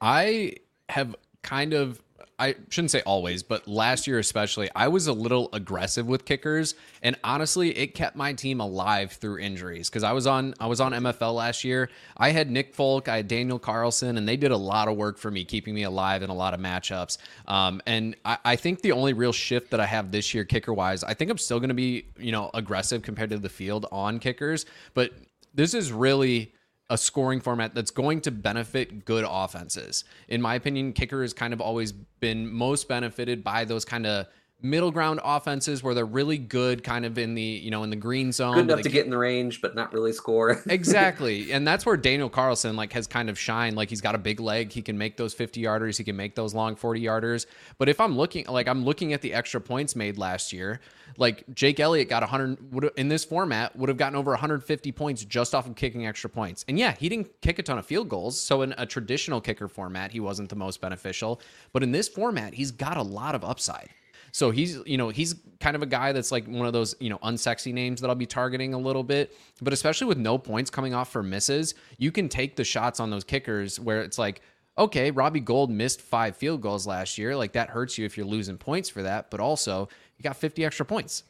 I 0.01 0.57
have 0.89 1.15
kind 1.43 1.73
of 1.73 2.03
I 2.40 2.55
shouldn't 2.70 2.90
say 2.90 3.03
always, 3.03 3.42
but 3.42 3.68
last 3.68 4.07
year 4.07 4.18
especially, 4.18 4.70
I 4.74 4.88
was 4.88 5.07
a 5.07 5.12
little 5.12 5.50
aggressive 5.53 6.07
with 6.07 6.24
kickers, 6.24 6.74
and 7.03 7.14
honestly, 7.22 7.76
it 7.76 7.94
kept 7.94 8.16
my 8.16 8.33
team 8.33 8.61
alive 8.61 9.12
through 9.12 9.40
injuries 9.40 9.90
because 9.90 10.03
I 10.03 10.12
was 10.12 10.26
on 10.26 10.55
I 10.59 10.66
was 10.66 10.81
on 10.81 10.92
MFL 10.92 11.35
last 11.35 11.64
year. 11.64 11.90
I 12.16 12.31
had 12.31 12.50
Nick 12.50 12.74
Folk, 12.74 13.09
I 13.09 13.18
had 13.18 13.29
Daniel 13.29 13.59
Carlson, 13.59 14.16
and 14.16 14.26
they 14.26 14.38
did 14.38 14.53
a 14.53 14.57
lot 14.57 14.88
of 14.88 14.96
work 14.96 15.18
for 15.18 15.31
me, 15.31 15.44
keeping 15.44 15.74
me 15.74 15.83
alive 15.83 16.22
in 16.22 16.31
a 16.31 16.35
lot 16.35 16.55
of 16.55 16.61
matchups. 16.61 17.18
Um, 17.46 17.83
and 17.87 18.16
I, 18.24 18.38
I 18.42 18.57
think 18.57 18.81
the 18.81 18.92
only 18.92 19.12
real 19.12 19.33
shift 19.33 19.70
that 19.72 19.81
I 19.81 19.87
have 19.87 20.11
this 20.11 20.33
year, 20.33 20.44
kicker 20.44 20.72
wise, 20.72 21.05
I 21.05 21.12
think 21.12 21.31
I'm 21.31 21.38
still 21.38 21.61
going 21.61 21.68
to 21.68 21.74
be 21.74 22.07
you 22.18 22.33
know 22.33 22.50
aggressive 22.55 23.03
compared 23.03 23.29
to 23.31 23.38
the 23.38 23.50
field 23.50 23.85
on 23.92 24.18
kickers, 24.18 24.64
but 24.94 25.12
this 25.55 25.74
is 25.74 25.92
really 25.92 26.55
a 26.90 26.98
scoring 26.98 27.40
format 27.40 27.72
that's 27.72 27.92
going 27.92 28.20
to 28.20 28.33
benefit 28.33 29.05
good 29.05 29.24
offenses. 29.26 30.05
In 30.29 30.42
my 30.42 30.57
opinion, 30.57 30.92
kicker 30.92 31.22
has 31.22 31.33
kind 31.33 31.55
of 31.55 31.61
always 31.61 31.92
been 31.92 32.53
most 32.53 32.88
benefited 32.88 33.44
by 33.44 33.64
those 33.64 33.85
kind 33.85 34.07
of 34.07 34.26
middle 34.62 34.90
ground 34.90 35.20
offenses 35.25 35.83
where 35.83 35.94
they're 35.94 36.05
really 36.05 36.38
good 36.38 36.85
kind 36.85 37.05
of 37.05 37.16
in 37.18 37.35
the 37.35 37.42
you 37.42 37.70
know 37.70 37.83
in 37.83 37.90
the 37.90 37.96
green 37.96 38.33
zone 38.33 38.55
good 38.55 38.64
enough 38.64 38.83
to 38.83 38.88
get 38.88 39.05
in 39.05 39.11
the 39.11 39.18
range 39.18 39.61
but 39.61 39.75
not 39.75 39.92
really 39.92 40.12
score. 40.12 40.62
Exactly. 40.70 41.53
And 41.53 41.66
that's 41.66 41.85
where 41.85 41.96
daniel 41.96 42.31
carlson 42.31 42.77
like 42.77 42.92
has 42.92 43.07
kind 43.07 43.29
of 43.29 43.38
shined. 43.38 43.77
Like 43.77 43.90
he's 43.90 44.01
got 44.01 44.14
a 44.14 44.18
big 44.18 44.40
leg. 44.40 44.73
He 44.73 44.83
can 44.83 44.96
make 44.96 45.16
those 45.16 45.35
50 45.35 45.62
yarders. 45.62 45.99
He 45.99 46.05
can 46.05 46.16
make 46.16 46.35
those 46.35 46.55
long 46.55 46.77
40 46.77 47.01
yarders. 47.01 47.46
But 47.79 47.88
if 47.88 48.01
i'm 48.01 48.16
looking 48.16 48.46
like 48.46 48.68
i'm 48.68 48.85
looking 48.85 49.12
at 49.12 49.20
the 49.20 49.35
extra 49.35 49.61
points 49.61 49.96
made 49.96 50.18
last 50.18 50.53
year 50.53 50.81
like 51.16 51.44
jake 51.55 51.81
elliott 51.81 52.09
got 52.09 52.23
100 52.23 52.73
would 52.73 52.90
in 52.96 53.09
this 53.09 53.25
format 53.25 53.75
would 53.77 53.88
have 53.88 53.99
gotten 53.99 54.16
over 54.16 54.31
150 54.31 54.92
points 54.92 55.25
just 55.25 55.55
off 55.55 55.66
of 55.66 55.75
kicking 55.75 56.07
extra 56.07 56.31
points. 56.31 56.64
And 56.68 56.79
yeah 56.79 56.94
he 56.99 57.09
didn't 57.09 57.40
kick 57.40 57.59
a 57.59 57.62
ton 57.62 57.79
of 57.79 57.87
field 57.87 58.09
goals 58.09 58.40
so 58.40 58.62
in 58.62 58.75
a 58.79 58.87
traditional 58.87 59.40
kicker 59.40 59.68
format 59.68 60.12
he 60.12 60.20
wasn't 60.20 60.49
the 60.49 60.57
most 60.57 60.81
beneficial. 60.81 61.40
But 61.73 61.83
in 61.83 61.92
this 61.92 62.09
format 62.09 62.55
he's 62.55 62.70
got 62.70 62.96
a 62.96 63.03
lot 63.03 63.35
of 63.35 63.44
upside 63.44 63.90
so 64.33 64.51
he's, 64.51 64.79
you 64.87 64.97
know, 64.97 65.09
he's 65.09 65.35
kind 65.61 65.77
of 65.77 65.83
a 65.83 65.87
guy 65.87 66.12
that's 66.12 66.33
like 66.33 66.47
one 66.47 66.66
of 66.66 66.73
those, 66.73 66.95
you 67.01 67.11
know, 67.11 67.19
unsexy 67.19 67.73
names 67.73 68.01
that 68.01 68.09
I'll 68.09 68.14
be 68.14 68.27
targeting 68.27 68.75
a 68.75 68.79
little 68.79 69.03
bit. 69.03 69.37
But 69.61 69.73
especially 69.73 70.07
with 70.07 70.19
no 70.19 70.38
points 70.38 70.71
coming 70.71 70.95
off 70.95 71.11
for 71.11 71.23
misses, 71.23 71.75
you 71.99 72.12
can 72.12 72.29
take 72.29 72.57
the 72.57 72.64
shots 72.64 73.01
on 73.01 73.11
those 73.11 73.25
kickers 73.25 73.79
where 73.79 74.03
it's 74.03 74.19
like, 74.19 74.40
okay, 74.79 75.11
Robbie 75.11 75.40
Gould 75.40 75.71
missed 75.71 76.01
five 76.01 76.37
field 76.37 76.61
goals 76.61 76.87
last 76.87 77.19
year. 77.19 77.37
Like 77.37 77.53
that 77.53 77.71
hurts 77.71 77.99
you 77.99 78.07
if 78.07 78.16
you're 78.16 78.27
losing 78.27 78.57
points 78.57 78.88
for 78.88 79.03
that. 79.03 79.31
But 79.31 79.40
also, 79.40 79.88
you 80.16 80.23
got 80.23 80.37
50 80.37 80.64
extra 80.64 80.87
points 80.87 81.25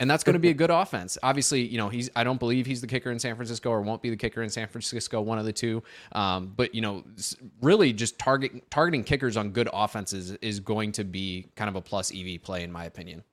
and 0.00 0.08
that's 0.08 0.22
going 0.22 0.34
to 0.34 0.40
be 0.40 0.50
a 0.50 0.54
good 0.54 0.70
offense. 0.70 1.18
Obviously, 1.22 1.62
you 1.62 1.78
know 1.78 1.88
he's. 1.88 2.10
I 2.14 2.24
don't 2.24 2.38
believe 2.38 2.66
he's 2.66 2.80
the 2.80 2.86
kicker 2.86 3.10
in 3.10 3.18
San 3.18 3.34
Francisco, 3.34 3.70
or 3.70 3.82
won't 3.82 4.02
be 4.02 4.10
the 4.10 4.16
kicker 4.16 4.42
in 4.42 4.50
San 4.50 4.68
Francisco. 4.68 5.20
One 5.20 5.38
of 5.38 5.44
the 5.44 5.52
two. 5.52 5.82
Um, 6.12 6.52
but 6.56 6.74
you 6.74 6.80
know, 6.80 7.04
really, 7.60 7.92
just 7.92 8.18
target 8.18 8.70
targeting 8.70 9.04
kickers 9.04 9.36
on 9.36 9.50
good 9.50 9.68
offenses 9.72 10.32
is 10.42 10.60
going 10.60 10.92
to 10.92 11.04
be 11.04 11.48
kind 11.56 11.68
of 11.68 11.76
a 11.76 11.80
plus 11.80 12.12
EV 12.14 12.42
play, 12.42 12.62
in 12.62 12.70
my 12.70 12.84
opinion. 12.84 13.24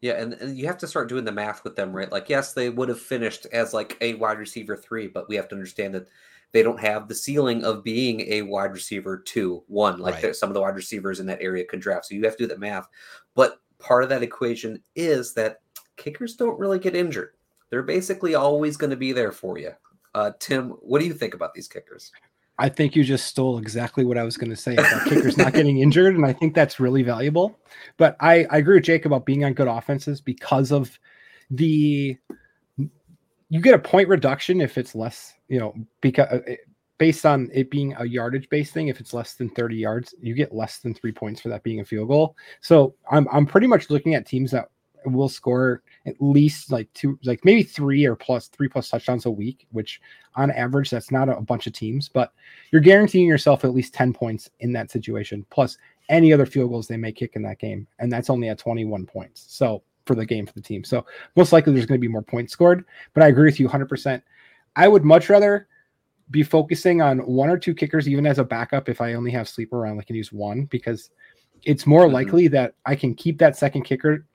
Yeah, 0.00 0.20
and, 0.20 0.34
and 0.34 0.58
you 0.58 0.66
have 0.66 0.76
to 0.78 0.86
start 0.86 1.08
doing 1.08 1.24
the 1.24 1.32
math 1.32 1.64
with 1.64 1.76
them, 1.76 1.90
right? 1.90 2.12
Like, 2.12 2.28
yes, 2.28 2.52
they 2.52 2.68
would 2.68 2.90
have 2.90 3.00
finished 3.00 3.46
as 3.52 3.72
like 3.72 3.96
a 4.02 4.12
wide 4.14 4.38
receiver 4.38 4.76
three, 4.76 5.06
but 5.06 5.30
we 5.30 5.36
have 5.36 5.48
to 5.48 5.54
understand 5.54 5.94
that 5.94 6.08
they 6.52 6.62
don't 6.62 6.78
have 6.78 7.08
the 7.08 7.14
ceiling 7.14 7.64
of 7.64 7.82
being 7.82 8.20
a 8.30 8.42
wide 8.42 8.72
receiver 8.72 9.16
two, 9.16 9.64
one, 9.66 9.98
like 9.98 10.22
right. 10.22 10.36
some 10.36 10.50
of 10.50 10.54
the 10.54 10.60
wide 10.60 10.76
receivers 10.76 11.20
in 11.20 11.26
that 11.26 11.40
area 11.40 11.64
could 11.64 11.80
draft. 11.80 12.04
So 12.04 12.14
you 12.14 12.22
have 12.24 12.36
to 12.36 12.44
do 12.44 12.48
that 12.48 12.60
math. 12.60 12.86
But 13.34 13.60
part 13.78 14.02
of 14.02 14.10
that 14.10 14.22
equation 14.22 14.82
is 14.94 15.32
that 15.34 15.62
kickers 15.96 16.36
don't 16.36 16.58
really 16.58 16.78
get 16.78 16.94
injured. 16.94 17.34
They're 17.70 17.82
basically 17.82 18.34
always 18.34 18.76
going 18.76 18.90
to 18.90 18.96
be 18.96 19.12
there 19.12 19.32
for 19.32 19.58
you. 19.58 19.72
Uh, 20.14 20.32
Tim, 20.38 20.70
what 20.80 21.00
do 21.00 21.06
you 21.06 21.14
think 21.14 21.34
about 21.34 21.54
these 21.54 21.66
kickers? 21.66 22.12
I 22.58 22.68
think 22.68 22.94
you 22.94 23.02
just 23.02 23.26
stole 23.26 23.58
exactly 23.58 24.04
what 24.04 24.16
I 24.16 24.22
was 24.22 24.36
going 24.36 24.50
to 24.50 24.56
say 24.56 24.74
about 24.74 25.06
kickers 25.06 25.36
not 25.36 25.54
getting 25.54 25.78
injured, 25.78 26.14
and 26.14 26.24
I 26.24 26.32
think 26.32 26.54
that's 26.54 26.78
really 26.78 27.02
valuable. 27.02 27.58
But 27.96 28.16
I, 28.20 28.46
I 28.50 28.58
agree 28.58 28.76
with 28.76 28.84
Jake 28.84 29.06
about 29.06 29.26
being 29.26 29.44
on 29.44 29.54
good 29.54 29.66
offenses 29.66 30.20
because 30.20 30.70
of 30.70 30.98
the 31.50 32.16
you 33.48 33.60
get 33.60 33.74
a 33.74 33.78
point 33.78 34.08
reduction 34.08 34.60
if 34.60 34.78
it's 34.78 34.94
less, 34.94 35.34
you 35.48 35.58
know, 35.58 35.74
because 36.00 36.26
uh, 36.28 36.40
based 36.98 37.26
on 37.26 37.50
it 37.52 37.70
being 37.70 37.94
a 37.98 38.04
yardage 38.04 38.48
based 38.48 38.72
thing, 38.72 38.88
if 38.88 39.00
it's 39.00 39.12
less 39.12 39.34
than 39.34 39.50
30 39.50 39.76
yards, 39.76 40.14
you 40.20 40.34
get 40.34 40.54
less 40.54 40.78
than 40.78 40.94
three 40.94 41.12
points 41.12 41.40
for 41.40 41.48
that 41.48 41.62
being 41.62 41.80
a 41.80 41.84
field 41.84 42.08
goal. 42.08 42.36
So 42.60 42.94
I'm 43.10 43.28
I'm 43.32 43.46
pretty 43.46 43.66
much 43.66 43.90
looking 43.90 44.14
at 44.14 44.26
teams 44.26 44.52
that 44.52 44.70
will 45.12 45.28
score 45.28 45.82
at 46.06 46.14
least 46.20 46.70
like 46.70 46.92
two, 46.94 47.18
like 47.24 47.44
maybe 47.44 47.62
three 47.62 48.04
or 48.04 48.16
plus 48.16 48.48
three 48.48 48.68
plus 48.68 48.88
touchdowns 48.88 49.26
a 49.26 49.30
week, 49.30 49.66
which 49.72 50.00
on 50.36 50.50
average, 50.50 50.90
that's 50.90 51.10
not 51.10 51.28
a, 51.28 51.40
bunch 51.40 51.66
of 51.66 51.72
teams, 51.72 52.08
but 52.08 52.32
you're 52.70 52.80
guaranteeing 52.80 53.26
yourself 53.26 53.64
at 53.64 53.74
least 53.74 53.94
10 53.94 54.12
points 54.12 54.50
in 54.60 54.72
that 54.72 54.90
situation, 54.90 55.46
plus 55.50 55.78
any 56.08 56.32
other 56.32 56.46
field 56.46 56.70
goals 56.70 56.88
they 56.88 56.96
may 56.96 57.12
kick 57.12 57.36
in 57.36 57.42
that 57.42 57.58
game. 57.58 57.86
And 57.98 58.12
that's 58.12 58.30
only 58.30 58.48
at 58.48 58.58
21 58.58 59.06
points. 59.06 59.44
So 59.48 59.82
for 60.06 60.14
the 60.14 60.26
game 60.26 60.46
for 60.46 60.52
the 60.52 60.60
team. 60.60 60.84
So 60.84 61.06
most 61.36 61.52
likely 61.52 61.72
there's 61.72 61.86
going 61.86 61.98
to 61.98 62.06
be 62.06 62.12
more 62.12 62.22
points 62.22 62.52
scored, 62.52 62.84
but 63.14 63.22
I 63.22 63.28
agree 63.28 63.46
with 63.46 63.60
you 63.60 63.68
100%. 63.68 64.22
I 64.76 64.88
would 64.88 65.04
much 65.04 65.28
rather 65.28 65.68
be 66.30 66.42
focusing 66.42 67.02
on 67.02 67.18
one 67.20 67.48
or 67.48 67.58
two 67.58 67.74
kickers, 67.74 68.08
even 68.08 68.26
as 68.26 68.38
a 68.38 68.44
backup, 68.44 68.88
if 68.88 69.00
I 69.00 69.14
only 69.14 69.30
have 69.30 69.48
sleeper 69.48 69.78
around, 69.78 69.98
I 70.00 70.02
can 70.02 70.16
use 70.16 70.32
one 70.32 70.64
because 70.64 71.10
it's 71.64 71.86
more 71.86 72.04
mm-hmm. 72.04 72.14
likely 72.14 72.48
that 72.48 72.74
I 72.86 72.96
can 72.96 73.14
keep 73.14 73.38
that 73.38 73.56
second 73.56 73.82
kicker 73.82 74.26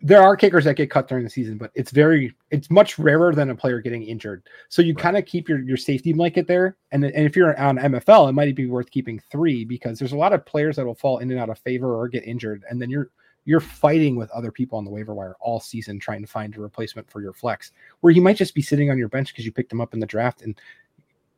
there 0.00 0.22
are 0.22 0.36
kickers 0.36 0.64
that 0.64 0.76
get 0.76 0.90
cut 0.90 1.08
during 1.08 1.24
the 1.24 1.30
season, 1.30 1.58
but 1.58 1.72
it's 1.74 1.90
very 1.90 2.34
it's 2.50 2.70
much 2.70 2.98
rarer 2.98 3.34
than 3.34 3.50
a 3.50 3.54
player 3.54 3.80
getting 3.80 4.04
injured. 4.04 4.42
So 4.68 4.80
you 4.80 4.94
right. 4.94 5.02
kind 5.02 5.16
of 5.16 5.26
keep 5.26 5.48
your 5.48 5.60
your 5.60 5.76
safety 5.76 6.12
blanket 6.12 6.46
there. 6.46 6.76
And, 6.92 7.04
and 7.04 7.26
if 7.26 7.34
you're 7.34 7.58
on 7.60 7.78
MFL, 7.78 8.28
it 8.28 8.32
might 8.32 8.54
be 8.54 8.66
worth 8.66 8.90
keeping 8.90 9.20
three 9.30 9.64
because 9.64 9.98
there's 9.98 10.12
a 10.12 10.16
lot 10.16 10.32
of 10.32 10.46
players 10.46 10.76
that 10.76 10.86
will 10.86 10.94
fall 10.94 11.18
in 11.18 11.30
and 11.30 11.40
out 11.40 11.50
of 11.50 11.58
favor 11.58 11.98
or 11.98 12.08
get 12.08 12.24
injured, 12.24 12.64
and 12.70 12.80
then 12.80 12.90
you're 12.90 13.10
you're 13.44 13.60
fighting 13.60 14.14
with 14.14 14.30
other 14.30 14.52
people 14.52 14.78
on 14.78 14.84
the 14.84 14.90
waiver 14.90 15.14
wire 15.14 15.34
all 15.40 15.58
season 15.58 15.98
trying 15.98 16.20
to 16.20 16.28
find 16.28 16.54
a 16.54 16.60
replacement 16.60 17.10
for 17.10 17.20
your 17.20 17.32
flex, 17.32 17.72
where 18.00 18.12
he 18.12 18.20
might 18.20 18.36
just 18.36 18.54
be 18.54 18.62
sitting 18.62 18.90
on 18.90 18.98
your 18.98 19.08
bench 19.08 19.32
because 19.32 19.46
you 19.46 19.52
picked 19.52 19.72
him 19.72 19.80
up 19.80 19.94
in 19.94 20.00
the 20.00 20.06
draft 20.06 20.42
and 20.42 20.60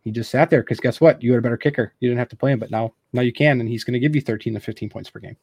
he 0.03 0.11
just 0.11 0.31
sat 0.31 0.51
there 0.51 0.63
because 0.63 0.81
guess 0.81 1.01
what? 1.01 1.23
You 1.23 1.33
had 1.33 1.39
a 1.39 1.43
better 1.43 1.57
kicker. 1.57 1.95
You 2.01 2.09
didn't 2.09 2.19
have 2.19 2.29
to 2.31 2.37
play 2.37 2.53
him, 2.53 2.59
but 2.59 2.71
now 2.71 2.93
now 3.13 3.23
you 3.23 3.33
can, 3.33 3.61
and 3.61 3.69
he's 3.69 3.85
going 3.85 3.95
to 3.95 4.01
give 4.01 4.15
you 4.15 4.21
13 4.21 4.55
to 4.55 4.61
15 4.61 4.91
points 4.91 5.09
per 5.09 5.21
game. 5.21 5.37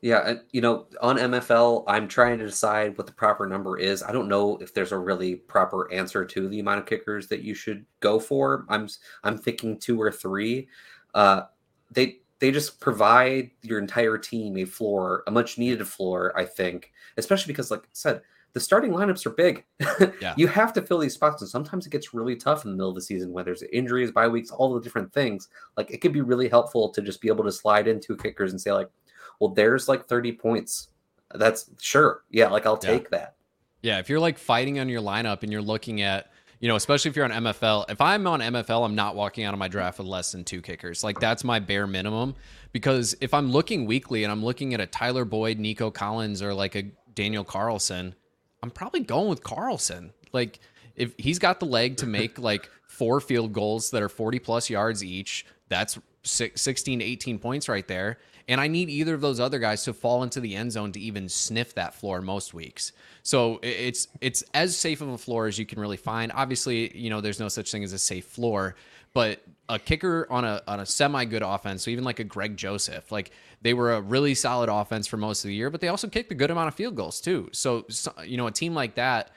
Yeah, 0.00 0.34
you 0.52 0.60
know, 0.60 0.86
on 1.00 1.16
MFL, 1.16 1.82
I'm 1.88 2.06
trying 2.06 2.38
to 2.38 2.46
decide 2.46 2.96
what 2.96 3.08
the 3.08 3.12
proper 3.12 3.48
number 3.48 3.78
is. 3.78 4.02
I 4.02 4.12
don't 4.12 4.28
know 4.28 4.56
if 4.58 4.72
there's 4.72 4.92
a 4.92 4.98
really 4.98 5.34
proper 5.34 5.92
answer 5.92 6.24
to 6.24 6.48
the 6.48 6.60
amount 6.60 6.78
of 6.80 6.86
kickers 6.86 7.26
that 7.28 7.42
you 7.42 7.52
should 7.52 7.84
go 7.98 8.20
for. 8.20 8.64
I'm 8.68 8.88
I'm 9.24 9.36
thinking 9.36 9.78
two 9.78 10.00
or 10.00 10.12
three. 10.12 10.68
Uh, 11.14 11.42
they 11.90 12.20
they 12.38 12.52
just 12.52 12.78
provide 12.78 13.50
your 13.62 13.80
entire 13.80 14.18
team 14.18 14.56
a 14.58 14.64
floor, 14.64 15.24
a 15.26 15.30
much 15.30 15.58
needed 15.58 15.86
floor, 15.86 16.32
I 16.38 16.44
think, 16.44 16.92
especially 17.16 17.52
because, 17.52 17.72
like 17.72 17.82
I 17.82 17.88
said, 17.92 18.22
the 18.52 18.60
starting 18.60 18.92
lineups 18.92 19.26
are 19.26 19.30
big. 19.30 19.64
Yeah. 20.20 20.34
you 20.36 20.46
have 20.48 20.72
to 20.74 20.82
fill 20.82 20.98
these 20.98 21.14
spots, 21.14 21.42
and 21.42 21.50
sometimes 21.50 21.86
it 21.86 21.90
gets 21.90 22.14
really 22.14 22.36
tough 22.36 22.64
in 22.64 22.70
the 22.70 22.76
middle 22.76 22.90
of 22.90 22.94
the 22.94 23.02
season 23.02 23.32
when 23.32 23.44
there's 23.44 23.62
injuries, 23.72 24.10
bye 24.12 24.28
weeks, 24.28 24.50
all 24.50 24.72
the 24.74 24.80
different 24.80 25.12
things. 25.12 25.48
Like 25.76 25.90
it 25.90 25.98
could 26.00 26.12
be 26.12 26.20
really 26.20 26.48
helpful 26.48 26.88
to 26.90 27.02
just 27.02 27.20
be 27.20 27.28
able 27.28 27.44
to 27.44 27.52
slide 27.52 27.88
into 27.88 28.16
kickers 28.16 28.52
and 28.52 28.60
say, 28.60 28.72
like, 28.72 28.90
well, 29.40 29.50
there's 29.50 29.88
like 29.88 30.06
30 30.06 30.32
points. 30.32 30.88
That's 31.34 31.70
sure. 31.80 32.22
Yeah, 32.30 32.48
like 32.48 32.66
I'll 32.66 32.76
take 32.76 33.04
yeah. 33.04 33.18
that. 33.18 33.34
Yeah, 33.82 33.98
if 33.98 34.08
you're 34.08 34.20
like 34.20 34.38
fighting 34.38 34.78
on 34.80 34.88
your 34.88 35.02
lineup 35.02 35.42
and 35.42 35.52
you're 35.52 35.62
looking 35.62 36.02
at, 36.02 36.32
you 36.58 36.68
know, 36.68 36.76
especially 36.76 37.10
if 37.10 37.16
you're 37.16 37.24
on 37.24 37.30
MFL, 37.30 37.88
if 37.90 38.00
I'm 38.00 38.26
on 38.26 38.40
MFL, 38.40 38.84
I'm 38.84 38.94
not 38.94 39.14
walking 39.14 39.44
out 39.44 39.54
of 39.54 39.58
my 39.58 39.68
draft 39.68 39.98
with 39.98 40.08
less 40.08 40.32
than 40.32 40.44
two 40.44 40.60
kickers. 40.60 41.04
Like 41.04 41.20
that's 41.20 41.44
my 41.44 41.60
bare 41.60 41.86
minimum 41.86 42.34
because 42.72 43.16
if 43.20 43.32
I'm 43.32 43.52
looking 43.52 43.86
weekly 43.86 44.24
and 44.24 44.32
I'm 44.32 44.44
looking 44.44 44.74
at 44.74 44.80
a 44.80 44.86
Tyler 44.86 45.24
Boyd, 45.24 45.58
Nico 45.58 45.90
Collins, 45.90 46.42
or 46.42 46.52
like 46.52 46.74
a 46.74 46.82
Daniel 47.14 47.44
Carlson, 47.44 48.14
I'm 48.62 48.70
probably 48.70 49.00
going 49.00 49.28
with 49.28 49.44
Carlson. 49.44 50.12
Like 50.32 50.58
if 50.96 51.14
he's 51.16 51.38
got 51.38 51.60
the 51.60 51.66
leg 51.66 51.98
to 51.98 52.06
make 52.06 52.38
like 52.40 52.68
four 52.88 53.20
field 53.20 53.52
goals 53.52 53.90
that 53.92 54.02
are 54.02 54.08
40 54.08 54.40
plus 54.40 54.68
yards 54.68 55.04
each, 55.04 55.46
that's 55.68 55.98
16 56.24 57.00
18 57.00 57.38
points 57.38 57.68
right 57.68 57.86
there. 57.86 58.18
And 58.48 58.60
I 58.60 58.66
need 58.66 58.88
either 58.88 59.14
of 59.14 59.20
those 59.20 59.40
other 59.40 59.58
guys 59.58 59.84
to 59.84 59.92
fall 59.92 60.22
into 60.22 60.40
the 60.40 60.56
end 60.56 60.72
zone 60.72 60.90
to 60.92 61.00
even 61.00 61.28
sniff 61.28 61.74
that 61.74 61.94
floor 61.94 62.22
most 62.22 62.54
weeks. 62.54 62.92
So 63.22 63.60
it's 63.62 64.08
it's 64.22 64.42
as 64.54 64.74
safe 64.74 65.02
of 65.02 65.08
a 65.10 65.18
floor 65.18 65.46
as 65.46 65.58
you 65.58 65.66
can 65.66 65.78
really 65.78 65.98
find. 65.98 66.32
Obviously, 66.34 66.96
you 66.96 67.10
know, 67.10 67.20
there's 67.20 67.38
no 67.38 67.48
such 67.48 67.70
thing 67.70 67.84
as 67.84 67.92
a 67.92 67.98
safe 67.98 68.24
floor, 68.24 68.74
but 69.12 69.42
a 69.68 69.78
kicker 69.78 70.26
on 70.30 70.44
a 70.44 70.62
on 70.66 70.80
a 70.80 70.86
semi 70.86 71.26
good 71.26 71.42
offense, 71.42 71.84
so 71.84 71.90
even 71.90 72.04
like 72.04 72.20
a 72.20 72.24
Greg 72.24 72.56
Joseph, 72.56 73.12
like 73.12 73.32
they 73.60 73.74
were 73.74 73.92
a 73.92 74.00
really 74.00 74.34
solid 74.34 74.70
offense 74.70 75.06
for 75.06 75.18
most 75.18 75.44
of 75.44 75.48
the 75.48 75.54
year, 75.54 75.68
but 75.68 75.80
they 75.80 75.88
also 75.88 76.08
kicked 76.08 76.32
a 76.32 76.34
good 76.34 76.50
amount 76.50 76.68
of 76.68 76.74
field 76.74 76.96
goals 76.96 77.20
too. 77.20 77.50
So, 77.52 77.84
so 77.88 78.12
you 78.24 78.36
know, 78.36 78.46
a 78.46 78.52
team 78.52 78.74
like 78.74 78.94
that, 78.94 79.30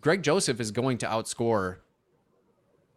Greg 0.00 0.22
Joseph 0.22 0.58
is 0.58 0.70
going 0.72 0.98
to 0.98 1.06
outscore 1.06 1.76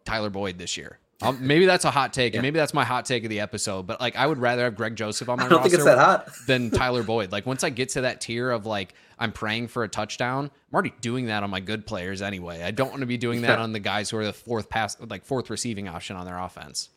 Tyler 0.04 0.30
Boyd 0.30 0.58
this 0.58 0.76
year. 0.76 0.98
Um, 1.22 1.38
maybe 1.40 1.64
that's 1.64 1.86
a 1.86 1.90
hot 1.90 2.12
take, 2.12 2.34
yeah. 2.34 2.38
and 2.38 2.42
maybe 2.42 2.58
that's 2.58 2.74
my 2.74 2.84
hot 2.84 3.06
take 3.06 3.24
of 3.24 3.30
the 3.30 3.40
episode. 3.40 3.86
But 3.86 4.00
like, 4.00 4.16
I 4.16 4.26
would 4.26 4.38
rather 4.38 4.64
have 4.64 4.76
Greg 4.76 4.96
Joseph 4.96 5.28
on 5.28 5.38
my 5.38 5.46
I 5.46 5.48
don't 5.48 5.62
think 5.62 5.74
it's 5.74 5.84
that 5.84 5.98
hot. 5.98 6.28
than 6.46 6.70
Tyler 6.70 7.02
Boyd. 7.02 7.32
Like, 7.32 7.46
once 7.46 7.64
I 7.64 7.70
get 7.70 7.88
to 7.90 8.02
that 8.02 8.20
tier 8.20 8.50
of 8.50 8.66
like 8.66 8.94
I'm 9.18 9.32
praying 9.32 9.68
for 9.68 9.82
a 9.82 9.88
touchdown, 9.88 10.44
I'm 10.44 10.74
already 10.74 10.92
doing 11.00 11.26
that 11.26 11.42
on 11.42 11.48
my 11.48 11.60
good 11.60 11.86
players 11.86 12.20
anyway. 12.20 12.62
I 12.62 12.70
don't 12.70 12.90
want 12.90 13.00
to 13.00 13.06
be 13.06 13.16
doing 13.16 13.42
that 13.42 13.58
on 13.58 13.72
the 13.72 13.80
guys 13.80 14.10
who 14.10 14.18
are 14.18 14.26
the 14.26 14.32
fourth 14.32 14.68
pass, 14.68 14.96
like 15.00 15.24
fourth 15.24 15.48
receiving 15.48 15.88
option 15.88 16.16
on 16.16 16.26
their 16.26 16.38
offense. 16.38 16.90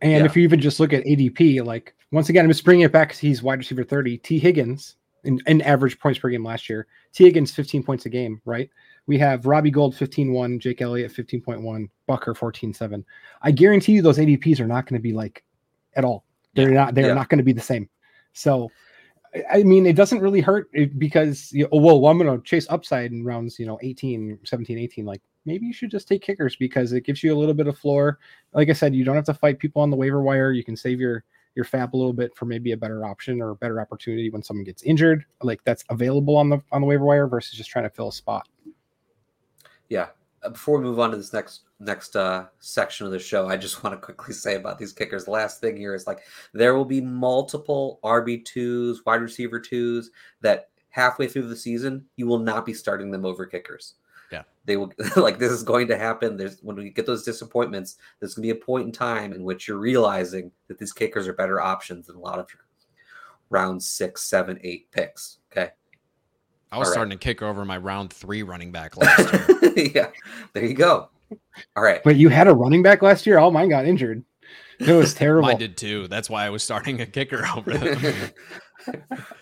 And 0.00 0.10
yeah. 0.10 0.24
if 0.24 0.36
you 0.36 0.42
even 0.42 0.60
just 0.60 0.80
look 0.80 0.92
at 0.92 1.04
ADP, 1.04 1.64
like 1.64 1.94
once 2.10 2.28
again, 2.28 2.44
I'm 2.44 2.50
just 2.50 2.64
bringing 2.64 2.84
it 2.84 2.92
back 2.92 3.08
because 3.08 3.20
he's 3.20 3.40
wide 3.40 3.58
receiver 3.58 3.84
30. 3.84 4.18
Tee 4.18 4.40
Higgins 4.40 4.96
in, 5.22 5.40
in 5.46 5.62
average 5.62 6.00
points 6.00 6.18
per 6.18 6.28
game 6.28 6.44
last 6.44 6.68
year. 6.68 6.88
Tee 7.12 7.24
Higgins 7.24 7.52
15 7.52 7.84
points 7.84 8.04
a 8.06 8.08
game, 8.08 8.40
right? 8.44 8.68
We 9.06 9.18
have 9.18 9.46
Robbie 9.46 9.70
Gould 9.70 9.94
15-1, 9.94 10.60
Jake 10.60 10.80
Elliott 10.80 11.12
15.1, 11.12 11.88
Butker 12.08 12.36
14-7. 12.36 13.04
I 13.42 13.50
guarantee 13.50 13.92
you 13.92 14.02
those 14.02 14.18
ADPs 14.18 14.60
are 14.60 14.66
not 14.66 14.86
going 14.86 14.98
to 14.98 15.02
be 15.02 15.12
like 15.12 15.44
at 15.94 16.04
all. 16.04 16.24
They're 16.54 16.68
yeah. 16.68 16.84
not 16.84 16.94
they're 16.94 17.08
yeah. 17.08 17.14
not 17.14 17.28
going 17.28 17.38
to 17.38 17.44
be 17.44 17.52
the 17.52 17.60
same. 17.60 17.88
So 18.32 18.70
I 19.50 19.62
mean, 19.62 19.86
it 19.86 19.96
doesn't 19.96 20.20
really 20.20 20.40
hurt 20.40 20.70
because, 20.98 21.50
you 21.52 21.62
know, 21.64 21.70
oh, 21.72 21.78
well, 21.78 22.06
I'm 22.06 22.18
going 22.18 22.38
to 22.38 22.44
chase 22.44 22.66
upside 22.68 23.12
in 23.12 23.24
rounds, 23.24 23.58
you 23.58 23.64
know, 23.64 23.78
18, 23.82 24.40
17, 24.44 24.78
18. 24.78 25.06
Like 25.06 25.22
maybe 25.46 25.66
you 25.66 25.72
should 25.72 25.90
just 25.90 26.06
take 26.06 26.22
kickers 26.22 26.54
because 26.56 26.92
it 26.92 27.06
gives 27.06 27.22
you 27.22 27.34
a 27.34 27.38
little 27.38 27.54
bit 27.54 27.66
of 27.66 27.78
floor. 27.78 28.18
Like 28.52 28.68
I 28.68 28.74
said, 28.74 28.94
you 28.94 29.04
don't 29.04 29.16
have 29.16 29.24
to 29.24 29.34
fight 29.34 29.58
people 29.58 29.80
on 29.80 29.90
the 29.90 29.96
waiver 29.96 30.22
wire. 30.22 30.52
You 30.52 30.64
can 30.64 30.76
save 30.76 31.00
your 31.00 31.24
your 31.54 31.64
FAAB 31.64 31.92
a 31.92 31.96
little 31.96 32.14
bit 32.14 32.34
for 32.34 32.46
maybe 32.46 32.72
a 32.72 32.76
better 32.76 33.04
option 33.04 33.42
or 33.42 33.50
a 33.50 33.56
better 33.56 33.80
opportunity 33.80 34.30
when 34.30 34.42
someone 34.42 34.64
gets 34.64 34.82
injured, 34.84 35.24
like 35.42 35.62
that's 35.64 35.84
available 35.90 36.36
on 36.36 36.48
the 36.48 36.62
on 36.72 36.80
the 36.80 36.86
waiver 36.86 37.04
wire 37.04 37.26
versus 37.26 37.52
just 37.52 37.70
trying 37.70 37.84
to 37.84 37.90
fill 37.90 38.08
a 38.08 38.12
spot. 38.12 38.48
Yeah. 39.92 40.06
Uh, 40.42 40.48
before 40.48 40.78
we 40.78 40.84
move 40.84 40.98
on 40.98 41.10
to 41.10 41.18
this 41.18 41.34
next 41.34 41.64
next 41.78 42.16
uh, 42.16 42.46
section 42.60 43.04
of 43.04 43.12
the 43.12 43.18
show, 43.18 43.46
I 43.46 43.58
just 43.58 43.84
want 43.84 43.94
to 43.94 44.00
quickly 44.00 44.32
say 44.32 44.54
about 44.54 44.78
these 44.78 44.92
kickers. 44.92 45.26
The 45.26 45.32
last 45.32 45.60
thing 45.60 45.76
here 45.76 45.94
is 45.94 46.06
like 46.06 46.20
there 46.54 46.74
will 46.74 46.86
be 46.86 47.02
multiple 47.02 48.00
RB 48.02 48.42
twos, 48.42 49.04
wide 49.04 49.20
receiver 49.20 49.60
twos 49.60 50.10
that 50.40 50.70
halfway 50.88 51.28
through 51.28 51.48
the 51.48 51.56
season 51.56 52.06
you 52.16 52.26
will 52.26 52.38
not 52.38 52.64
be 52.64 52.72
starting 52.72 53.10
them 53.10 53.26
over 53.26 53.44
kickers. 53.44 53.96
Yeah, 54.30 54.44
they 54.64 54.78
will 54.78 54.94
like 55.16 55.38
this 55.38 55.52
is 55.52 55.62
going 55.62 55.88
to 55.88 55.98
happen. 55.98 56.38
There's 56.38 56.58
when 56.62 56.76
we 56.76 56.88
get 56.88 57.04
those 57.04 57.22
disappointments, 57.22 57.98
there's 58.18 58.34
going 58.34 58.48
to 58.48 58.54
be 58.54 58.58
a 58.58 58.64
point 58.64 58.86
in 58.86 58.92
time 58.92 59.34
in 59.34 59.44
which 59.44 59.68
you're 59.68 59.76
realizing 59.76 60.52
that 60.68 60.78
these 60.78 60.94
kickers 60.94 61.28
are 61.28 61.34
better 61.34 61.60
options 61.60 62.06
than 62.06 62.16
a 62.16 62.20
lot 62.20 62.38
of 62.38 62.48
your 62.50 62.62
round 63.50 63.82
six, 63.82 64.22
seven, 64.22 64.58
eight 64.62 64.90
picks. 64.90 65.40
Okay. 65.52 65.72
I 66.72 66.78
was 66.78 66.88
All 66.88 66.94
starting 66.94 67.10
to 67.10 67.18
kick 67.18 67.42
over 67.42 67.66
my 67.66 67.76
round 67.76 68.10
three 68.10 68.42
running 68.42 68.72
back 68.72 68.96
last 68.96 69.30
year. 69.30 69.72
yeah, 69.94 70.10
there 70.54 70.64
you 70.64 70.72
go. 70.72 71.10
All 71.76 71.82
right. 71.82 72.02
But 72.02 72.16
you 72.16 72.30
had 72.30 72.48
a 72.48 72.54
running 72.54 72.82
back 72.82 73.02
last 73.02 73.26
year? 73.26 73.38
All 73.38 73.50
mine 73.50 73.68
got 73.68 73.84
injured. 73.84 74.24
It 74.78 74.90
was 74.92 75.12
terrible. 75.14 75.48
Mine 75.48 75.58
did 75.58 75.76
too. 75.76 76.08
That's 76.08 76.30
why 76.30 76.46
I 76.46 76.50
was 76.50 76.62
starting 76.64 77.02
a 77.02 77.06
kicker 77.06 77.46
over 77.56 77.74
them. 77.74 78.30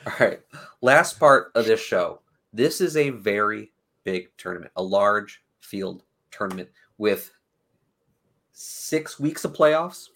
All 0.06 0.12
right. 0.18 0.40
Last 0.80 1.20
part 1.20 1.52
of 1.54 1.66
this 1.66 1.80
show. 1.80 2.20
This 2.52 2.80
is 2.80 2.96
a 2.96 3.10
very 3.10 3.70
big 4.02 4.28
tournament, 4.36 4.72
a 4.74 4.82
large 4.82 5.40
field 5.60 6.02
tournament 6.32 6.68
with 6.98 7.30
six 8.50 9.20
weeks 9.20 9.44
of 9.44 9.52
playoffs. 9.52 10.08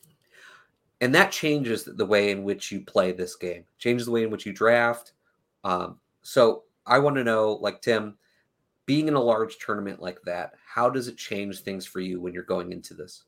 And 1.00 1.14
that 1.14 1.30
changes 1.30 1.84
the 1.84 2.06
way 2.06 2.32
in 2.32 2.42
which 2.42 2.72
you 2.72 2.80
play 2.80 3.12
this 3.12 3.36
game, 3.36 3.64
changes 3.78 4.06
the 4.06 4.12
way 4.12 4.24
in 4.24 4.30
which 4.30 4.46
you 4.46 4.52
draft. 4.52 5.12
Um, 5.62 6.00
so 6.22 6.64
I 6.86 6.98
want 6.98 7.16
to 7.16 7.24
know, 7.24 7.58
like 7.60 7.80
Tim, 7.80 8.16
being 8.86 9.08
in 9.08 9.14
a 9.14 9.20
large 9.20 9.58
tournament 9.58 10.00
like 10.00 10.20
that, 10.22 10.52
how 10.66 10.90
does 10.90 11.08
it 11.08 11.16
change 11.16 11.60
things 11.60 11.86
for 11.86 12.00
you 12.00 12.20
when 12.20 12.32
you're 12.32 12.42
going 12.42 12.72
into 12.72 12.94
this? 12.94 13.24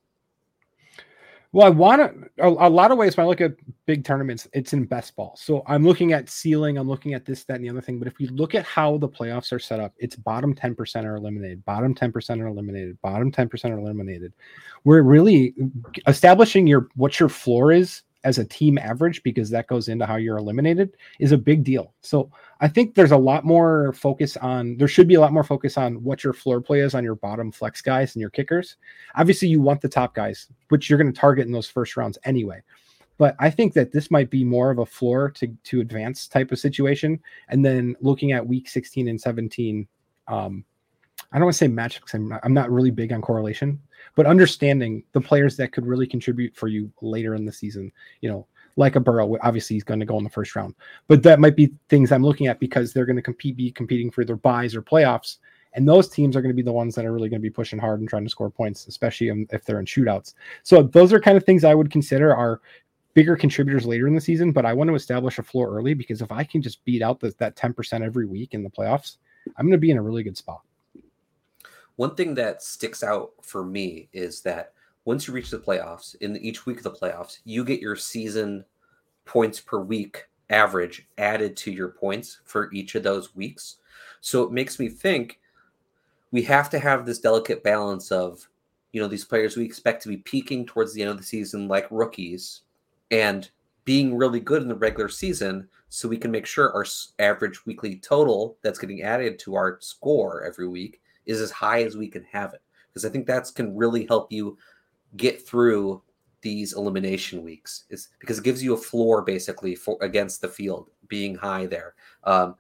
Well, 1.53 1.67
I 1.67 1.71
want 1.71 2.03
to 2.03 2.47
a, 2.47 2.69
lot 2.69 2.91
of 2.91 2.99
ways 2.99 3.17
when 3.17 3.25
I 3.25 3.29
look 3.29 3.41
at 3.41 3.55
big 3.87 4.05
tournaments, 4.05 4.47
it's 4.53 4.75
in 4.75 4.85
best 4.85 5.17
ball. 5.17 5.35
So 5.39 5.63
I'm 5.67 5.87
looking 5.87 6.13
at 6.13 6.29
ceiling, 6.29 6.77
I'm 6.77 6.89
looking 6.89 7.15
at 7.15 7.25
this, 7.25 7.45
that, 7.45 7.55
and 7.55 7.65
the 7.65 7.71
other 7.71 7.81
thing. 7.81 7.99
But 7.99 8.09
if 8.09 8.21
you 8.21 8.29
look 8.29 8.55
at 8.55 8.67
how 8.67 8.99
the 8.99 9.09
playoffs 9.09 9.53
are 9.53 9.59
set 9.59 9.81
up, 9.81 9.95
it's 9.97 10.17
bottom 10.17 10.55
10% 10.55 11.05
are 11.05 11.17
eliminated, 11.17 11.65
bottom 11.65 11.95
10% 11.95 12.43
are 12.43 12.49
eliminated, 12.49 13.01
bottom 13.01 13.33
10% 13.33 13.71
are 13.71 13.79
eliminated. 13.79 14.35
We're 14.85 15.01
really 15.01 15.55
establishing 16.07 16.67
your 16.67 16.89
what 16.95 17.19
your 17.19 17.31
floor 17.31 17.73
is 17.73 18.03
as 18.27 18.39
a 18.39 18.45
team 18.45 18.77
average 18.77 19.23
because 19.23 19.51
that 19.51 19.69
goes 19.69 19.87
into 19.87 20.05
how 20.05 20.17
you're 20.17 20.37
eliminated 20.37 20.97
is 21.21 21.31
a 21.31 21.39
big 21.39 21.63
deal. 21.63 21.95
So 22.01 22.29
I 22.61 22.67
think 22.67 22.95
there's 22.95 23.13
a 23.13 23.17
lot 23.17 23.45
more 23.45 23.93
focus 23.93 24.37
on 24.39 24.77
there 24.79 24.89
should 24.89 25.07
be 25.07 25.15
a 25.15 25.21
lot 25.21 25.33
more 25.33 25.45
focus 25.45 25.79
on 25.79 26.03
what 26.03 26.25
your 26.25 26.33
floor 26.33 26.61
play 26.61 26.81
is 26.81 26.93
on 26.93 27.05
your 27.05 27.15
bottom 27.15 27.53
flex 27.53 27.81
guys 27.81 28.17
and 28.17 28.21
your 28.21 28.31
kickers. 28.31 28.79
Obviously, 29.15 29.47
you 29.47 29.61
want 29.61 29.81
the 29.81 29.89
top 29.89 30.13
guys, 30.13 30.49
which 30.71 30.91
you're 30.91 30.99
going 30.99 31.13
to 31.13 31.19
target 31.19 31.47
in 31.47 31.53
those 31.53 31.69
first 31.69 31.97
rounds 31.97 32.19
anyway. 32.25 32.61
But 33.17 33.37
I 33.39 33.49
think 33.49 33.75
that 33.75 33.93
this 33.93 34.11
might 34.11 34.29
be 34.29 34.43
more 34.43 34.73
of 34.73 34.79
a 34.79 34.87
floor 34.87 35.31
to 35.37 35.47
to 35.47 35.81
advance 35.81 36.27
type 36.27 36.51
of 36.51 36.59
situation. 36.59 37.21
And 37.49 37.65
then 37.65 37.95
looking 38.01 38.33
at 38.33 38.45
week 38.45 38.69
16 38.69 39.07
and 39.07 39.21
17, 39.21 39.87
um, 40.27 40.65
I 41.33 41.39
don't 41.39 41.47
want 41.47 41.55
to 41.55 41.59
say 41.59 41.69
match 41.69 42.01
because 42.01 42.15
I'm 42.15 42.29
not, 42.29 42.41
I'm 42.43 42.55
not 42.55 42.71
really 42.71 42.91
big 42.91 43.13
on 43.13 43.21
correlation, 43.21 43.81
but 44.15 44.27
understanding 44.27 45.05
the 45.13 45.21
players 45.21 45.57
that 45.57 45.73
could 45.73 45.87
really 45.87 46.07
contribute 46.07 46.57
for 46.57 46.69
you 46.69 46.91
later 47.03 47.35
in 47.35 47.45
the 47.45 47.53
season, 47.53 47.93
you 48.21 48.31
know, 48.31 48.47
like 48.77 48.97
a 48.97 49.01
Burrow, 49.01 49.37
obviously 49.43 49.75
he's 49.75 49.85
going 49.85 50.01
to 50.01 50.07
go 50.07 50.19
in 50.19 50.25
the 50.25 50.31
first 50.31 50.55
round, 50.55 50.75
but 51.09 51.23
that 51.23 51.41
might 51.41 51.57
be 51.57 51.73
things 51.89 52.13
I'm 52.13 52.23
looking 52.23 52.47
at 52.47 52.61
because 52.61 52.93
they're 52.93 53.07
going 53.07 53.17
to 53.17 53.23
compete, 53.23 53.57
be 53.57 53.71
competing 53.71 54.11
for 54.11 54.25
their 54.25 54.37
byes 54.37 54.75
or 54.75 54.83
playoffs. 54.83 55.39
And 55.73 55.87
those 55.87 56.09
teams 56.09 56.37
are 56.37 56.41
going 56.41 56.53
to 56.53 56.57
be 56.57 56.63
the 56.63 56.73
ones 56.73 56.95
that 56.95 57.05
are 57.05 57.13
really 57.13 57.29
going 57.29 57.41
to 57.41 57.47
be 57.47 57.51
pushing 57.51 57.79
hard 57.79 58.01
and 58.01 58.09
trying 58.09 58.25
to 58.25 58.31
score 58.31 58.49
points, 58.49 58.87
especially 58.87 59.47
if 59.51 59.65
they're 59.65 59.81
in 59.81 59.85
shootouts. 59.85 60.33
So 60.63 60.83
those 60.83 61.13
are 61.13 61.21
kind 61.21 61.37
of 61.37 61.45
things 61.45 61.65
I 61.65 61.75
would 61.75 61.91
consider 61.91 62.35
are 62.35 62.63
bigger 63.13 63.37
contributors 63.37 63.87
later 63.87 64.07
in 64.07 64.15
the 64.15 64.21
season, 64.21 64.53
but 64.53 64.67
I 64.67 64.75
want 64.75 64.89
to 64.89 64.95
establish 64.95 65.39
a 65.39 65.43
floor 65.43 65.75
early 65.75 65.95
because 65.95 66.23
if 66.23 66.31
I 66.31 66.45
can 66.45 66.63
just 66.63 66.85
beat 66.85 67.03
out 67.03 67.19
the, 67.19 67.35
that 67.39 67.57
10% 67.57 68.03
every 68.03 68.27
week 68.27 68.55
in 68.55 68.63
the 68.63 68.71
playoffs, 68.71 69.17
I'm 69.57 69.67
going 69.67 69.73
to 69.73 69.79
be 69.79 69.91
in 69.91 69.97
a 69.97 70.03
really 70.03 70.23
good 70.23 70.37
spot. 70.37 70.61
One 71.97 72.15
thing 72.15 72.35
that 72.35 72.63
sticks 72.63 73.03
out 73.03 73.33
for 73.43 73.65
me 73.65 74.09
is 74.13 74.43
that 74.43 74.73
once 75.05 75.27
you 75.27 75.33
reach 75.33 75.51
the 75.51 75.59
playoffs, 75.59 76.15
in 76.17 76.37
each 76.37 76.67
week 76.67 76.79
of 76.79 76.83
the 76.85 76.91
playoffs, 76.91 77.39
you 77.45 77.65
get 77.65 77.81
your 77.81 77.97
season 77.97 78.65
points 79.25 79.61
per 79.61 79.79
week 79.79 80.27
average 80.51 81.07
added 81.19 81.57
to 81.57 81.71
your 81.71 81.89
points 81.89 82.41
for 82.45 82.73
each 82.73 82.95
of 82.95 83.03
those 83.03 83.35
weeks. 83.35 83.77
So 84.21 84.43
it 84.43 84.53
makes 84.53 84.79
me 84.79 84.89
think 84.89 85.41
we 86.33 86.43
have 86.43 86.69
to 86.71 86.79
have 86.79 87.07
this 87.07 87.19
delicate 87.19 87.63
balance 87.63 88.13
of, 88.13 88.49
you 88.93 89.01
know, 89.01 89.09
these 89.09 89.25
players 89.25 89.57
we 89.57 89.65
expect 89.65 90.03
to 90.03 90.09
be 90.09 90.19
peaking 90.19 90.67
towards 90.67 90.93
the 90.93 91.03
end 91.03 91.11
of 91.11 91.19
the 91.19 91.23
season 91.23 91.69
like 91.69 91.87
rookies 91.91 92.63
and 93.11 93.49
being 93.85 94.17
really 94.17 94.41
good 94.41 94.63
in 94.63 94.69
the 94.69 94.75
regular 94.75 95.09
season 95.09 95.69
so 95.89 96.09
we 96.09 96.19
can 96.19 96.31
make 96.31 96.47
sure 96.47 96.73
our 96.73 96.85
average 97.21 97.65
weekly 97.65 97.97
total 97.97 98.57
that's 98.63 98.79
getting 98.79 99.03
added 99.03 99.39
to 99.39 99.55
our 99.55 99.79
score 99.81 100.45
every 100.45 100.67
week 100.67 101.01
is 101.27 101.41
as 101.41 101.51
high 101.51 101.83
as 101.83 101.97
we 101.97 102.09
can 102.09 102.25
have 102.25 102.55
it. 102.55 102.63
Because 102.89 103.05
i 103.05 103.09
think 103.09 103.27
that's 103.27 103.51
can 103.51 103.77
really 103.77 104.07
help 104.07 104.33
you 104.33 104.57
get 105.17 105.47
through 105.47 106.03
these 106.43 106.75
elimination 106.75 107.43
weeks. 107.43 107.85
Is 107.91 108.09
because 108.21 108.39
it 108.39 108.45
gives 108.45 108.63
you 108.63 108.75
a 108.75 108.79
floor 108.79 109.23
basically 109.23 109.75
for 109.75 109.99
against 110.01 110.41
the 110.41 110.49
field 110.49 110.91
being 111.09 111.35
high 111.35 111.67
there. 111.67 111.95
Um, 112.25 112.57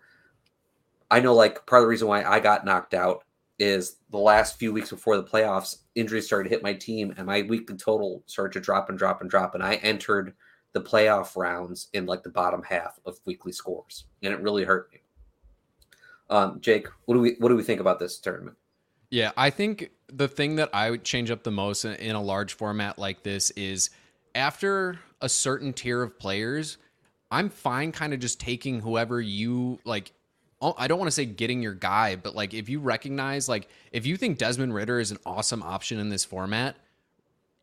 i 1.10 1.20
know 1.20 1.34
like 1.34 1.64
part 1.66 1.80
of 1.80 1.84
the 1.84 1.88
reason 1.88 2.08
why 2.08 2.22
i 2.24 2.40
got 2.40 2.64
knocked 2.64 2.94
out 2.94 3.24
is 3.58 3.96
the 4.10 4.18
last 4.18 4.58
few 4.58 4.72
weeks 4.72 4.90
before 4.90 5.16
the 5.16 5.22
playoffs 5.22 5.78
injuries 5.94 6.26
started 6.26 6.48
to 6.48 6.54
hit 6.54 6.62
my 6.62 6.74
team 6.74 7.14
and 7.16 7.26
my 7.26 7.42
weekly 7.42 7.76
total 7.76 8.22
started 8.26 8.52
to 8.52 8.60
drop 8.60 8.90
and 8.90 8.98
drop 8.98 9.20
and 9.20 9.30
drop 9.30 9.54
and 9.54 9.62
i 9.62 9.74
entered 9.76 10.34
the 10.72 10.80
playoff 10.80 11.36
rounds 11.36 11.88
in 11.94 12.06
like 12.06 12.22
the 12.22 12.30
bottom 12.30 12.62
half 12.62 12.98
of 13.06 13.18
weekly 13.24 13.52
scores 13.52 14.04
and 14.22 14.32
it 14.32 14.40
really 14.40 14.64
hurt 14.64 14.90
me 14.92 15.00
um, 16.30 16.60
jake 16.60 16.88
what 17.04 17.14
do 17.14 17.20
we 17.20 17.36
what 17.38 17.48
do 17.48 17.56
we 17.56 17.62
think 17.62 17.80
about 17.80 17.98
this 17.98 18.18
tournament 18.18 18.56
yeah, 19.10 19.32
I 19.36 19.50
think 19.50 19.90
the 20.08 20.28
thing 20.28 20.56
that 20.56 20.70
I 20.72 20.90
would 20.90 21.04
change 21.04 21.30
up 21.30 21.42
the 21.42 21.50
most 21.50 21.84
in, 21.84 21.94
in 21.94 22.16
a 22.16 22.22
large 22.22 22.54
format 22.54 22.98
like 22.98 23.22
this 23.22 23.50
is 23.50 23.90
after 24.34 24.98
a 25.20 25.28
certain 25.28 25.72
tier 25.72 26.02
of 26.02 26.18
players, 26.18 26.78
I'm 27.30 27.48
fine 27.48 27.92
kind 27.92 28.12
of 28.12 28.20
just 28.20 28.40
taking 28.40 28.80
whoever 28.80 29.20
you 29.20 29.78
like. 29.84 30.12
Oh, 30.60 30.74
I 30.78 30.88
don't 30.88 30.98
want 30.98 31.08
to 31.08 31.14
say 31.14 31.26
getting 31.26 31.62
your 31.62 31.74
guy, 31.74 32.16
but 32.16 32.34
like 32.34 32.54
if 32.54 32.68
you 32.68 32.80
recognize, 32.80 33.48
like 33.48 33.68
if 33.92 34.06
you 34.06 34.16
think 34.16 34.38
Desmond 34.38 34.74
Ridder 34.74 34.98
is 34.98 35.10
an 35.10 35.18
awesome 35.26 35.62
option 35.62 35.98
in 35.98 36.08
this 36.08 36.24
format, 36.24 36.76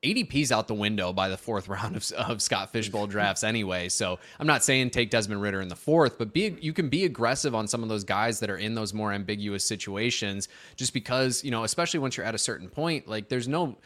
ADP's 0.04 0.51
out 0.51 0.68
the 0.68 0.74
window 0.74 1.14
by 1.14 1.30
the 1.30 1.38
fourth 1.38 1.68
round 1.70 1.95
of, 1.95 2.12
of 2.12 2.41
Scott 2.41 2.72
Fish 2.72 2.89
Bowl 2.89 3.08
drafts 3.08 3.43
anyway. 3.43 3.89
So 3.89 4.20
I'm 4.39 4.47
not 4.47 4.64
saying 4.64 4.91
take 4.91 5.10
Desmond 5.10 5.41
Ridder 5.41 5.62
in 5.62 5.68
the 5.68 5.76
fourth, 5.76 6.18
but 6.18 6.34
be 6.34 6.56
you 6.62 6.74
can 6.74 6.89
be 6.89 7.06
aggressive 7.06 7.56
on 7.56 7.68
some 7.68 7.84
of 7.84 7.89
those 7.89 8.04
guys 8.04 8.39
that 8.41 8.49
are 8.49 8.58
in 8.58 8.76
those 8.76 8.93
more 8.93 9.12
ambiguous 9.12 9.64
situations, 9.64 10.47
just 10.76 10.93
because 10.93 11.43
you 11.43 11.51
know, 11.51 11.64
especially 11.64 11.99
once 11.99 12.18
you're 12.18 12.26
at 12.26 12.36
a 12.36 12.39
certain 12.39 12.70
point, 12.70 13.08
like 13.08 13.30
there's 13.30 13.47
no 13.47 13.78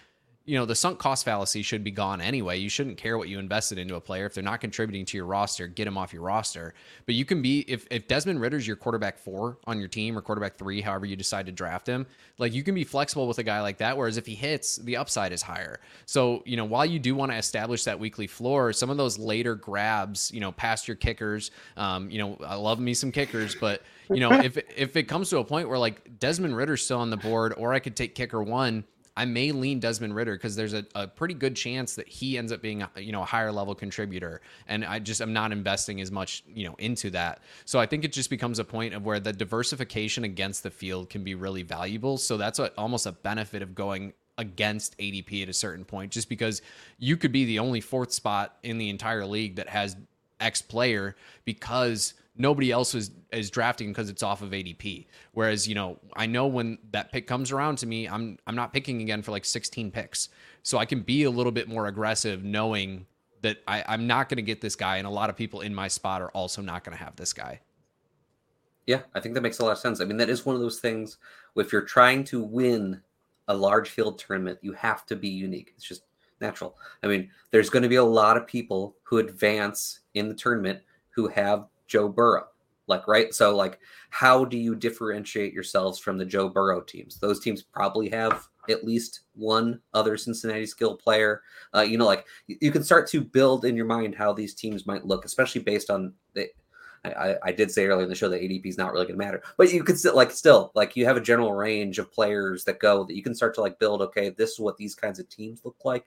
you 0.47 0.57
know 0.57 0.65
the 0.65 0.75
sunk 0.75 0.97
cost 0.97 1.25
fallacy 1.25 1.61
should 1.61 1.83
be 1.83 1.91
gone 1.91 2.21
anyway. 2.21 2.57
You 2.57 2.69
shouldn't 2.69 2.97
care 2.97 3.17
what 3.17 3.27
you 3.27 3.37
invested 3.37 3.77
into 3.77 3.95
a 3.95 4.01
player 4.01 4.25
if 4.25 4.33
they're 4.33 4.43
not 4.43 4.61
contributing 4.61 5.05
to 5.07 5.17
your 5.17 5.25
roster, 5.25 5.67
get 5.67 5.83
them 5.83 5.97
off 5.97 6.13
your 6.13 6.21
roster. 6.21 6.73
But 7.05 7.15
you 7.15 7.25
can 7.25 7.41
be 7.41 7.65
if 7.67 7.85
if 7.91 8.07
Desmond 8.07 8.39
Ridder's 8.39 8.65
your 8.65 8.77
quarterback 8.77 9.19
four 9.19 9.57
on 9.67 9.77
your 9.77 9.89
team 9.89 10.17
or 10.17 10.21
quarterback 10.21 10.57
three, 10.57 10.79
however 10.79 11.05
you 11.05 11.17
decide 11.17 11.47
to 11.47 11.51
draft 11.51 11.85
him, 11.85 12.07
like 12.37 12.53
you 12.53 12.63
can 12.63 12.73
be 12.73 12.85
flexible 12.85 13.27
with 13.27 13.39
a 13.39 13.43
guy 13.43 13.61
like 13.61 13.77
that. 13.79 13.97
Whereas 13.97 14.15
if 14.15 14.25
he 14.25 14.35
hits, 14.35 14.77
the 14.77 14.95
upside 14.95 15.33
is 15.33 15.41
higher. 15.41 15.81
So 16.05 16.43
you 16.45 16.55
know 16.55 16.65
while 16.65 16.85
you 16.85 16.97
do 16.97 17.13
want 17.13 17.33
to 17.33 17.37
establish 17.37 17.83
that 17.83 17.99
weekly 17.99 18.27
floor, 18.27 18.71
some 18.71 18.89
of 18.89 18.95
those 18.95 19.19
later 19.19 19.53
grabs, 19.53 20.31
you 20.33 20.39
know, 20.39 20.53
past 20.53 20.87
your 20.87 20.95
kickers, 20.95 21.51
um, 21.75 22.09
you 22.09 22.19
know, 22.19 22.37
I 22.45 22.55
love 22.55 22.79
me 22.79 22.93
some 22.93 23.11
kickers, 23.11 23.53
but 23.53 23.81
you 24.09 24.21
know 24.21 24.31
if 24.39 24.57
if 24.77 24.95
it 24.95 25.09
comes 25.09 25.29
to 25.31 25.39
a 25.39 25.43
point 25.43 25.67
where 25.67 25.77
like 25.77 26.19
Desmond 26.19 26.55
Ridder's 26.55 26.85
still 26.85 26.99
on 26.99 27.09
the 27.09 27.17
board, 27.17 27.53
or 27.57 27.73
I 27.73 27.79
could 27.79 27.97
take 27.97 28.15
kicker 28.15 28.41
one 28.41 28.85
I 29.17 29.25
may 29.25 29.51
lean 29.51 29.79
Desmond 29.79 30.15
Ridder 30.15 30.35
because 30.35 30.55
there's 30.55 30.75
a, 30.75 30.85
a, 30.93 31.07
pretty 31.07 31.33
good 31.33 31.55
chance 31.55 31.95
that 31.95 32.07
he 32.07 32.37
ends 32.37 32.51
up 32.51 32.61
being 32.61 32.83
a, 32.83 32.89
you 32.97 33.11
know 33.11 33.23
a 33.23 33.25
higher 33.25 33.51
level 33.51 33.73
contributor, 33.73 34.41
and 34.67 34.85
I 34.85 34.99
just 34.99 35.21
am 35.21 35.33
not 35.33 35.51
investing 35.51 35.99
as 36.01 36.11
much 36.11 36.43
you 36.53 36.67
know 36.67 36.75
into 36.77 37.09
that. 37.09 37.41
So 37.65 37.79
I 37.79 37.87
think 37.87 38.05
it 38.05 38.13
just 38.13 38.29
becomes 38.29 38.59
a 38.59 38.63
point 38.63 38.93
of 38.93 39.03
where 39.03 39.19
the 39.19 39.33
diversification 39.33 40.23
against 40.23 40.61
the 40.61 40.69
field 40.69 41.09
can 41.09 41.23
be 41.23 41.33
really 41.33 41.63
valuable. 41.63 42.17
So 42.17 42.37
that's 42.37 42.59
a, 42.59 42.71
almost 42.77 43.07
a 43.07 43.11
benefit 43.11 43.63
of 43.63 43.73
going 43.73 44.13
against 44.37 44.95
ADP 44.99 45.41
at 45.41 45.49
a 45.49 45.53
certain 45.53 45.83
point, 45.83 46.11
just 46.11 46.29
because 46.29 46.61
you 46.99 47.17
could 47.17 47.31
be 47.31 47.45
the 47.45 47.57
only 47.57 47.81
fourth 47.81 48.13
spot 48.13 48.57
in 48.61 48.77
the 48.77 48.89
entire 48.89 49.25
league 49.25 49.55
that 49.55 49.67
has 49.67 49.97
X 50.39 50.61
player 50.61 51.15
because 51.43 52.13
nobody 52.37 52.71
else 52.71 52.95
is 52.95 53.11
is 53.31 53.49
drafting 53.49 53.89
because 53.89 54.09
it's 54.09 54.23
off 54.23 54.41
of 54.41 54.51
ADP. 54.51 55.07
Whereas, 55.33 55.67
you 55.67 55.75
know, 55.75 55.99
I 56.15 56.25
know 56.25 56.47
when 56.47 56.77
that 56.91 57.11
pick 57.11 57.27
comes 57.27 57.51
around 57.51 57.77
to 57.79 57.85
me, 57.85 58.07
I'm 58.07 58.37
I'm 58.47 58.55
not 58.55 58.73
picking 58.73 59.01
again 59.01 59.21
for 59.21 59.31
like 59.31 59.45
16 59.45 59.91
picks. 59.91 60.29
So 60.63 60.77
I 60.77 60.85
can 60.85 61.01
be 61.01 61.23
a 61.23 61.29
little 61.29 61.51
bit 61.51 61.67
more 61.67 61.87
aggressive 61.87 62.43
knowing 62.43 63.05
that 63.41 63.57
I, 63.67 63.83
I'm 63.87 64.07
not 64.07 64.29
going 64.29 64.37
to 64.37 64.43
get 64.43 64.61
this 64.61 64.75
guy, 64.75 64.97
and 64.97 65.07
a 65.07 65.11
lot 65.11 65.29
of 65.29 65.35
people 65.35 65.61
in 65.61 65.73
my 65.73 65.87
spot 65.87 66.21
are 66.21 66.31
also 66.31 66.61
not 66.61 66.83
going 66.83 66.97
to 66.97 67.03
have 67.03 67.15
this 67.15 67.33
guy. 67.33 67.61
Yeah, 68.85 69.01
I 69.13 69.19
think 69.19 69.35
that 69.35 69.41
makes 69.41 69.59
a 69.59 69.65
lot 69.65 69.71
of 69.71 69.77
sense. 69.77 70.01
I 70.01 70.05
mean, 70.05 70.17
that 70.17 70.29
is 70.29 70.45
one 70.45 70.55
of 70.55 70.61
those 70.61 70.79
things. 70.79 71.17
If 71.55 71.71
you're 71.71 71.81
trying 71.81 72.23
to 72.25 72.41
win 72.41 73.01
a 73.47 73.55
large 73.55 73.89
field 73.89 74.17
tournament, 74.17 74.59
you 74.61 74.73
have 74.73 75.05
to 75.07 75.15
be 75.15 75.29
unique. 75.29 75.73
It's 75.75 75.85
just 75.85 76.03
natural. 76.39 76.77
I 77.03 77.07
mean, 77.07 77.29
there's 77.51 77.69
going 77.69 77.83
to 77.83 77.89
be 77.89 77.95
a 77.95 78.03
lot 78.03 78.37
of 78.37 78.47
people 78.47 78.95
who 79.03 79.17
advance 79.17 80.01
in 80.13 80.27
the 80.27 80.35
tournament 80.35 80.81
who 81.09 81.27
have 81.27 81.67
Joe 81.87 82.09
Burrow. 82.09 82.47
Like, 82.87 83.07
right? 83.07 83.33
So, 83.33 83.55
like, 83.55 83.79
how 84.09 84.45
do 84.45 84.57
you 84.57 84.75
differentiate 84.75 85.53
yourselves 85.53 85.99
from 85.99 86.17
the 86.17 86.25
Joe 86.25 86.47
Burrow 86.47 86.81
teams? 86.81 87.19
Those 87.19 87.41
teams 87.41 87.61
probably 87.61 88.09
have 88.09 88.47
at 88.69 88.83
least 88.83 89.21
one 89.35 89.79
other 89.93 90.17
Cincinnati 90.17 90.65
skill 90.65 90.95
player. 90.95 91.41
Uh, 91.73 91.81
you 91.81 91.97
know, 91.97 92.05
like 92.05 92.25
you 92.47 92.71
can 92.71 92.83
start 92.83 93.07
to 93.09 93.21
build 93.21 93.65
in 93.65 93.75
your 93.75 93.85
mind 93.85 94.15
how 94.15 94.33
these 94.33 94.53
teams 94.53 94.85
might 94.85 95.05
look, 95.05 95.25
especially 95.25 95.61
based 95.61 95.89
on 95.89 96.13
the. 96.33 96.47
I, 97.05 97.35
I 97.43 97.51
did 97.51 97.71
say 97.71 97.85
earlier 97.85 98.03
in 98.03 98.09
the 98.09 98.15
show 98.15 98.27
that 98.27 98.41
ADP 98.41 98.65
is 98.65 98.77
not 98.77 98.91
really 98.91 99.05
going 99.05 99.17
to 99.17 99.25
matter, 99.25 99.41
but 99.55 99.71
you 99.71 99.83
could 99.83 99.97
still 99.97 100.15
like 100.15 100.31
still 100.31 100.71
like 100.75 100.95
you 100.95 101.05
have 101.05 101.15
a 101.15 101.21
general 101.21 101.53
range 101.53 101.99
of 101.99 102.11
players 102.11 102.65
that 102.65 102.79
go 102.79 103.05
that 103.05 103.15
you 103.15 103.23
can 103.23 103.35
start 103.35 103.53
to 103.55 103.61
like 103.61 103.79
build. 103.79 104.01
Okay, 104.01 104.29
this 104.29 104.51
is 104.51 104.59
what 104.59 104.77
these 104.77 104.95
kinds 104.95 105.19
of 105.19 105.29
teams 105.29 105.61
look 105.63 105.77
like. 105.85 106.05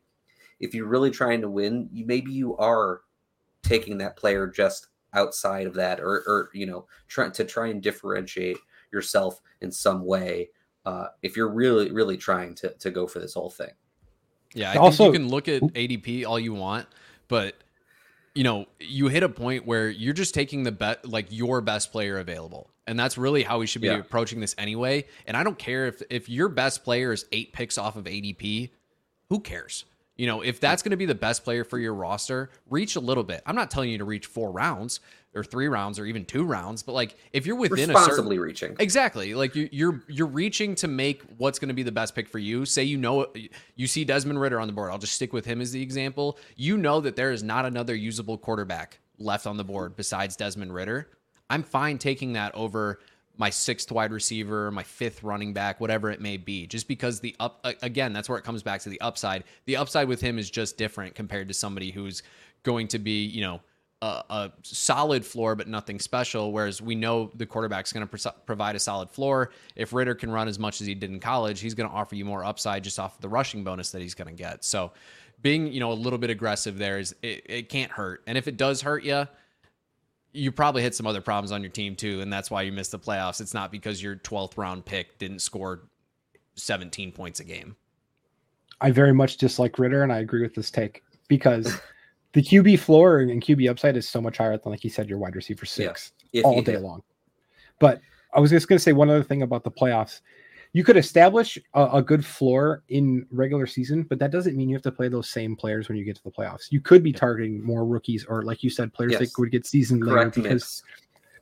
If 0.59 0.75
you're 0.75 0.89
really 0.89 1.11
trying 1.11 1.41
to 1.41 1.49
win, 1.49 1.89
you 1.93 2.05
maybe 2.05 2.33
you 2.33 2.57
are 2.59 3.01
taking 3.63 3.99
that 3.99 4.17
player 4.17 4.47
just 4.47 4.89
outside 5.15 5.67
of 5.67 5.75
that 5.75 6.01
or, 6.01 6.23
or 6.27 6.51
you 6.53 6.67
know 6.67 6.87
trying 7.09 7.33
to 7.33 7.45
try 7.45 7.69
and 7.69 7.83
differentiate 7.83 8.59
yourself 8.93 9.41
in 9.61 9.71
some 9.71 10.05
way 10.05 10.49
uh, 10.87 11.07
if 11.23 11.37
you're 11.37 11.51
really 11.51 11.91
really 11.91 12.17
trying 12.17 12.55
to 12.55 12.71
to 12.79 12.91
go 12.91 13.07
for 13.07 13.19
this 13.19 13.35
whole 13.35 13.51
thing. 13.51 13.71
Yeah 14.55 14.73
i 14.73 14.77
also, 14.77 15.05
think 15.05 15.15
you 15.15 15.21
can 15.21 15.29
look 15.29 15.49
at 15.49 15.63
adp 15.63 16.27
all 16.27 16.39
you 16.39 16.55
want 16.55 16.87
but 17.29 17.55
you 18.35 18.45
know 18.45 18.67
you 18.79 19.09
hit 19.09 19.23
a 19.23 19.29
point 19.29 19.67
where 19.67 19.89
you're 19.89 20.15
just 20.15 20.35
taking 20.35 20.63
the 20.63 20.73
bet 20.73 21.07
like 21.09 21.27
your 21.31 21.61
best 21.61 21.93
player 21.93 22.19
available 22.19 22.71
and 22.87 22.99
that's 22.99 23.17
really 23.17 23.43
how 23.43 23.59
we 23.59 23.67
should 23.67 23.83
be 23.83 23.89
yeah. 23.89 23.99
approaching 23.99 24.41
this 24.41 24.55
anyway 24.59 25.05
and 25.27 25.37
i 25.37 25.45
don't 25.45 25.59
care 25.59 25.87
if 25.87 26.03
if 26.11 26.29
your 26.29 26.49
best 26.49 26.83
player 26.83 27.13
is 27.13 27.27
eight 27.33 27.53
picks 27.53 27.79
off 27.79 27.97
of 27.97 28.05
adp 28.05 28.71
who 29.29 29.41
cares 29.41 29.85
you 30.21 30.27
know, 30.27 30.43
if 30.43 30.61
that's 30.61 30.83
going 30.83 30.91
to 30.91 30.99
be 30.99 31.07
the 31.07 31.15
best 31.15 31.45
player 31.45 31.65
for 31.65 31.79
your 31.79 31.95
roster, 31.95 32.51
reach 32.69 32.95
a 32.95 33.01
little 33.01 33.25
bit. 33.25 33.41
I'm 33.47 33.57
not 33.57 33.71
telling 33.71 33.89
you 33.89 33.97
to 33.97 34.05
reach 34.05 34.27
four 34.27 34.53
rounds 34.53 35.01
or 35.35 35.43
three 35.43 35.67
rounds 35.67 35.99
or 35.99 36.05
even 36.05 36.27
two 36.27 36.45
rounds, 36.45 36.83
but 36.83 36.93
like 36.93 37.17
if 37.33 37.47
you're 37.47 37.57
within 37.57 37.89
responsibly 37.89 38.37
a 38.37 38.39
certain, 38.39 38.39
reaching, 38.39 38.77
exactly, 38.79 39.33
like 39.33 39.57
you, 39.57 39.71
you're 39.73 40.03
you're 40.09 40.27
reaching 40.27 40.75
to 40.75 40.89
make 40.89 41.23
what's 41.39 41.59
going 41.59 41.71
to 41.71 41.75
be 41.75 41.83
the 41.83 41.91
best 41.91 42.15
pick 42.15 42.29
for 42.29 42.39
you. 42.39 42.67
Say 42.67 42.85
you 42.85 42.99
know 42.99 43.29
you 43.77 43.87
see 43.87 44.05
Desmond 44.05 44.39
Ridder 44.39 44.61
on 44.61 44.67
the 44.67 44.75
board. 44.75 44.91
I'll 44.91 44.99
just 44.99 45.15
stick 45.15 45.33
with 45.33 45.47
him 45.47 45.63
as 45.63 45.73
the 45.73 45.81
example. 45.81 46.39
You 46.55 46.77
know 46.77 47.01
that 47.01 47.17
there 47.17 47.33
is 47.33 47.43
not 47.43 47.65
another 47.65 47.95
usable 47.95 48.37
quarterback 48.37 48.99
left 49.17 49.47
on 49.47 49.57
the 49.57 49.65
board 49.65 49.97
besides 49.97 50.37
Desmond 50.37 50.75
Ridder. 50.75 51.09
I'm 51.49 51.63
fine 51.63 51.97
taking 51.97 52.35
that 52.35 52.55
over 52.55 53.01
my 53.41 53.49
sixth 53.49 53.91
wide 53.91 54.13
receiver, 54.13 54.71
my 54.71 54.83
fifth 54.83 55.23
running 55.23 55.55
back, 55.55 55.81
whatever 55.81 56.11
it 56.11 56.21
may 56.21 56.37
be. 56.37 56.67
Just 56.67 56.87
because 56.87 57.21
the 57.21 57.35
up 57.41 57.59
again, 57.81 58.13
that's 58.13 58.29
where 58.29 58.37
it 58.37 58.45
comes 58.45 58.63
back 58.63 58.83
to 58.83 58.91
the 58.91 59.01
upside. 59.01 59.45
The 59.65 59.79
upside 59.79 60.09
with 60.09 60.21
him 60.21 60.39
is 60.39 60.51
just 60.51 60.77
different 60.77 61.15
compared 61.15 61.49
to 61.49 61.55
somebody 61.55 61.91
who's 61.91 62.23
going 62.65 62.87
to 62.89 62.99
be, 62.99 63.25
you 63.25 63.41
know, 63.41 63.63
a, 64.03 64.23
a 64.29 64.53
solid 64.61 65.25
floor 65.25 65.55
but 65.55 65.69
nothing 65.69 65.99
special. 65.99 66.53
Whereas 66.53 66.83
we 66.83 66.95
know 66.95 67.31
the 67.35 67.47
quarterback's 67.47 67.95
going 67.95 68.07
to 68.07 68.19
pro- 68.19 68.33
provide 68.45 68.77
a 68.77 68.79
solid 68.79 69.09
floor. 69.09 69.53
If 69.75 69.95
Ridder 69.95 70.15
can 70.15 70.31
run 70.31 70.47
as 70.47 70.59
much 70.59 70.83
as 70.83 70.87
he 70.87 70.95
did 70.95 71.11
in 71.11 71.19
college, 71.19 71.61
he's 71.61 71.73
going 71.73 71.89
to 71.89 71.97
offer 71.97 72.17
you 72.17 72.27
more 72.27 72.45
upside 72.45 72.85
just 72.85 72.99
off 72.99 73.19
the 73.21 73.29
rushing 73.31 73.65
bonus 73.65 73.91
that 73.93 74.03
he's 74.03 74.15
going 74.15 74.29
to 74.29 74.35
get. 74.35 74.65
So 74.65 74.93
being, 75.41 75.73
you 75.73 75.81
know, 75.81 75.93
a 75.93 75.95
little 75.95 76.19
bit 76.19 76.29
aggressive 76.29 76.77
there 76.77 76.99
is 76.99 77.15
it, 77.23 77.47
it 77.47 77.69
can't 77.71 77.91
hurt. 77.91 78.23
And 78.27 78.37
if 78.37 78.49
it 78.49 78.59
does 78.59 78.83
hurt 78.83 79.03
you, 79.03 79.27
you 80.33 80.53
probably 80.53 80.83
hit 80.83 80.95
some 80.95 81.07
other 81.07 81.21
problems 81.21 81.53
on 81.53 81.63
your 81.63 81.71
team 81.71 81.97
too, 81.97 82.21
and 82.21 82.33
that's 82.33 82.51
why 82.51 82.63
you 82.63 82.73
missed 82.73 82.93
the 82.93 82.99
playoffs. 82.99 83.41
It's 83.41 83.55
not 83.55 83.73
because 83.73 84.03
your 84.03 84.17
12th 84.17 84.57
round 84.57 84.85
pick 84.85 85.19
didn't 85.19 85.41
score 85.41 85.89
17 86.55 87.13
points 87.13 87.41
a 87.41 87.45
game. 87.45 87.77
I 88.81 88.91
very 88.91 89.13
much 89.13 89.37
dislike 89.37 89.79
Ridder, 89.79 90.03
and 90.03 90.13
I 90.13 90.19
agree 90.19 90.43
with 90.43 90.55
this 90.55 90.71
take 90.71 91.03
because 91.29 91.81
the 92.33 92.43
QB 92.43 92.79
floor 92.79 93.19
and 93.19 93.43
QB 93.43 93.69
upside 93.69 93.97
is 93.97 94.09
so 94.09 94.21
much 94.21 94.39
higher 94.39 94.57
than, 94.57 94.73
like 94.73 94.85
you 94.85 94.91
said, 94.91 95.09
your 95.09 95.19
wide 95.19 95.37
receiver 95.37 95.67
six 95.67 96.13
If 96.33 96.45
all 96.45 96.57
you 96.57 96.63
day 96.63 96.73
hit. 96.73 96.83
long. 96.83 97.03
But 97.79 98.01
I 98.33 98.41
was 98.41 98.51
just 98.51 98.69
going 98.69 98.79
to 98.79 98.83
say 98.83 98.93
one 98.93 99.11
other 99.11 99.25
thing 99.25 99.43
about 99.43 99.65
the 99.65 99.71
playoffs. 99.71 100.21
You 100.73 100.85
could 100.85 100.97
establish 100.97 101.59
a, 101.75 101.85
a 101.95 102.03
good 102.03 102.25
floor 102.25 102.85
in 102.89 103.27
regular 103.31 103.67
season, 103.67 104.05
but 104.05 104.19
that 104.21 104.31
doesn't 104.31 104.57
mean 104.57 104.69
you 104.69 104.77
have 104.77 104.83
to 104.83 104.93
play 104.93 105.09
those 105.09 105.29
same 105.29 105.57
players 105.57 105.89
when 105.89 105.99
you 105.99 106.05
get 106.05 106.17
to 106.17 106.23
the 106.23 106.31
playoffs. 106.31 106.71
You 106.71 106.81
could 106.81 107.03
be 107.03 107.13
targeting 107.13 107.65
more 107.65 107.85
rookies, 107.85 108.25
or 108.25 108.43
like 108.43 108.63
you 108.63 108.71
said, 108.71 108.93
players 108.93 109.13
Yes. 109.13 109.21
that 109.21 109.41
would 109.41 109.51
get 109.51 109.67
seasoned 109.67 110.05
later 110.05 110.31
because 110.31 110.83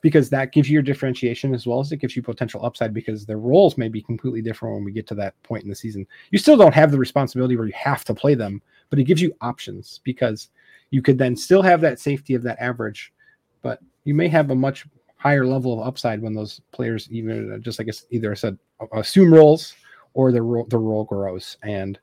because 0.00 0.30
that 0.30 0.52
gives 0.52 0.68
you 0.68 0.74
your 0.74 0.82
differentiation 0.82 1.52
as 1.54 1.66
well 1.66 1.80
as 1.80 1.90
it 1.90 1.96
gives 1.96 2.14
you 2.14 2.22
potential 2.22 2.64
upside 2.64 2.94
because 2.94 3.26
their 3.26 3.38
roles 3.38 3.76
may 3.76 3.88
be 3.88 4.00
completely 4.00 4.40
different 4.40 4.76
when 4.76 4.84
we 4.84 4.92
get 4.92 5.06
to 5.08 5.14
that 5.16 5.40
point 5.42 5.64
in 5.64 5.68
the 5.68 5.74
season. 5.74 6.06
You 6.30 6.38
still 6.38 6.56
don't 6.56 6.74
have 6.74 6.92
the 6.92 6.98
responsibility 6.98 7.56
where 7.56 7.66
you 7.66 7.72
have 7.74 8.04
to 8.04 8.14
play 8.14 8.34
them, 8.34 8.62
but 8.90 8.98
it 8.98 9.04
gives 9.04 9.20
you 9.20 9.34
options 9.40 10.00
because 10.04 10.50
you 10.90 11.02
could 11.02 11.18
then 11.18 11.36
still 11.36 11.62
have 11.62 11.80
that 11.80 11.98
safety 11.98 12.34
of 12.34 12.42
that 12.44 12.60
average, 12.60 13.12
but 13.60 13.80
you 14.04 14.14
may 14.14 14.28
have 14.28 14.50
a 14.50 14.54
much 14.54 14.86
higher 15.18 15.46
level 15.46 15.80
of 15.80 15.86
upside 15.86 16.22
when 16.22 16.34
those 16.34 16.60
players 16.72 17.08
even 17.10 17.52
uh, 17.52 17.58
just 17.58 17.78
like 17.78 17.88
I 17.88 17.90
s- 17.90 18.06
either 18.10 18.30
I 18.30 18.34
said 18.34 18.58
assume 18.92 19.34
roles 19.34 19.74
or 20.14 20.32
the 20.32 20.40
role 20.40 20.64
the 20.66 20.78
role 20.78 21.04
grows 21.04 21.56
and 21.62 21.98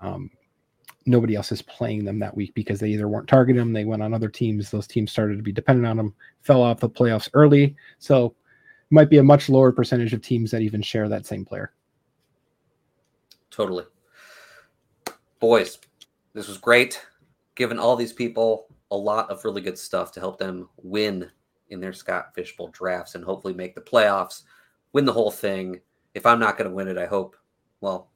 um, 0.00 0.30
nobody 1.06 1.34
else 1.34 1.52
is 1.52 1.62
playing 1.62 2.04
them 2.04 2.18
that 2.18 2.34
week 2.34 2.54
because 2.54 2.80
they 2.80 2.88
either 2.88 3.08
weren't 3.08 3.28
targeting 3.28 3.58
them, 3.58 3.72
they 3.72 3.84
went 3.84 4.02
on 4.02 4.14
other 4.14 4.28
teams, 4.28 4.70
those 4.70 4.86
teams 4.86 5.12
started 5.12 5.36
to 5.36 5.42
be 5.42 5.52
dependent 5.52 5.86
on 5.86 5.96
them, 5.96 6.14
fell 6.40 6.62
off 6.62 6.80
the 6.80 6.88
playoffs 6.88 7.28
early. 7.34 7.76
So 7.98 8.26
it 8.26 8.34
might 8.90 9.10
be 9.10 9.18
a 9.18 9.22
much 9.22 9.48
lower 9.48 9.72
percentage 9.72 10.12
of 10.12 10.22
teams 10.22 10.50
that 10.50 10.62
even 10.62 10.82
share 10.82 11.08
that 11.08 11.26
same 11.26 11.44
player. 11.44 11.72
Totally. 13.50 13.84
Boys, 15.40 15.78
this 16.32 16.48
was 16.48 16.58
great. 16.58 17.04
Giving 17.54 17.78
all 17.78 17.96
these 17.96 18.12
people 18.12 18.66
a 18.90 18.96
lot 18.96 19.30
of 19.30 19.44
really 19.44 19.60
good 19.60 19.78
stuff 19.78 20.12
to 20.12 20.20
help 20.20 20.38
them 20.38 20.68
win 20.82 21.30
in 21.70 21.80
their 21.80 21.92
Scott 21.92 22.34
Fish 22.34 22.56
Bowl 22.56 22.68
drafts 22.68 23.14
and 23.14 23.24
hopefully 23.24 23.54
make 23.54 23.74
the 23.74 23.80
playoffs, 23.80 24.42
win 24.92 25.04
the 25.04 25.12
whole 25.12 25.30
thing. 25.30 25.80
If 26.14 26.26
I'm 26.26 26.38
not 26.38 26.56
going 26.56 26.68
to 26.68 26.74
win 26.74 26.88
it, 26.88 26.98
I 26.98 27.06
hope, 27.06 27.36
well, 27.80 28.10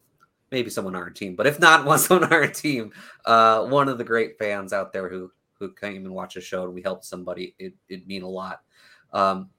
maybe 0.51 0.71
someone 0.71 0.95
on 0.95 1.03
our 1.03 1.11
team, 1.11 1.37
but 1.37 1.47
if 1.47 1.59
not, 1.59 2.01
someone 2.01 2.25
on 2.25 2.33
our 2.33 2.47
team, 2.47 2.93
uh, 3.25 3.67
one 3.67 3.89
of 3.89 3.99
the 3.99 4.05
great 4.05 4.39
fans 4.39 4.73
out 4.73 4.93
there 4.93 5.09
who 5.09 5.31
who 5.59 5.73
came 5.73 6.05
and 6.05 6.15
watched 6.15 6.37
the 6.37 6.41
show 6.41 6.65
and 6.65 6.75
we 6.75 6.83
helped 6.83 7.05
somebody, 7.05 7.55
it, 7.59 7.75
it'd 7.89 8.07
mean 8.07 8.23
a 8.23 8.29
lot. 8.29 8.63
Um, 9.13 9.51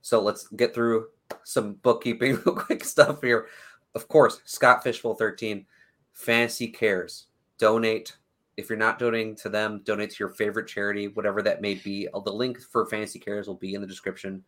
so 0.00 0.20
let's 0.20 0.48
get 0.48 0.74
through 0.74 1.06
some 1.44 1.74
bookkeeping 1.74 2.34
real 2.44 2.56
quick 2.56 2.84
stuff 2.84 3.22
here. 3.22 3.46
Of 3.94 4.08
course, 4.08 4.40
Scott 4.44 4.82
Fish 4.82 5.00
Bowl 5.00 5.14
13, 5.14 5.64
Fantasy 6.12 6.68
Cares. 6.68 7.26
Donate. 7.58 8.16
If 8.56 8.68
you're 8.68 8.78
not 8.78 8.98
donating 8.98 9.34
to 9.36 9.48
them, 9.48 9.82
donate 9.84 10.10
to 10.10 10.16
your 10.20 10.30
favorite 10.30 10.68
charity, 10.68 11.08
whatever 11.08 11.42
that 11.42 11.60
may 11.60 11.74
be. 11.74 12.08
Uh, 12.14 12.20
The 12.20 12.32
link 12.32 12.60
for 12.60 12.86
Fantasy 12.86 13.18
Cares 13.18 13.46
will 13.46 13.54
be 13.54 13.74
in 13.74 13.80
the 13.80 13.86
description 13.86 14.44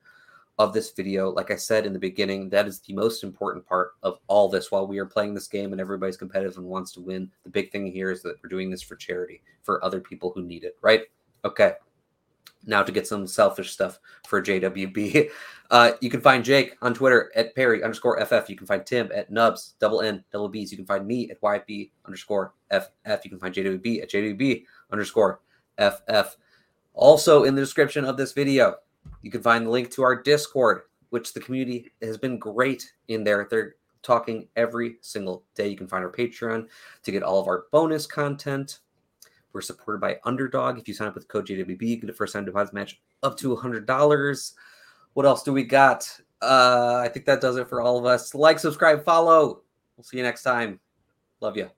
of 0.58 0.72
this 0.72 0.92
video. 0.92 1.30
Like 1.30 1.50
I 1.50 1.56
said 1.56 1.84
in 1.84 1.92
the 1.92 1.98
beginning, 1.98 2.48
that 2.50 2.66
is 2.66 2.80
the 2.80 2.94
most 2.94 3.22
important 3.22 3.66
part 3.66 3.92
of 4.02 4.18
all 4.26 4.48
this 4.48 4.70
while 4.70 4.86
we 4.86 4.98
are 4.98 5.06
playing 5.06 5.34
this 5.34 5.48
game 5.48 5.72
and 5.72 5.80
everybody's 5.80 6.16
competitive 6.16 6.56
and 6.56 6.66
wants 6.66 6.92
to 6.92 7.00
win. 7.00 7.30
The 7.44 7.50
big 7.50 7.70
thing 7.70 7.90
here 7.90 8.10
is 8.10 8.22
that 8.22 8.36
we're 8.42 8.48
doing 8.48 8.70
this 8.70 8.82
for 8.82 8.96
charity, 8.96 9.42
for 9.62 9.84
other 9.84 10.00
people 10.00 10.32
who 10.34 10.42
need 10.42 10.64
it, 10.64 10.78
right? 10.80 11.02
Okay. 11.44 11.72
Now 12.66 12.82
to 12.82 12.92
get 12.92 13.06
some 13.06 13.26
selfish 13.26 13.70
stuff 13.70 13.98
for 14.26 14.42
JWB. 14.42 15.30
Uh, 15.68 15.90
you 16.00 16.08
can 16.08 16.20
find 16.20 16.44
Jake 16.44 16.76
on 16.80 16.94
Twitter 16.94 17.32
at 17.34 17.52
Perry 17.56 17.82
underscore 17.82 18.24
FF. 18.24 18.48
You 18.48 18.54
can 18.54 18.68
find 18.68 18.86
Tim 18.86 19.10
at 19.12 19.32
Nubs, 19.32 19.74
double 19.80 20.00
N, 20.00 20.22
double 20.30 20.48
Bs. 20.48 20.70
You 20.70 20.76
can 20.76 20.86
find 20.86 21.04
me 21.04 21.28
at 21.28 21.40
YB 21.40 21.90
underscore 22.04 22.54
FF. 22.70 23.24
You 23.24 23.30
can 23.30 23.40
find 23.40 23.52
JWB 23.52 24.00
at 24.00 24.08
JWB 24.08 24.62
underscore 24.92 25.40
FF. 25.76 26.36
Also 26.94 27.42
in 27.42 27.56
the 27.56 27.60
description 27.60 28.04
of 28.04 28.16
this 28.16 28.32
video, 28.32 28.76
you 29.22 29.30
can 29.32 29.42
find 29.42 29.66
the 29.66 29.70
link 29.70 29.90
to 29.90 30.04
our 30.04 30.22
Discord, 30.22 30.82
which 31.10 31.34
the 31.34 31.40
community 31.40 31.90
has 32.00 32.16
been 32.16 32.38
great 32.38 32.92
in 33.08 33.24
there. 33.24 33.48
They're 33.50 33.74
talking 34.02 34.46
every 34.54 34.98
single 35.00 35.44
day. 35.54 35.68
You 35.68 35.76
can 35.76 35.88
find 35.88 36.04
our 36.04 36.12
Patreon 36.12 36.68
to 37.02 37.10
get 37.10 37.24
all 37.24 37.40
of 37.40 37.48
our 37.48 37.64
bonus 37.72 38.06
content. 38.06 38.78
We're 39.56 39.62
supported 39.62 40.02
by 40.02 40.18
Underdog. 40.24 40.78
If 40.78 40.86
you 40.86 40.92
sign 40.92 41.08
up 41.08 41.14
with 41.14 41.28
code 41.28 41.46
JWB, 41.46 41.80
you 41.80 41.96
get 41.96 42.10
a 42.10 42.12
first 42.12 42.34
time 42.34 42.44
deposit 42.44 42.74
match 42.74 43.00
up 43.22 43.38
to 43.38 43.56
$100. 43.56 44.52
What 45.14 45.24
else 45.24 45.42
do 45.42 45.54
we 45.54 45.64
got? 45.64 46.06
Uh, 46.42 47.00
I 47.02 47.08
think 47.08 47.24
that 47.24 47.40
does 47.40 47.56
it 47.56 47.66
for 47.66 47.80
all 47.80 47.98
of 47.98 48.04
us. 48.04 48.34
Like, 48.34 48.58
subscribe, 48.58 49.02
follow. 49.02 49.62
We'll 49.96 50.04
see 50.04 50.18
you 50.18 50.24
next 50.24 50.42
time. 50.42 50.78
Love 51.40 51.56
you. 51.56 51.70